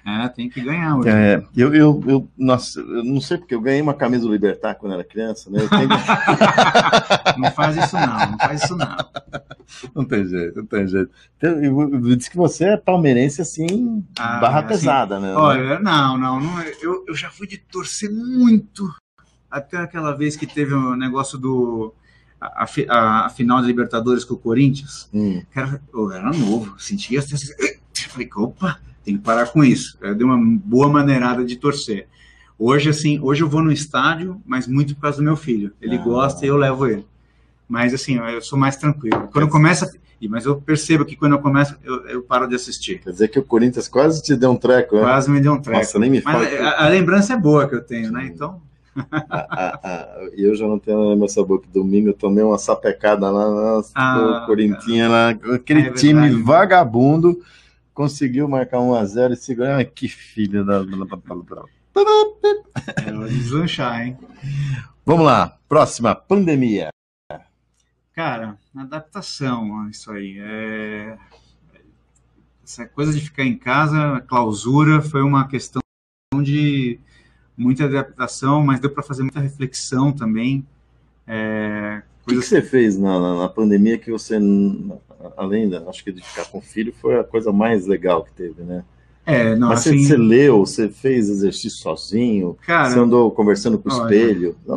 É, 0.07 0.29
tem 0.29 0.51
que 0.51 0.61
ganhar 0.61 0.97
hoje. 0.99 1.09
É, 1.09 1.43
eu, 1.57 1.75
eu, 1.75 2.05
eu, 2.07 2.29
nossa, 2.37 2.79
eu 2.81 3.03
não 3.05 3.21
sei 3.23 3.39
porque 3.39 3.55
eu 3.55 3.61
ganhei 3.61 3.81
uma 3.81 3.95
camisa 3.95 4.25
do 4.27 4.33
Libertar 4.33 4.75
quando 4.75 4.93
era 4.93 5.03
criança, 5.05 5.51
né? 5.51 5.63
Eu 5.63 5.69
tenho- 5.71 5.89
Não 7.39 7.51
faz 7.51 7.77
isso 7.77 7.97
não, 7.97 8.31
não 8.33 8.39
faz 8.39 8.63
isso 8.65 8.77
não. 8.77 8.97
Não 9.95 10.05
tem 10.05 10.25
jeito, 10.27 10.59
não 10.59 10.67
tem 10.67 10.87
jeito. 10.87 11.11
Então, 11.37 11.51
eu, 11.65 11.81
eu 11.81 12.17
disse 12.17 12.31
que 12.31 12.37
você 12.37 12.65
é 12.65 12.77
palmeirense 12.77 13.41
assim, 13.43 14.05
Ah, 14.19 14.39
barra 14.39 14.61
assim, 14.61 14.69
pesada, 14.69 15.19
né? 15.19 15.35
Olha, 15.35 15.81
não, 15.81 16.17
não, 16.19 16.39
não 16.39 16.63
eu, 16.83 17.05
eu 17.09 17.15
já 17.15 17.31
fui 17.31 17.47
de 17.47 17.57
torcer 17.59 18.11
muito. 18.13 18.89
Até 19.51 19.79
aquela 19.79 20.13
vez 20.13 20.37
que 20.37 20.47
teve 20.47 20.75
o 20.75 20.95
negócio 20.95 21.39
do. 21.39 21.93
A, 22.41 22.65
a 22.65 23.25
a- 23.25 23.31
final 23.31 23.61
da 23.63 23.67
Libertadores 23.67 24.23
com 24.25 24.35
o 24.35 24.39
Corinthians. 24.39 25.09
Hum, 25.15 25.43
Cara, 25.51 25.81
eu 25.93 26.13
era 26.13 26.31
novo, 26.31 26.79
sentia 26.79 27.19
assim, 27.21 27.37
Falei, 28.11 28.29
opa, 28.37 28.79
tem 29.05 29.17
que 29.17 29.23
parar 29.23 29.47
com 29.47 29.63
isso. 29.63 29.97
Eu 30.01 30.15
dei 30.15 30.25
uma 30.27 30.39
boa 30.39 30.89
maneirada 30.89 31.45
de 31.45 31.57
torcer. 31.57 32.07
Hoje, 32.59 32.89
assim, 32.91 33.19
hoje 33.21 33.43
eu 33.43 33.49
vou 33.49 33.63
no 33.63 33.73
estádio, 33.73 34.41
mas 34.47 34.67
muito 34.67 34.95
por 34.95 35.03
causa 35.03 35.19
do 35.19 35.25
meu 35.25 35.37
filho. 35.37 35.73
Ele 35.83 35.97
Ah. 35.97 36.03
gosta 36.03 36.45
e 36.45 36.49
eu 36.49 36.57
levo 36.57 36.87
ele. 36.87 37.05
Mas, 37.69 37.93
assim, 37.95 38.17
eu 38.19 38.41
sou 38.43 38.59
mais 38.59 38.77
tranquilo. 38.77 39.29
Quando 39.33 39.49
começa. 39.49 39.91
Mas 40.27 40.47
eu 40.47 40.57
percebo 40.57 41.05
que 41.05 41.17
quando 41.17 41.33
eu 41.33 41.39
começo, 41.39 41.77
eu, 41.85 42.07
eu 42.07 42.23
paro 42.23 42.49
de 42.49 42.55
assistir. 42.55 42.99
quer 43.01 43.11
dizer 43.11 43.29
que 43.29 43.39
o 43.39 43.43
Corinthians 43.43 43.89
quase 43.89 44.23
te 44.23 44.35
deu 44.35 44.51
um 44.53 44.57
treco, 44.57 44.97
né? 44.97 45.03
Quase 45.03 45.31
me 45.31 45.39
deu 45.39 45.53
um 45.53 45.61
treco. 45.61 45.81
Nossa, 45.81 45.99
nem 45.99 46.09
me 46.09 46.23
fala. 46.23 46.39
Mas 46.39 46.61
a, 46.61 46.87
a 46.87 46.89
lembrança 46.89 47.35
é 47.35 47.37
boa 47.37 47.69
que 47.69 47.75
eu 47.75 47.83
tenho, 47.83 48.11
né? 48.11 48.31
Então, 48.33 48.63
Ah, 48.97 49.27
ah, 49.31 49.81
ah, 49.85 50.09
E 50.37 50.43
eu 50.45 50.55
já 50.55 50.67
não 50.67 50.79
tenho 50.79 51.11
na 51.11 51.17
minha 51.17 51.45
boca. 51.47 51.67
Domingo 51.75 52.09
eu 52.09 52.15
tomei 52.15 52.43
uma 52.43 52.57
sapecada 52.57 53.29
lá 53.31 53.51
na 53.51 53.83
Ah, 53.95 54.45
Corintinha, 54.47 55.09
lá. 55.09 55.31
Aquele 55.31 55.81
É 55.89 55.91
time 55.91 56.31
vagabundo 56.43 57.39
conseguiu 57.95 58.49
marcar 58.49 58.81
1 58.81 58.95
a 58.95 59.05
0 59.05 59.33
e 59.33 59.37
segurar. 59.37 59.77
Ai, 59.77 59.85
que 59.85 60.09
filho 60.09 60.65
da. 60.65 60.83
é 63.01 63.29
deslanchar, 63.29 64.05
hein? 64.05 64.19
Vamos 65.07 65.25
lá, 65.25 65.59
próxima, 65.69 66.15
pandemia. 66.15 66.89
Cara, 68.13 68.59
adaptação, 68.77 69.89
isso 69.89 70.11
aí. 70.11 70.39
É... 70.39 71.17
Essa 72.63 72.87
coisa 72.87 73.13
de 73.13 73.21
ficar 73.21 73.45
em 73.45 73.57
casa, 73.57 74.17
a 74.17 74.21
clausura, 74.21 75.03
foi 75.03 75.23
uma 75.23 75.47
questão 75.47 75.83
de 76.43 76.99
muita 77.57 77.85
adaptação, 77.85 78.65
mas 78.65 78.81
deu 78.81 78.91
para 78.91 79.03
fazer 79.03 79.23
muita 79.23 79.41
reflexão 79.41 80.13
também. 80.13 80.67
É... 81.27 82.03
O 82.25 82.29
que, 82.31 82.37
que 82.37 82.43
você 82.43 82.63
fez 82.63 82.99
na, 82.99 83.21
na- 83.21 83.39
na 83.41 83.49
pandemia 83.49 83.99
que 83.99 84.11
você, 84.11 84.39
além 85.37 85.69
da, 85.69 85.81
acho 85.91 86.03
que 86.03 86.11
de 86.11 86.23
ficar 86.23 86.47
com 86.47 86.59
o 86.59 86.63
filho, 86.63 86.93
foi 87.01 87.19
a 87.21 87.25
coisa 87.25 87.53
mais 87.53 87.87
legal 87.87 88.25
que 88.25 88.33
teve, 88.33 88.63
né? 88.63 88.83
É, 89.27 89.55
não, 89.57 89.69
Mas 89.69 89.81
você- 89.81 89.91
assim, 89.91 90.05
você 90.05 90.17
leu, 90.17 90.59
você 90.67 90.89
fez 90.89 91.29
exercício 91.31 91.79
sozinho, 91.79 92.57
você 92.61 92.67
cara, 92.67 93.01
andou 93.01 93.31
conversando 93.31 93.79
com 93.79 93.89
o 93.91 93.93
olha. 93.93 94.03
espelho. 94.15 94.57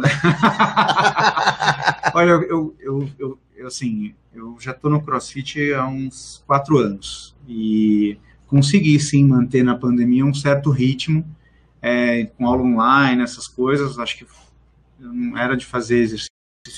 Olha, 2.13 2.31
eu, 2.31 2.73
eu, 2.79 3.09
eu, 3.19 3.37
eu- 3.57 3.67
assim, 3.67 4.13
eu 4.33 4.55
já 4.59 4.71
estou 4.71 4.89
no 4.89 5.01
CrossFit 5.01 5.73
há 5.73 5.85
uns 5.87 6.41
quatro 6.47 6.77
anos 6.77 7.35
e 7.47 8.17
consegui 8.47 8.97
sim 8.99 9.23
manter 9.25 9.63
na 9.63 9.75
pandemia 9.75 10.25
um 10.25 10.33
certo 10.33 10.69
ritmo 10.71 11.25
é, 11.81 12.25
com 12.37 12.47
aula 12.47 12.63
online, 12.63 13.21
essas 13.23 13.47
coisas. 13.47 13.99
Acho 13.99 14.17
que 14.19 14.25
não 14.99 15.37
era 15.37 15.55
de 15.57 15.65
fazer 15.65 15.97
exercício 15.99 16.31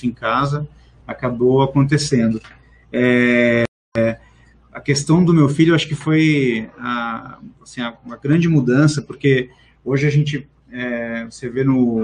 em 0.08 0.12
casa, 0.12 0.68
acabou 1.08 1.62
acontecendo. 1.62 2.42
É, 2.92 3.64
a 4.72 4.80
questão 4.80 5.24
do 5.24 5.34
meu 5.34 5.50
filho, 5.50 5.74
acho 5.76 5.88
que 5.88 5.96
foi 5.96 6.70
a, 6.78 7.40
assim, 7.62 7.82
a- 7.82 7.96
uma 8.06 8.18
grande 8.18 8.48
mudança, 8.48 9.02
porque 9.02 9.50
hoje 9.84 10.08
a 10.08 10.10
gente, 10.10 10.48
é, 10.72 11.26
você 11.26 11.50
vê 11.50 11.64
no, 11.64 12.04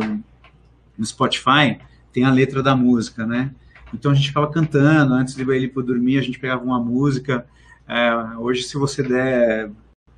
no 0.98 1.06
Spotify, 1.06 1.78
tem 2.12 2.24
a 2.24 2.32
letra 2.32 2.64
da 2.64 2.76
música, 2.76 3.26
né? 3.26 3.52
Então 3.94 4.12
a 4.12 4.16
gente 4.16 4.28
ficava 4.30 4.50
cantando, 4.52 5.14
antes 5.14 5.36
de 5.36 5.42
ele 5.44 5.66
ir 5.66 5.70
para 5.70 5.84
dormir, 5.84 6.18
a 6.18 6.22
gente 6.22 6.40
pegava 6.40 6.64
uma 6.64 6.80
música. 6.80 7.46
É, 7.88 8.14
hoje, 8.38 8.64
se 8.64 8.78
você 8.78 9.04
der 9.04 9.70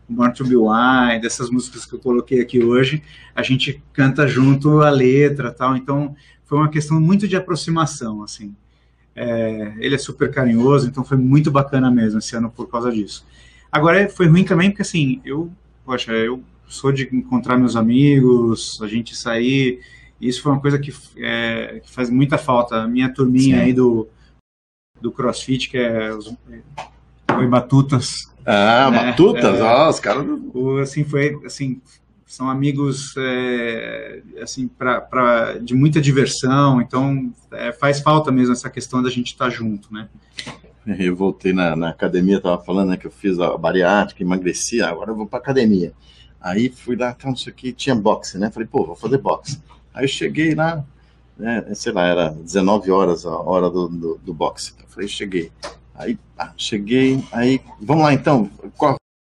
Born 0.08 0.34
to 0.34 0.46
Be 0.46 0.56
Wild, 0.56 1.22
dessas 1.22 1.50
músicas 1.50 1.86
que 1.86 1.94
eu 1.94 2.00
coloquei 2.00 2.40
aqui 2.42 2.64
hoje, 2.64 3.04
a 3.36 3.44
gente 3.44 3.84
canta 3.92 4.26
junto 4.28 4.82
a 4.82 4.90
letra 4.90 5.52
tal. 5.52 5.76
Então 5.76 6.16
foi 6.48 6.58
uma 6.58 6.70
questão 6.70 7.00
muito 7.00 7.28
de 7.28 7.36
aproximação, 7.36 8.24
assim. 8.24 8.56
É, 9.16 9.74
ele 9.80 9.96
é 9.96 9.98
super 9.98 10.32
carinhoso, 10.32 10.88
então 10.88 11.04
foi 11.04 11.18
muito 11.18 11.52
bacana 11.52 11.92
mesmo 11.92 12.20
esse 12.20 12.36
ano 12.36 12.50
por 12.50 12.70
causa 12.70 12.92
disso. 12.92 13.26
Agora 13.72 14.08
foi 14.10 14.28
ruim 14.28 14.44
também 14.44 14.70
porque 14.70 14.82
assim, 14.84 15.22
eu, 15.26 15.52
poxa, 15.84 16.12
eu 16.12 16.42
sou 16.68 16.92
de 16.92 17.04
encontrar 17.16 17.58
meus 17.58 17.76
amigos, 17.76 18.80
a 18.82 18.88
gente 18.88 19.16
sair. 19.16 19.82
Isso 20.22 20.42
foi 20.42 20.52
uma 20.52 20.62
coisa 20.62 20.80
que, 20.80 20.94
é, 21.18 21.82
que 21.84 21.92
faz 21.92 22.10
muita 22.10 22.38
falta. 22.38 22.84
A 22.84 22.88
minha 22.88 23.12
turminha 23.14 23.58
Sim. 23.58 23.64
aí 23.64 23.74
do, 23.74 24.08
do 25.02 25.12
CrossFit, 25.12 25.70
que 25.70 25.78
é 25.78 26.14
os 26.14 26.28
Oi 27.38 27.48
Batutas, 27.48 28.32
Ah, 28.46 28.90
É, 28.92 29.12
Batutas, 29.12 29.60
é. 29.60 29.64
ó, 29.64 29.90
os 29.90 30.00
caras. 30.00 30.26
assim, 30.82 31.04
foi, 31.04 31.38
assim, 31.46 31.82
são 32.28 32.50
amigos, 32.50 33.16
é, 33.18 34.22
assim, 34.42 34.68
pra, 34.68 35.00
pra, 35.00 35.54
de 35.54 35.74
muita 35.74 36.02
diversão, 36.02 36.82
então 36.82 37.34
é, 37.52 37.72
faz 37.72 38.02
falta 38.02 38.32
mesmo 38.32 38.52
essa 38.52 38.70
questão 38.70 39.02
da 39.02 39.10
gente 39.10 39.28
estar 39.28 39.50
junto, 39.50 39.92
né? 39.94 40.10
Eu 41.00 41.16
voltei 41.16 41.54
na, 41.54 41.76
na 41.76 41.90
academia, 41.90 42.40
tava 42.40 42.64
falando 42.64 42.90
né, 42.90 42.98
que 42.98 43.08
eu 43.08 43.12
fiz 43.12 43.40
a 43.40 43.58
bariátrica, 43.58 44.24
emagreci, 44.24 44.82
agora 44.82 45.12
eu 45.12 45.16
vou 45.16 45.26
pra 45.26 45.40
academia. 45.40 45.94
Aí 46.40 46.70
fui 46.70 46.96
lá, 46.96 47.14
tá, 47.14 47.28
não 47.28 47.36
sei 47.36 47.52
o 47.52 47.56
que, 47.56 47.74
tinha 47.74 47.96
boxe, 47.96 48.38
né? 48.38 48.52
Falei, 48.52 48.68
pô, 48.68 48.86
vou 48.86 48.96
fazer 48.96 49.18
boxe. 49.18 49.62
Aí 49.94 50.04
eu 50.04 50.08
cheguei 50.08 50.54
lá, 50.54 50.86
né, 51.38 51.66
sei 51.76 51.92
lá, 51.92 52.08
era 52.08 52.30
19 52.30 52.92
horas 52.92 53.26
a 53.26 53.36
hora 53.36 53.70
do, 53.70 53.88
do, 53.88 54.20
do 54.24 54.34
boxe. 54.34 54.74
Eu 54.80 54.88
falei, 54.88 55.08
cheguei. 55.08 55.52
Aí, 55.96 56.20
ah, 56.38 56.54
cheguei, 56.56 57.24
aí, 57.32 57.60
vamos 57.82 58.04
lá 58.04 58.14
então, 58.14 58.50
corre, 58.78 58.97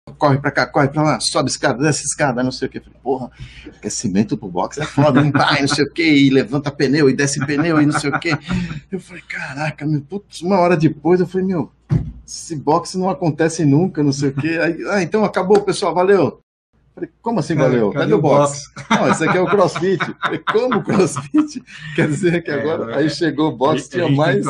corre 0.10 0.38
pra 0.38 0.52
cá, 0.52 0.66
corre 0.66 0.88
pra 0.88 1.04
lá, 1.04 1.20
sobe 1.20 1.50
escada, 1.50 1.84
desce 1.84 2.04
escada, 2.04 2.44
não 2.44 2.52
sei 2.52 2.68
o 2.68 2.72
que. 2.72 2.80
Falei, 2.80 3.00
porra, 3.02 3.32
aquecimento 3.78 4.38
pro 4.38 4.48
boxe 4.48 4.82
é 4.82 4.86
foda, 4.86 5.22
hein? 5.22 5.32
Pai, 5.32 5.62
não 5.62 5.68
sei 5.68 5.86
o 5.86 5.92
que, 5.92 6.04
e 6.04 6.30
levanta 6.30 6.72
pneu, 6.72 7.10
e 7.10 7.14
desce 7.14 7.46
pneu, 7.46 7.82
e 7.82 7.86
não 7.86 8.00
sei 8.00 8.10
o 8.10 8.20
que. 8.20 8.38
Eu 8.92 9.00
falei, 9.00 9.24
caraca, 9.28 9.86
meu, 9.86 10.02
putz, 10.02 10.42
uma 10.42 10.58
hora 10.60 10.76
depois 10.76 11.20
eu 11.20 11.28
falei, 11.28 11.48
meu, 11.48 11.72
esse 12.26 12.56
boxe 12.56 12.98
não 12.98 13.10
acontece 13.10 13.66
nunca, 13.66 14.04
não 14.04 14.12
sei 14.12 14.30
o 14.30 14.34
que. 14.34 14.58
Aí, 14.60 14.78
ah, 14.90 15.02
então 15.02 15.24
acabou, 15.24 15.62
pessoal, 15.62 15.94
valeu. 15.94 16.40
Falei, 16.94 17.10
como 17.22 17.40
assim 17.40 17.56
valeu? 17.56 17.92
Cadê, 17.92 18.14
o 18.14 18.22
boxe? 18.22 18.62
Não, 18.90 19.10
esse 19.10 19.24
aqui 19.24 19.38
é 19.38 19.42
o 19.42 19.48
crossfit. 19.48 20.00
Falei, 20.22 20.40
como 20.40 20.84
crossfit? 20.84 21.64
Quer 21.96 22.08
dizer 22.08 22.44
que 22.44 22.52
É, 22.52 22.60
agora, 22.60 22.94
é. 22.94 22.98
aí 22.98 23.10
chegou 23.10 23.50
o 23.50 23.56
boxe, 23.56 23.88
a 23.88 23.90
tinha 23.90 24.10
mais. 24.10 24.46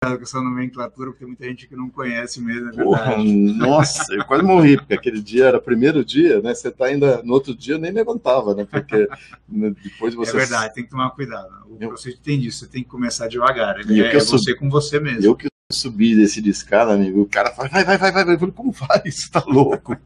Com 0.00 0.22
essa 0.22 0.40
nomenclatura, 0.40 1.10
porque 1.10 1.18
tem 1.24 1.26
muita 1.28 1.44
gente 1.46 1.66
que 1.66 1.74
não 1.74 1.90
conhece 1.90 2.40
mesmo, 2.40 2.68
é 2.68 2.72
Porra, 2.84 3.04
verdade. 3.16 3.32
nossa, 3.32 4.14
eu 4.14 4.24
quase 4.24 4.44
morri, 4.44 4.76
porque 4.76 4.94
aquele 4.94 5.20
dia 5.20 5.46
era 5.46 5.58
o 5.58 5.62
primeiro 5.62 6.04
dia, 6.04 6.40
né? 6.40 6.54
Você 6.54 6.70
tá 6.70 6.86
ainda 6.86 7.20
no 7.24 7.32
outro 7.32 7.52
dia, 7.54 7.74
eu 7.74 7.78
nem 7.80 7.90
levantava, 7.90 8.54
né? 8.54 8.64
Porque 8.64 9.08
né, 9.48 9.74
depois 9.82 10.14
você. 10.14 10.30
É 10.36 10.40
verdade, 10.40 10.74
tem 10.74 10.84
que 10.84 10.90
tomar 10.90 11.10
cuidado. 11.10 11.48
O 11.68 11.76
Eu- 11.80 11.88
CrossFit 11.88 12.20
tem 12.20 12.38
disso, 12.38 12.60
você 12.60 12.68
tem 12.68 12.84
que 12.84 12.88
começar 12.88 13.26
devagar. 13.26 13.76
O 13.76 13.92
é, 13.92 14.14
é 14.16 14.20
sou- 14.20 14.38
você 14.38 14.54
com 14.54 14.70
você 14.70 15.00
mesmo. 15.00 15.24
Eu 15.24 15.34
que 15.34 15.48
subi 15.72 16.14
desse 16.14 16.40
de 16.40 16.50
escada, 16.50 16.92
amigo, 16.94 17.20
o 17.22 17.26
cara 17.28 17.50
fala, 17.50 17.68
vai, 17.68 17.84
vai, 17.84 17.98
vai, 17.98 18.12
vai, 18.12 18.24
vai. 18.24 18.34
Eu 18.36 18.38
falei, 18.38 18.54
como 18.54 18.72
faz? 18.72 19.02
Você 19.16 19.30
tá 19.30 19.42
louco? 19.48 19.96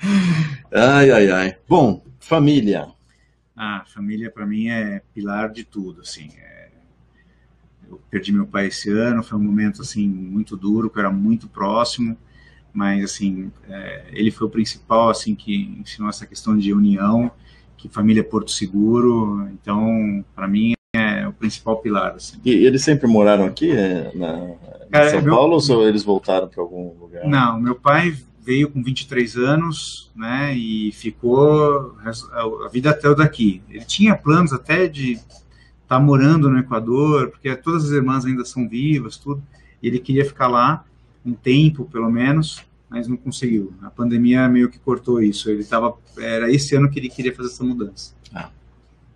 ai, 0.72 1.10
ai, 1.10 1.30
ai. 1.30 1.56
Bom, 1.68 2.02
família. 2.18 2.88
Ah, 3.54 3.84
família 3.86 4.30
para 4.30 4.46
mim 4.46 4.68
é 4.68 5.02
pilar 5.14 5.50
de 5.52 5.64
tudo, 5.64 6.00
assim. 6.00 6.30
é- 6.38 6.53
Eu 7.94 8.00
perdi 8.10 8.32
meu 8.32 8.46
pai 8.46 8.66
esse 8.66 8.90
ano, 8.90 9.22
foi 9.22 9.38
um 9.38 9.42
momento 9.42 9.82
assim 9.82 10.06
muito 10.08 10.56
duro, 10.56 10.88
que 10.90 10.98
eu 10.98 11.00
era 11.00 11.10
muito 11.12 11.48
próximo, 11.48 12.16
mas 12.72 13.04
assim 13.04 13.50
é, 13.68 14.04
ele 14.12 14.30
foi 14.30 14.46
o 14.46 14.50
principal 14.50 15.10
assim 15.10 15.34
que 15.34 15.76
ensinou 15.80 16.08
essa 16.08 16.26
questão 16.26 16.56
de 16.56 16.72
união, 16.72 17.30
que 17.76 17.88
família 17.88 18.20
é 18.20 18.24
Porto 18.24 18.50
Seguro. 18.50 19.48
Então, 19.52 20.24
para 20.34 20.48
mim 20.48 20.72
é 20.94 21.26
o 21.28 21.32
principal 21.32 21.76
pilar. 21.78 22.14
Assim. 22.14 22.38
E 22.44 22.50
eles 22.50 22.82
sempre 22.82 23.06
moraram 23.06 23.44
aqui, 23.44 23.70
é, 23.70 24.10
na, 24.14 24.38
em 24.86 24.90
Cara, 24.90 25.10
São 25.10 25.22
meu- 25.22 25.34
Paulo, 25.34 25.58
ou 25.70 25.88
eles 25.88 26.02
voltaram 26.02 26.48
para 26.48 26.62
algum 26.62 26.92
lugar? 26.98 27.26
Não, 27.28 27.60
meu 27.60 27.74
pai 27.74 28.16
veio 28.40 28.70
com 28.70 28.82
23 28.82 29.36
anos, 29.36 30.10
né, 30.14 30.54
e 30.54 30.92
ficou 30.92 31.96
a 32.04 32.10
a 32.66 32.68
vida 32.68 32.92
toda 32.92 33.24
aqui. 33.24 33.62
Ele 33.70 33.84
tinha 33.84 34.14
planos 34.14 34.52
até 34.52 34.86
de 34.86 35.18
estar 35.94 36.00
morando 36.00 36.50
no 36.50 36.58
Equador, 36.58 37.30
porque 37.30 37.54
todas 37.56 37.84
as 37.86 37.90
irmãs 37.90 38.24
ainda 38.24 38.44
são 38.44 38.68
vivas, 38.68 39.16
tudo. 39.16 39.42
E 39.82 39.86
ele 39.88 39.98
queria 39.98 40.24
ficar 40.24 40.48
lá 40.48 40.84
um 41.24 41.32
tempo, 41.32 41.84
pelo 41.84 42.10
menos, 42.10 42.64
mas 42.88 43.08
não 43.08 43.16
conseguiu. 43.16 43.72
A 43.82 43.90
pandemia 43.90 44.48
meio 44.48 44.68
que 44.68 44.78
cortou 44.78 45.22
isso. 45.22 45.50
Ele 45.50 45.60
estava, 45.60 45.94
era 46.18 46.50
esse 46.50 46.74
ano 46.74 46.90
que 46.90 46.98
ele 46.98 47.08
queria 47.08 47.34
fazer 47.34 47.48
essa 47.48 47.64
mudança. 47.64 48.14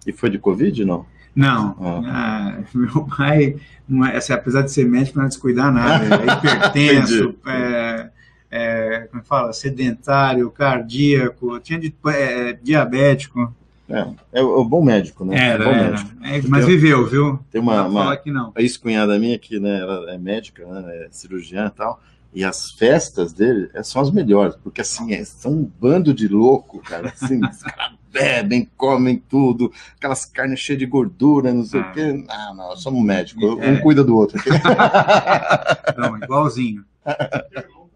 E 0.06 0.12
foi 0.12 0.30
de 0.30 0.38
Covid, 0.38 0.84
não? 0.84 1.04
Não, 1.34 1.76
Ah. 2.06 2.56
ah, 2.58 2.64
meu 2.74 3.04
pai, 3.04 3.56
não 3.88 4.04
é, 4.04 4.16
assim, 4.16 4.32
apesar 4.32 4.62
de 4.62 4.72
ser 4.72 4.86
médico, 4.86 5.18
não 5.18 5.26
é 5.26 5.28
descuidar 5.28 5.72
nada. 5.72 6.04
É 6.04 6.26
hipertenso, 6.34 7.34
é, 7.46 8.10
é, 8.50 9.00
como 9.10 9.22
é 9.22 9.24
fala? 9.24 9.52
Sedentário, 9.52 10.50
cardíaco, 10.50 11.58
tinha 11.60 11.78
de, 11.78 11.94
é, 12.06 12.54
diabético. 12.54 13.54
É, 13.88 14.40
é 14.40 14.42
o 14.42 14.64
bom 14.64 14.82
médico, 14.84 15.24
né? 15.24 15.34
é 15.36 15.48
Era, 15.48 15.64
bom 15.64 15.70
era. 15.70 15.90
médico. 15.92 16.10
É, 16.22 16.42
mas 16.48 16.66
viveu, 16.66 17.06
viu? 17.06 17.38
Tem 17.50 17.60
uma, 17.60 17.86
uma 17.86 18.02
falar 18.04 18.16
que 18.18 18.30
não. 18.30 18.52
a 18.54 18.60
ex-cunhada 18.60 19.18
minha 19.18 19.38
que 19.38 19.58
né, 19.58 19.80
ela 19.80 20.12
é 20.12 20.18
médica, 20.18 20.66
né, 20.66 21.06
é 21.06 21.08
cirurgiã 21.10 21.66
e 21.66 21.70
tal, 21.70 22.00
e 22.34 22.44
as 22.44 22.70
festas 22.72 23.32
dele 23.32 23.70
é, 23.72 23.82
são 23.82 24.02
as 24.02 24.10
melhores, 24.10 24.54
porque 24.56 24.82
assim, 24.82 25.14
é, 25.14 25.24
são 25.24 25.52
um 25.52 25.64
bando 25.64 26.12
de 26.12 26.28
louco, 26.28 26.80
cara, 26.80 27.08
assim, 27.08 27.40
os 27.42 27.62
caras 27.62 27.96
bebem, 28.12 28.68
comem 28.76 29.16
tudo, 29.28 29.72
aquelas 29.96 30.26
carnes 30.26 30.60
cheias 30.60 30.78
de 30.80 30.86
gordura, 30.86 31.52
não 31.52 31.64
sei 31.64 31.80
Ah. 31.80 31.88
o 31.88 31.92
quê. 31.92 32.24
Ah, 32.28 32.46
não, 32.48 32.68
nós 32.68 32.82
somos 32.82 33.02
médicos, 33.02 33.42
um 33.42 33.62
É. 33.62 33.76
cuida 33.80 34.04
do 34.04 34.14
outro. 34.16 34.38
Não, 35.96 36.16
igualzinho. 36.18 36.84
Irmão 37.06 37.88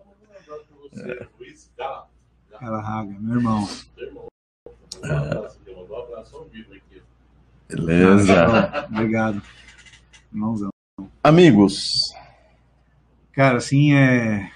tá 1.76 2.06
um. 2.60 2.66
Ela 2.66 2.80
raga, 2.80 3.14
meu 3.20 3.34
irmão. 3.36 3.68
Meu 3.96 4.06
irmão. 4.06 4.28
Vivo 6.50 6.74
aqui. 6.74 7.02
Beleza. 7.68 8.86
Obrigado. 8.90 9.42
Irmãozão. 10.32 10.70
Amigos, 11.22 12.14
Cara, 13.32 13.56
assim, 13.56 13.94
é 13.94 14.50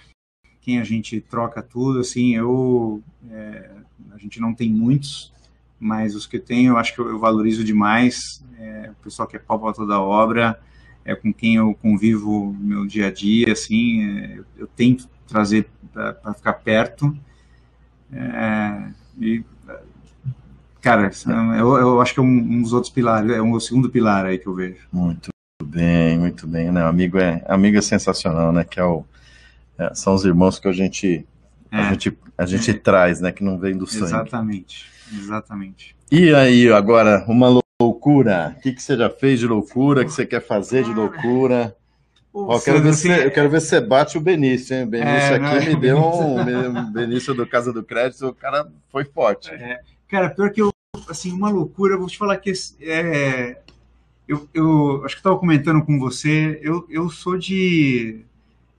quem 0.60 0.78
a 0.78 0.84
gente 0.84 1.20
troca 1.20 1.62
tudo, 1.62 2.00
assim, 2.00 2.34
eu 2.36 3.02
é, 3.30 3.70
a 4.12 4.18
gente 4.18 4.38
não 4.38 4.52
tem 4.52 4.70
muitos, 4.70 5.32
mas 5.80 6.14
os 6.14 6.26
que 6.26 6.36
eu 6.36 6.42
tenho, 6.42 6.72
eu 6.72 6.76
acho 6.76 6.94
que 6.94 7.00
eu, 7.00 7.08
eu 7.08 7.18
valorizo 7.18 7.64
demais. 7.64 8.44
É, 8.58 8.90
o 8.90 9.02
pessoal 9.02 9.26
que 9.26 9.36
é 9.36 9.38
pau 9.38 9.72
toda 9.72 9.98
obra, 9.98 10.60
é 11.04 11.14
com 11.14 11.32
quem 11.32 11.54
eu 11.54 11.74
convivo 11.74 12.54
no 12.58 12.66
meu 12.66 12.86
dia 12.86 13.06
a 13.06 13.10
dia, 13.10 13.52
assim, 13.52 14.04
é, 14.04 14.38
eu, 14.38 14.44
eu 14.58 14.66
tento 14.66 15.08
trazer 15.26 15.68
para 15.92 16.34
ficar 16.34 16.54
perto. 16.54 17.16
É, 18.12 18.90
e, 19.18 19.42
cara, 20.80 21.10
eu, 21.58 21.76
eu 21.76 22.00
acho 22.00 22.14
que 22.14 22.20
é 22.20 22.22
um, 22.22 22.26
um 22.26 22.62
dos 22.62 22.72
outros 22.72 22.92
pilares, 22.92 23.30
é 23.30 23.40
um 23.42 23.52
o 23.52 23.60
segundo 23.60 23.90
pilar 23.90 24.26
aí 24.26 24.38
que 24.38 24.46
eu 24.46 24.54
vejo. 24.54 24.78
muito 24.92 25.30
bem, 25.64 26.18
muito 26.18 26.46
bem, 26.46 26.70
né? 26.70 26.82
Amigo 26.84 27.18
é, 27.18 27.42
amigo 27.48 27.76
é 27.76 27.82
sensacional, 27.82 28.52
né? 28.52 28.64
Que 28.64 28.80
é 28.80 28.84
o, 28.84 29.04
é, 29.78 29.94
são 29.94 30.14
os 30.14 30.24
irmãos 30.24 30.58
que 30.58 30.68
a 30.68 30.72
gente, 30.72 31.26
a 31.70 31.80
É. 31.82 31.88
gente, 31.90 32.18
a 32.38 32.46
gente 32.46 32.74
traz, 32.74 33.20
né? 33.20 33.32
Que 33.32 33.42
não 33.44 33.58
vem 33.58 33.76
do 33.76 33.86
sangue. 33.86 34.04
Exatamente, 34.04 34.86
exatamente. 35.12 35.96
E 36.10 36.32
aí, 36.34 36.70
agora, 36.72 37.24
uma 37.26 37.60
loucura. 37.80 38.54
O 38.58 38.60
que, 38.60 38.72
que 38.72 38.82
você 38.82 38.96
já 38.96 39.10
fez 39.10 39.40
de 39.40 39.46
loucura? 39.46 40.02
O 40.02 40.04
que 40.04 40.12
você 40.12 40.24
quer 40.24 40.40
fazer 40.40 40.84
de 40.84 40.94
loucura? 40.94 41.74
Ó, 42.32 42.54
eu, 42.54 42.60
quero 42.60 42.82
ver 42.82 42.92
se, 42.92 43.08
eu 43.08 43.30
quero 43.30 43.48
ver 43.48 43.60
se 43.62 43.68
você 43.68 43.80
bate 43.80 44.18
o 44.18 44.20
Benício, 44.20 44.76
hein? 44.76 44.84
O 44.84 44.86
Benício 44.86 45.10
É, 45.10 45.34
aqui 45.36 45.68
não, 45.68 45.74
me 45.74 45.80
deu 45.80 45.98
um. 45.98 46.92
Benício 46.92 47.34
do 47.34 47.46
Casa 47.46 47.72
do 47.72 47.82
Crédito, 47.82 48.28
o 48.28 48.34
cara 48.34 48.66
foi 48.90 49.04
forte. 49.04 49.50
Cara, 50.08 50.30
pior 50.30 50.50
que 50.50 50.62
eu, 50.62 50.70
assim, 51.08 51.32
uma 51.32 51.50
loucura, 51.50 51.94
eu 51.94 51.98
vou 51.98 52.08
te 52.08 52.16
falar 52.18 52.36
que 52.36 52.52
é, 52.80 53.58
eu, 54.28 54.48
eu 54.54 55.04
acho 55.04 55.14
que 55.14 55.18
eu 55.18 55.20
estava 55.20 55.38
comentando 55.38 55.84
com 55.84 55.98
você, 55.98 56.58
eu, 56.62 56.86
eu 56.88 57.08
sou 57.10 57.36
de. 57.38 58.24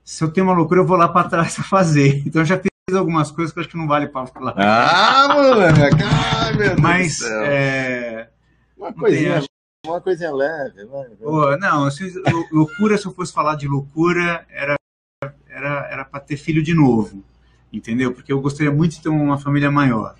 Se 0.04 0.24
eu 0.24 0.30
tenho 0.30 0.46
uma 0.46 0.54
loucura, 0.56 0.80
eu 0.80 0.86
vou 0.86 0.96
lá 0.96 1.08
para 1.08 1.28
trás 1.28 1.54
fazer. 1.68 2.22
Então 2.26 2.40
eu 2.42 2.46
já 2.46 2.58
fiz 2.58 2.70
algumas 2.96 3.30
coisas 3.30 3.52
que 3.52 3.58
eu 3.58 3.60
acho 3.62 3.70
que 3.70 3.76
não 3.76 3.86
vale 3.86 4.08
para 4.08 4.26
falar. 4.26 4.54
Ah, 4.56 5.28
moleque! 5.34 6.02
Ai, 6.02 6.52
meu 6.54 6.68
Deus 6.68 6.80
Mas, 6.80 7.20
é, 7.22 8.30
Uma 8.76 8.88
tem, 8.92 8.98
coisinha, 9.00 9.38
acho- 9.38 9.46
uma 9.86 10.00
coisinha 10.00 10.32
leve. 10.32 10.84
vai, 10.86 11.08
vai. 11.08 11.58
não, 11.58 11.88
lou- 12.32 12.46
loucura, 12.50 12.96
se 12.96 13.06
eu 13.06 13.12
fosse 13.12 13.32
falar 13.32 13.54
de 13.56 13.68
loucura, 13.68 14.46
era 14.50 14.76
era 15.48 15.88
era 15.90 16.04
para 16.04 16.20
ter 16.20 16.36
filho 16.36 16.62
de 16.62 16.72
novo, 16.72 17.22
entendeu? 17.72 18.12
Porque 18.14 18.32
eu 18.32 18.40
gostaria 18.40 18.72
muito 18.72 18.92
de 18.92 19.02
ter 19.02 19.08
uma 19.08 19.36
família 19.38 19.70
maior. 19.70 20.14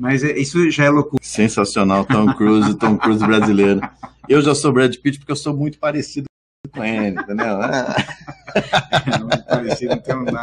Mas 0.00 0.24
é- 0.24 0.38
isso 0.38 0.70
já 0.70 0.84
é 0.86 0.88
loucura. 0.90 1.22
Sensacional, 1.22 2.06
Tom 2.06 2.32
Cruise, 2.34 2.74
Tom 2.76 2.96
Cruise 2.96 3.24
brasileiro. 3.24 3.80
Eu 4.26 4.40
já 4.40 4.54
sou 4.54 4.72
Brad 4.72 4.96
Pitt 4.96 5.18
porque 5.18 5.30
eu 5.32 5.36
sou 5.36 5.54
muito 5.54 5.78
parecido 5.78 6.24
com 6.72 6.82
ele, 6.82 7.20
entendeu? 7.20 7.58
É 9.32 9.36
parecido, 9.42 9.94
não 9.94 10.02
tenho 10.02 10.24
nada. 10.24 10.42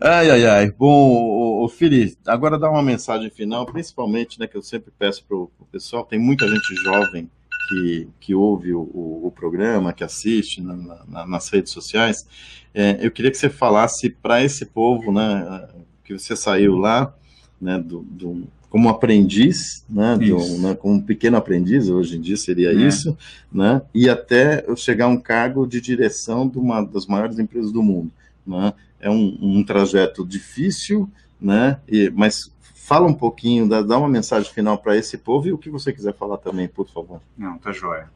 Ai, 0.00 0.30
ai, 0.30 0.46
ai. 0.46 0.70
Bom, 0.70 1.10
o, 1.10 1.64
o 1.64 1.68
Fili, 1.68 2.16
agora 2.26 2.58
dá 2.58 2.70
uma 2.70 2.82
mensagem 2.82 3.28
final, 3.30 3.66
principalmente, 3.66 4.38
né, 4.38 4.46
que 4.46 4.56
eu 4.56 4.62
sempre 4.62 4.92
peço 4.98 5.24
pro, 5.26 5.50
pro 5.56 5.66
pessoal, 5.66 6.04
tem 6.04 6.18
muita 6.18 6.46
gente 6.48 6.74
jovem 6.76 7.30
que, 7.68 8.08
que 8.20 8.34
ouve 8.34 8.72
o, 8.74 8.80
o, 8.80 9.26
o 9.26 9.30
programa, 9.30 9.92
que 9.92 10.04
assiste 10.04 10.60
na- 10.62 11.04
na- 11.08 11.26
nas 11.26 11.48
redes 11.48 11.72
sociais. 11.72 12.26
É, 12.74 12.98
eu 13.04 13.10
queria 13.10 13.30
que 13.30 13.36
você 13.38 13.48
falasse 13.50 14.08
para 14.10 14.42
esse 14.42 14.66
povo, 14.66 15.10
né, 15.12 15.68
que 16.04 16.18
você 16.18 16.36
saiu 16.36 16.76
lá, 16.76 17.14
né, 17.60 17.78
do, 17.78 18.00
do 18.02 18.46
como 18.68 18.88
aprendiz, 18.88 19.84
né, 19.88 20.16
um, 20.16 20.58
né, 20.60 20.74
como 20.74 20.94
um 20.94 21.00
pequeno 21.00 21.36
aprendiz, 21.36 21.88
hoje 21.88 22.16
em 22.16 22.20
dia 22.20 22.36
seria 22.36 22.70
é. 22.70 22.74
isso, 22.74 23.16
né, 23.52 23.80
e 23.94 24.08
até 24.08 24.64
eu 24.66 24.76
chegar 24.76 25.04
a 25.04 25.08
um 25.08 25.16
cargo 25.16 25.64
de 25.64 25.80
direção 25.80 26.48
de 26.48 26.58
uma 26.58 26.82
das 26.82 27.06
maiores 27.06 27.38
empresas 27.38 27.70
do 27.70 27.82
mundo. 27.82 28.10
Né? 28.44 28.74
É 28.98 29.08
um, 29.08 29.38
um 29.40 29.64
trajeto 29.64 30.26
difícil, 30.26 31.08
né, 31.40 31.78
e, 31.86 32.10
mas 32.10 32.52
fala 32.74 33.06
um 33.06 33.14
pouquinho, 33.14 33.68
dá, 33.68 33.80
dá 33.80 33.96
uma 33.96 34.08
mensagem 34.08 34.52
final 34.52 34.76
para 34.76 34.96
esse 34.96 35.16
povo 35.16 35.46
e 35.46 35.52
o 35.52 35.58
que 35.58 35.70
você 35.70 35.92
quiser 35.92 36.14
falar 36.14 36.38
também, 36.38 36.66
por 36.66 36.88
favor. 36.88 37.20
Não, 37.38 37.56
tá 37.58 37.70
joia. 37.70 38.10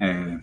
É, 0.00 0.38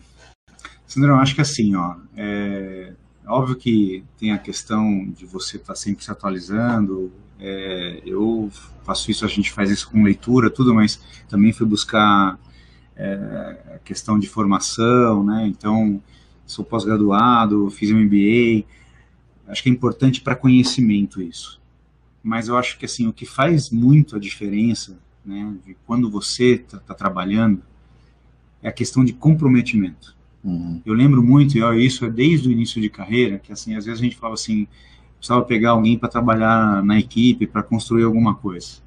Sandrão, 0.93 1.19
acho 1.19 1.33
que 1.33 1.41
assim, 1.41 1.75
ó, 1.75 1.95
é, 2.15 2.93
óbvio 3.25 3.55
que 3.55 4.03
tem 4.19 4.31
a 4.31 4.37
questão 4.37 5.09
de 5.09 5.25
você 5.25 5.57
estar 5.57 5.73
tá 5.73 5.75
sempre 5.75 6.03
se 6.03 6.11
atualizando, 6.11 7.11
é, 7.45 8.01
eu 8.05 8.49
faço 8.85 9.11
isso, 9.11 9.25
a 9.25 9.27
gente 9.27 9.51
faz 9.51 9.69
isso 9.69 9.91
com 9.91 10.01
leitura, 10.01 10.49
tudo, 10.49 10.73
mas 10.73 11.03
também 11.27 11.51
fui 11.51 11.67
buscar 11.67 12.39
é, 12.95 13.75
a 13.75 13.79
questão 13.79 14.17
de 14.17 14.29
formação, 14.29 15.25
né? 15.25 15.45
Então, 15.47 16.01
sou 16.45 16.63
pós-graduado, 16.63 17.69
fiz 17.69 17.91
um 17.91 17.99
MBA. 17.99 18.65
Acho 19.45 19.61
que 19.61 19.69
é 19.69 19.71
importante 19.73 20.21
para 20.21 20.37
conhecimento 20.37 21.21
isso. 21.21 21.61
Mas 22.23 22.47
eu 22.47 22.57
acho 22.57 22.79
que 22.79 22.85
assim 22.85 23.07
o 23.07 23.13
que 23.13 23.25
faz 23.25 23.69
muito 23.69 24.15
a 24.15 24.19
diferença, 24.19 24.97
né, 25.25 25.53
de 25.65 25.75
quando 25.85 26.09
você 26.09 26.53
está 26.53 26.79
tá 26.79 26.93
trabalhando, 26.93 27.61
é 28.61 28.69
a 28.69 28.71
questão 28.71 29.03
de 29.03 29.11
comprometimento. 29.11 30.15
Uhum. 30.41 30.81
Eu 30.85 30.93
lembro 30.93 31.21
muito, 31.21 31.57
e 31.57 31.85
isso 31.85 32.05
é 32.05 32.09
desde 32.09 32.47
o 32.47 32.51
início 32.51 32.81
de 32.81 32.89
carreira, 32.89 33.37
que 33.37 33.51
assim 33.51 33.75
às 33.75 33.83
vezes 33.83 33.99
a 33.99 34.03
gente 34.03 34.15
falava 34.15 34.35
assim, 34.35 34.65
precisava 35.23 35.41
pegar 35.45 35.69
alguém 35.69 35.97
para 35.97 36.09
trabalhar 36.09 36.83
na 36.83 36.99
equipe, 36.99 37.47
para 37.47 37.63
construir 37.63 38.03
alguma 38.03 38.35
coisa. 38.35 38.81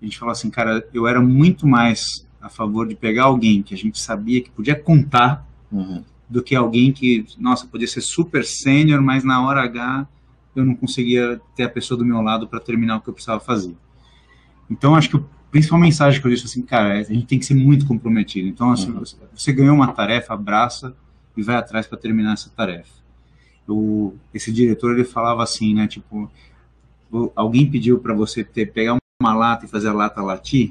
A 0.00 0.04
gente 0.04 0.16
falou 0.16 0.30
assim, 0.30 0.48
cara, 0.48 0.86
eu 0.94 1.08
era 1.08 1.20
muito 1.20 1.66
mais 1.66 2.24
a 2.40 2.48
favor 2.48 2.86
de 2.86 2.94
pegar 2.94 3.24
alguém 3.24 3.64
que 3.64 3.74
a 3.74 3.76
gente 3.76 3.98
sabia 3.98 4.40
que 4.40 4.48
podia 4.48 4.76
contar 4.76 5.44
uhum. 5.72 6.04
do 6.30 6.40
que 6.40 6.54
alguém 6.54 6.92
que, 6.92 7.26
nossa, 7.36 7.66
podia 7.66 7.88
ser 7.88 8.00
super 8.00 8.44
sênior, 8.44 9.02
mas 9.02 9.24
na 9.24 9.44
hora 9.44 9.60
H 9.64 10.06
eu 10.54 10.64
não 10.64 10.76
conseguia 10.76 11.40
ter 11.56 11.64
a 11.64 11.68
pessoa 11.68 11.98
do 11.98 12.04
meu 12.04 12.22
lado 12.22 12.46
para 12.46 12.60
terminar 12.60 12.98
o 12.98 13.00
que 13.00 13.08
eu 13.08 13.14
precisava 13.14 13.40
fazer. 13.40 13.74
Então, 14.70 14.94
acho 14.94 15.10
que 15.10 15.16
a 15.16 15.22
principal 15.50 15.80
mensagem 15.80 16.20
que 16.20 16.26
eu 16.26 16.30
disse 16.30 16.46
assim, 16.46 16.62
cara, 16.62 16.96
é, 16.96 17.00
a 17.00 17.04
gente 17.12 17.26
tem 17.26 17.40
que 17.40 17.44
ser 17.44 17.54
muito 17.54 17.86
comprometido. 17.86 18.46
Então, 18.46 18.70
assim, 18.70 18.92
uhum. 18.92 19.00
você, 19.00 19.16
você 19.34 19.52
ganhou 19.52 19.74
uma 19.74 19.92
tarefa, 19.92 20.32
abraça 20.32 20.94
e 21.36 21.42
vai 21.42 21.56
atrás 21.56 21.88
para 21.88 21.98
terminar 21.98 22.34
essa 22.34 22.50
tarefa 22.50 23.01
esse 24.32 24.52
diretor 24.52 24.92
ele 24.92 25.04
falava 25.04 25.42
assim, 25.42 25.74
né? 25.74 25.86
Tipo, 25.86 26.30
alguém 27.34 27.70
pediu 27.70 27.98
para 27.98 28.14
você 28.14 28.42
ter, 28.42 28.72
pegar 28.72 28.96
uma 29.20 29.34
lata 29.34 29.64
e 29.64 29.68
fazer 29.68 29.88
a 29.88 29.92
lata 29.92 30.20
latir, 30.22 30.68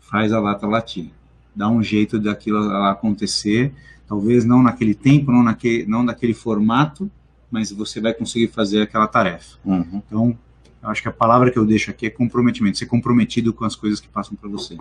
faz 0.00 0.32
a 0.32 0.40
lata 0.40 0.66
latir. 0.66 1.10
Dá 1.54 1.68
um 1.68 1.82
jeito 1.82 2.18
daquilo 2.18 2.58
acontecer, 2.86 3.72
talvez 4.08 4.44
não 4.44 4.62
naquele 4.62 4.94
tempo, 4.94 5.30
não, 5.30 5.42
naquele, 5.42 5.86
não 5.86 6.02
naquele 6.02 6.34
formato, 6.34 7.10
mas 7.50 7.70
você 7.70 8.00
vai 8.00 8.12
conseguir 8.12 8.48
fazer 8.48 8.82
aquela 8.82 9.06
tarefa. 9.06 9.58
Uhum. 9.64 10.02
Então, 10.06 10.38
eu 10.82 10.88
acho 10.90 11.00
que 11.00 11.08
a 11.08 11.12
palavra 11.12 11.50
que 11.50 11.58
eu 11.58 11.64
deixo 11.64 11.90
aqui 11.90 12.06
é 12.06 12.10
comprometimento, 12.10 12.78
ser 12.78 12.86
comprometido 12.86 13.52
com 13.52 13.64
as 13.64 13.76
coisas 13.76 14.00
que 14.00 14.08
passam 14.08 14.36
para 14.36 14.48
você. 14.48 14.76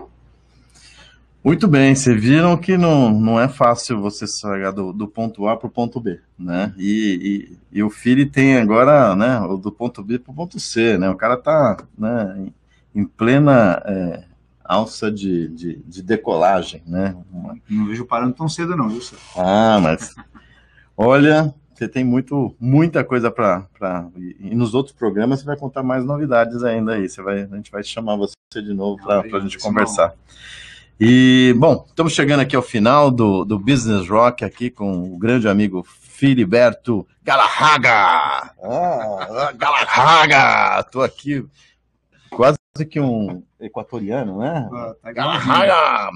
Muito 1.43 1.67
bem, 1.67 1.93
vocês 1.93 2.21
viram 2.21 2.55
que 2.55 2.77
não, 2.77 3.11
não 3.11 3.37
é 3.37 3.49
fácil 3.49 3.99
você 3.99 4.25
sair 4.25 4.71
do, 4.71 4.93
do 4.93 5.09
ponto 5.09 5.45
A 5.45 5.57
para 5.57 5.67
o 5.67 5.69
ponto 5.69 5.99
B, 5.99 6.21
né? 6.39 6.73
E, 6.77 7.57
e, 7.73 7.79
e, 7.79 7.83
o 7.83 7.89
Philly 7.89 8.25
tem 8.25 8.55
agora, 8.55 9.13
né, 9.13 9.41
do 9.61 9.69
ponto 9.69 10.01
B 10.01 10.17
para 10.17 10.31
o 10.31 10.35
ponto 10.35 10.57
C, 10.57 10.97
né? 10.97 11.09
O 11.09 11.17
cara 11.17 11.35
tá 11.35 11.83
né, 11.97 12.47
em, 12.95 13.03
plena 13.03 13.83
é, 13.85 14.23
alça 14.63 15.11
de, 15.11 15.49
de, 15.49 15.83
de, 15.85 16.01
decolagem, 16.01 16.81
né? 16.87 17.13
Não 17.69 17.87
vejo 17.87 18.05
parando 18.05 18.33
tão 18.33 18.47
cedo 18.47 18.77
não, 18.77 18.87
viu? 18.87 19.01
Ah, 19.35 19.81
mas 19.83 20.15
olha, 20.95 21.53
você 21.73 21.89
tem 21.89 22.05
muito, 22.05 22.55
muita 22.57 23.03
coisa 23.03 23.29
para. 23.29 23.67
E 24.39 24.55
nos 24.55 24.73
outros 24.73 24.95
programas 24.95 25.41
você 25.41 25.45
vai 25.45 25.57
contar 25.57 25.83
mais 25.83 26.05
novidades 26.05 26.63
ainda 26.63 26.93
aí. 26.93 27.09
Você 27.09 27.21
vai, 27.21 27.41
a 27.41 27.55
gente 27.57 27.69
vai 27.69 27.83
chamar 27.83 28.15
você 28.15 28.33
de 28.55 28.73
novo 28.73 29.03
para 29.03 29.19
a 29.19 29.39
gente 29.41 29.59
conversar. 29.59 30.07
Não. 30.07 30.62
E, 30.99 31.55
bom, 31.57 31.85
estamos 31.87 32.13
chegando 32.13 32.41
aqui 32.41 32.55
ao 32.55 32.61
final 32.61 33.09
do, 33.09 33.43
do 33.43 33.57
Business 33.57 34.07
Rock, 34.07 34.45
aqui 34.45 34.69
com 34.69 35.11
o 35.11 35.17
grande 35.17 35.47
amigo 35.47 35.83
Filiberto 35.83 37.07
Galarraga. 37.23 38.53
Ah, 38.63 39.51
Galarraga! 39.57 40.81
Estou 40.81 41.01
aqui 41.01 41.43
quase 42.29 42.57
que 42.87 42.99
um 42.99 43.43
equatoriano, 43.59 44.37
né? 44.37 44.69
Ah, 44.71 44.93
tá 45.01 45.11
Galarraga! 45.11 46.11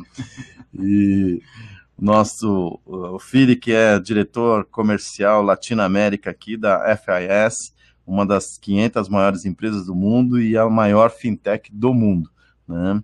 E 0.79 1.41
nosso 1.99 2.79
o 2.85 3.17
Fili, 3.17 3.55
que 3.55 3.73
é 3.73 3.99
diretor 3.99 4.63
comercial 4.65 5.41
Latinoamérica 5.41 6.29
aqui 6.29 6.55
da 6.55 6.95
FIS, 6.95 7.73
uma 8.05 8.27
das 8.27 8.59
500 8.59 9.09
maiores 9.09 9.43
empresas 9.43 9.87
do 9.87 9.95
mundo 9.95 10.39
e 10.39 10.55
a 10.55 10.69
maior 10.69 11.09
fintech 11.09 11.71
do 11.73 11.95
mundo. 11.95 12.29
Né? 12.67 13.01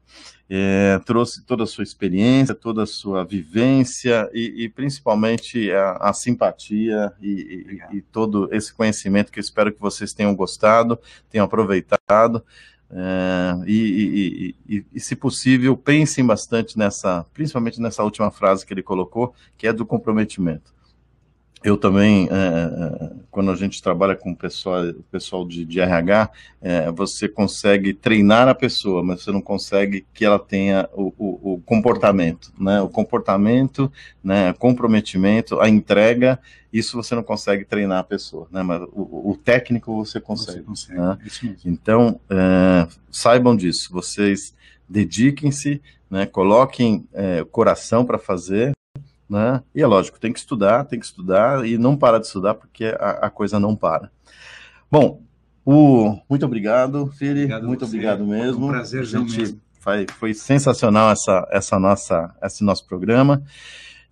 É, 0.56 1.00
trouxe 1.00 1.42
toda 1.42 1.64
a 1.64 1.68
sua 1.68 1.84
experiência, 1.84 2.54
toda 2.54 2.84
a 2.84 2.86
sua 2.86 3.24
vivência 3.24 4.30
e, 4.32 4.66
e 4.66 4.70
principalmente 4.70 5.72
a, 5.72 5.94
a 5.94 6.14
simpatia 6.14 7.12
e, 7.20 7.82
e, 7.92 7.98
e, 7.98 8.02
todo 8.02 8.48
esse 8.54 8.72
conhecimento 8.72 9.32
que 9.32 9.40
eu 9.40 9.42
espero 9.42 9.74
que 9.74 9.82
vocês 9.82 10.14
tenham 10.14 10.36
gostado, 10.36 11.00
tenham 11.28 11.46
aproveitado. 11.46 12.46
É, 12.92 13.64
e, 13.66 14.56
e, 14.94 15.00
se 15.00 15.16
possível, 15.16 15.76
pensem 15.76 16.24
bastante 16.24 16.78
nessa, 16.78 17.26
principalmente 17.34 17.82
nessa 17.82 18.04
última 18.04 18.30
frase 18.30 18.64
que 18.64 18.76
ele 18.76 18.84
colocou, 18.84 19.34
que 19.58 19.66
é 19.66 19.74
do 19.74 19.88
comprometimento 19.88 20.72
eu 21.64 21.78
também, 21.78 22.28
é, 22.30 22.36
é, 22.36 23.12
quando 23.32 23.50
a 23.50 23.56
gente 23.56 23.82
trabalha 23.82 24.16
com 24.16 24.32
o 24.32 24.36
pessoal, 24.36 24.94
pessoal 25.10 25.48
de, 25.48 25.64
de 25.64 25.80
RH, 25.80 26.30
é, 26.62 26.92
você 26.92 27.30
consegue 27.30 27.94
treinar 27.94 28.50
a 28.50 28.56
pessoa, 28.56 29.02
mas 29.02 29.24
você 29.24 29.32
não 29.32 29.42
consegue 29.42 30.06
que 30.14 30.26
ela 30.26 30.38
tenha 30.38 30.90
o, 30.94 31.14
o, 31.18 31.54
o 31.54 31.62
comportamento, 31.62 32.52
né? 32.60 32.82
O 32.82 32.90
comportamento, 32.90 33.90
né? 34.22 34.52
Comprometimento, 34.54 35.60
a 35.62 35.70
entrega, 35.70 36.38
isso 36.72 36.98
você 36.98 37.16
não 37.16 37.24
consegue 37.24 37.64
treinar 37.64 38.00
a 38.00 38.04
pessoa, 38.04 38.48
né? 38.52 38.62
Mas 38.62 38.82
o, 38.92 39.32
o 39.32 39.38
técnico 39.42 39.96
você 40.06 40.20
consegue. 40.20 40.60
Você 40.60 40.94
consegue 40.94 41.00
né? 41.00 41.18
Então, 41.64 42.20
é, 42.30 42.88
saibam 43.10 43.56
disso, 43.56 43.90
vocês 43.90 44.54
dediquem-se, 44.90 45.82
né? 46.10 46.26
Coloquem 46.26 47.08
é, 47.14 47.44
coração 47.46 48.06
para 48.06 48.20
fazer, 48.20 48.74
né? 49.34 49.64
E 49.74 49.82
é 49.82 49.88
lógico, 49.88 50.20
tem 50.20 50.32
que 50.32 50.38
estudar, 50.38 50.84
tem 50.84 51.00
que 51.00 51.06
estudar 51.06 51.66
e 51.66 51.76
não 51.76 51.98
parar 51.98 52.20
de 52.20 52.28
estudar 52.28 52.54
porque 52.54 52.96
a, 53.00 53.26
a 53.26 53.30
coisa 53.32 53.60
não 53.60 53.76
para. 53.76 54.12
Bom, 54.92 55.24
o, 55.66 56.20
muito 56.30 56.46
obrigado, 56.46 57.08
Fili, 57.08 57.42
obrigado 57.42 57.68
muito 57.68 57.80
você. 57.80 57.96
obrigado 57.96 58.26
mesmo. 58.28 58.68
Um 58.68 58.70
prazer, 58.70 59.04
gente 59.06 59.40
mesmo. 59.40 59.62
Foi, 59.80 60.06
foi 60.20 60.34
sensacional 60.36 61.10
essa, 61.12 61.48
essa 61.52 61.80
nossa, 61.80 62.34
esse 62.44 62.64
nosso 62.64 62.86
programa. 62.88 63.44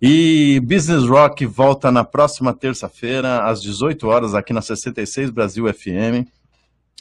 E 0.00 0.60
Business 0.60 1.04
Rock 1.04 1.46
volta 1.46 1.92
na 1.92 2.02
próxima 2.02 2.52
terça-feira, 2.52 3.44
às 3.44 3.62
18 3.62 4.08
horas, 4.08 4.34
aqui 4.34 4.52
na 4.52 4.60
66 4.60 5.30
Brasil 5.30 5.72
FM, 5.72 6.28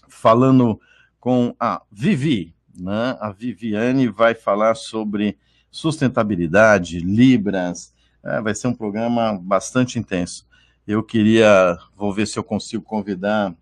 falando 0.07 0.79
com 1.19 1.55
a 1.59 1.81
Vivi. 1.91 2.53
Né? 2.79 3.17
A 3.19 3.31
Viviane 3.31 4.07
vai 4.07 4.35
falar 4.35 4.75
sobre 4.75 5.37
sustentabilidade, 5.71 6.99
Libras, 6.99 7.91
é, 8.23 8.41
vai 8.41 8.53
ser 8.53 8.67
um 8.67 8.73
programa 8.73 9.37
bastante 9.41 9.99
intenso. 9.99 10.47
Eu 10.87 11.03
queria, 11.03 11.77
vou 11.95 12.13
ver 12.13 12.27
se 12.27 12.37
eu 12.37 12.43
consigo 12.43 12.83
convidar 12.83 13.53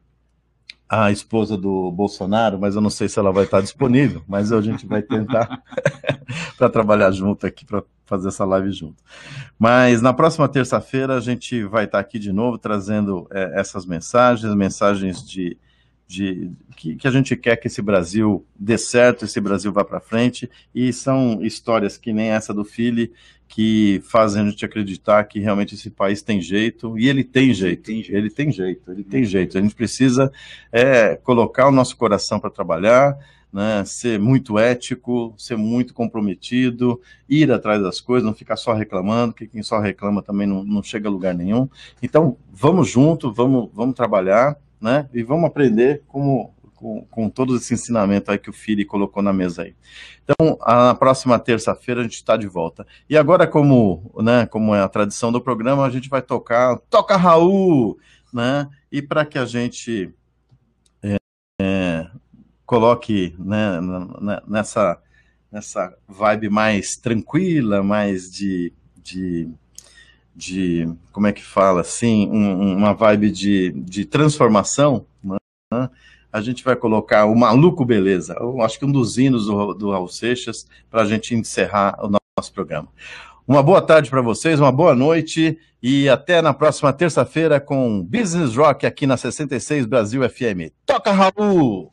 a 0.87 1.11
esposa 1.11 1.55
do 1.55 1.91
Bolsonaro, 1.91 2.57
mas 2.57 2.75
eu 2.75 2.81
não 2.81 2.89
sei 2.89 3.07
se 3.07 3.19
ela 3.19 3.31
vai 3.31 3.43
estar 3.43 3.61
disponível, 3.61 4.23
mas 4.27 4.51
a 4.51 4.59
gente 4.59 4.87
vai 4.87 5.03
tentar 5.03 5.61
para 6.57 6.69
trabalhar 6.69 7.11
junto 7.11 7.45
aqui, 7.45 7.63
para 7.63 7.83
fazer 8.07 8.29
essa 8.29 8.43
live 8.43 8.71
junto. 8.71 9.03
Mas 9.57 10.01
na 10.01 10.13
próxima 10.13 10.49
terça-feira 10.49 11.15
a 11.15 11.19
gente 11.19 11.63
vai 11.63 11.85
estar 11.85 11.99
aqui 11.99 12.17
de 12.17 12.33
novo 12.33 12.57
trazendo 12.57 13.27
é, 13.29 13.59
essas 13.59 13.85
mensagens, 13.85 14.53
mensagens 14.55 15.23
de 15.23 15.55
de 16.09 16.51
que, 16.75 16.95
que, 16.95 17.07
a 17.07 17.11
gente 17.11 17.35
quer 17.35 17.55
que 17.55 17.67
esse 17.67 17.83
Brasil 17.83 18.43
dê 18.59 18.79
certo, 18.79 19.25
esse 19.25 19.39
Brasil 19.39 19.71
vá 19.71 19.85
para 19.85 19.99
frente, 19.99 20.49
e 20.73 20.91
são 20.91 21.39
histórias 21.43 21.99
que 21.99 22.11
nem 22.11 22.29
essa 22.31 22.51
do 22.51 22.65
Philly 22.65 23.13
que 23.49 23.99
fazem 24.05 24.43
a 24.43 24.49
gente 24.49 24.63
acreditar 24.63 25.23
que 25.23 25.39
realmente 25.39 25.73
esse 25.73 25.89
país 25.89 26.21
tem 26.21 26.39
jeito, 26.39 26.97
e 26.97 27.09
ele 27.09 27.23
tem 27.23 27.51
jeito, 27.51 27.89
ele 27.89 27.97
tem 27.97 28.03
jeito, 28.03 28.19
ele 28.19 28.29
tem 28.29 28.51
jeito, 28.51 28.91
ele 28.91 29.03
tem 29.03 29.23
jeito. 29.25 29.57
A 29.57 29.61
gente 29.61 29.73
precisa 29.73 30.31
é, 30.71 31.15
colocar 31.15 31.67
o 31.67 31.71
nosso 31.71 31.97
coração 31.97 32.39
para 32.39 32.51
trabalhar, 32.51 33.17
né, 33.51 33.83
ser 33.85 34.19
muito 34.19 34.59
ético, 34.59 35.33
ser 35.35 35.57
muito 35.57 35.95
comprometido, 35.95 37.01
ir 37.27 37.51
atrás 37.51 37.81
das 37.81 37.99
coisas, 37.99 38.23
não 38.23 38.35
ficar 38.35 38.55
só 38.55 38.71
reclamando, 38.73 39.33
que 39.33 39.47
quem 39.47 39.63
só 39.63 39.79
reclama 39.79 40.21
também 40.21 40.45
não, 40.45 40.63
não 40.63 40.83
chega 40.83 41.09
a 41.09 41.11
lugar 41.11 41.33
nenhum. 41.33 41.67
Então, 42.03 42.37
vamos 42.53 42.87
junto, 42.87 43.33
vamos, 43.33 43.71
vamos 43.73 43.95
trabalhar, 43.95 44.55
né? 44.79 45.09
E 45.11 45.23
vamos 45.23 45.45
aprender 45.45 46.03
como, 46.07 46.53
com, 46.79 47.01
com 47.11 47.29
todo 47.29 47.57
esse 47.57 47.73
ensinamento 47.73 48.31
aí 48.31 48.37
que 48.37 48.49
o 48.49 48.53
Fili 48.53 48.85
colocou 48.85 49.21
na 49.21 49.33
mesa 49.33 49.63
aí. 49.63 49.75
Então, 50.23 50.57
na 50.65 50.95
próxima 50.95 51.37
terça-feira 51.37 51.99
a 51.99 52.03
gente 52.03 52.13
está 52.13 52.37
de 52.37 52.47
volta. 52.47 52.87
E 53.09 53.17
agora, 53.17 53.45
como, 53.45 54.09
né, 54.19 54.45
como 54.45 54.73
é 54.73 54.79
a 54.79 54.87
tradição 54.87 55.29
do 55.29 55.41
programa, 55.41 55.85
a 55.85 55.89
gente 55.89 56.07
vai 56.07 56.21
tocar 56.21 56.77
Toca 56.89 57.17
Raul, 57.17 57.99
né? 58.31 58.69
E 58.89 59.01
para 59.01 59.25
que 59.25 59.37
a 59.37 59.45
gente 59.45 60.13
é, 61.03 61.17
é, 61.61 62.07
coloque 62.65 63.35
né, 63.37 63.81
nessa, 64.47 65.01
nessa 65.51 65.93
vibe 66.07 66.49
mais 66.49 66.95
tranquila, 66.95 67.83
mais 67.83 68.31
de, 68.31 68.71
de, 69.03 69.49
de 70.33 70.89
como 71.11 71.27
é 71.27 71.33
que 71.33 71.43
fala 71.43 71.81
assim, 71.81 72.29
um, 72.29 72.77
uma 72.77 72.93
vibe 72.93 73.31
de, 73.31 73.71
de 73.73 74.05
transformação, 74.05 75.05
né? 75.21 75.89
A 76.31 76.41
gente 76.41 76.63
vai 76.63 76.75
colocar 76.75 77.25
o 77.25 77.35
Maluco 77.35 77.83
Beleza, 77.85 78.35
eu 78.39 78.61
acho 78.61 78.77
que 78.77 78.85
um 78.85 78.91
dos 78.91 79.17
hinos 79.17 79.45
do, 79.45 79.73
do 79.73 79.91
Raul 79.91 80.07
Seixas, 80.07 80.67
para 80.89 81.01
a 81.01 81.05
gente 81.05 81.33
encerrar 81.35 81.97
o 82.01 82.09
nosso 82.37 82.53
programa. 82.53 82.87
Uma 83.47 83.63
boa 83.63 83.81
tarde 83.81 84.09
para 84.09 84.21
vocês, 84.21 84.59
uma 84.59 84.71
boa 84.71 84.93
noite 84.93 85.57
e 85.81 86.07
até 86.07 86.41
na 86.41 86.53
próxima 86.53 86.93
terça-feira 86.93 87.59
com 87.59 88.03
Business 88.03 88.55
Rock 88.55 88.85
aqui 88.85 89.07
na 89.07 89.17
66 89.17 89.87
Brasil 89.87 90.21
FM. 90.29 90.71
Toca, 90.85 91.11
Raul! 91.11 91.91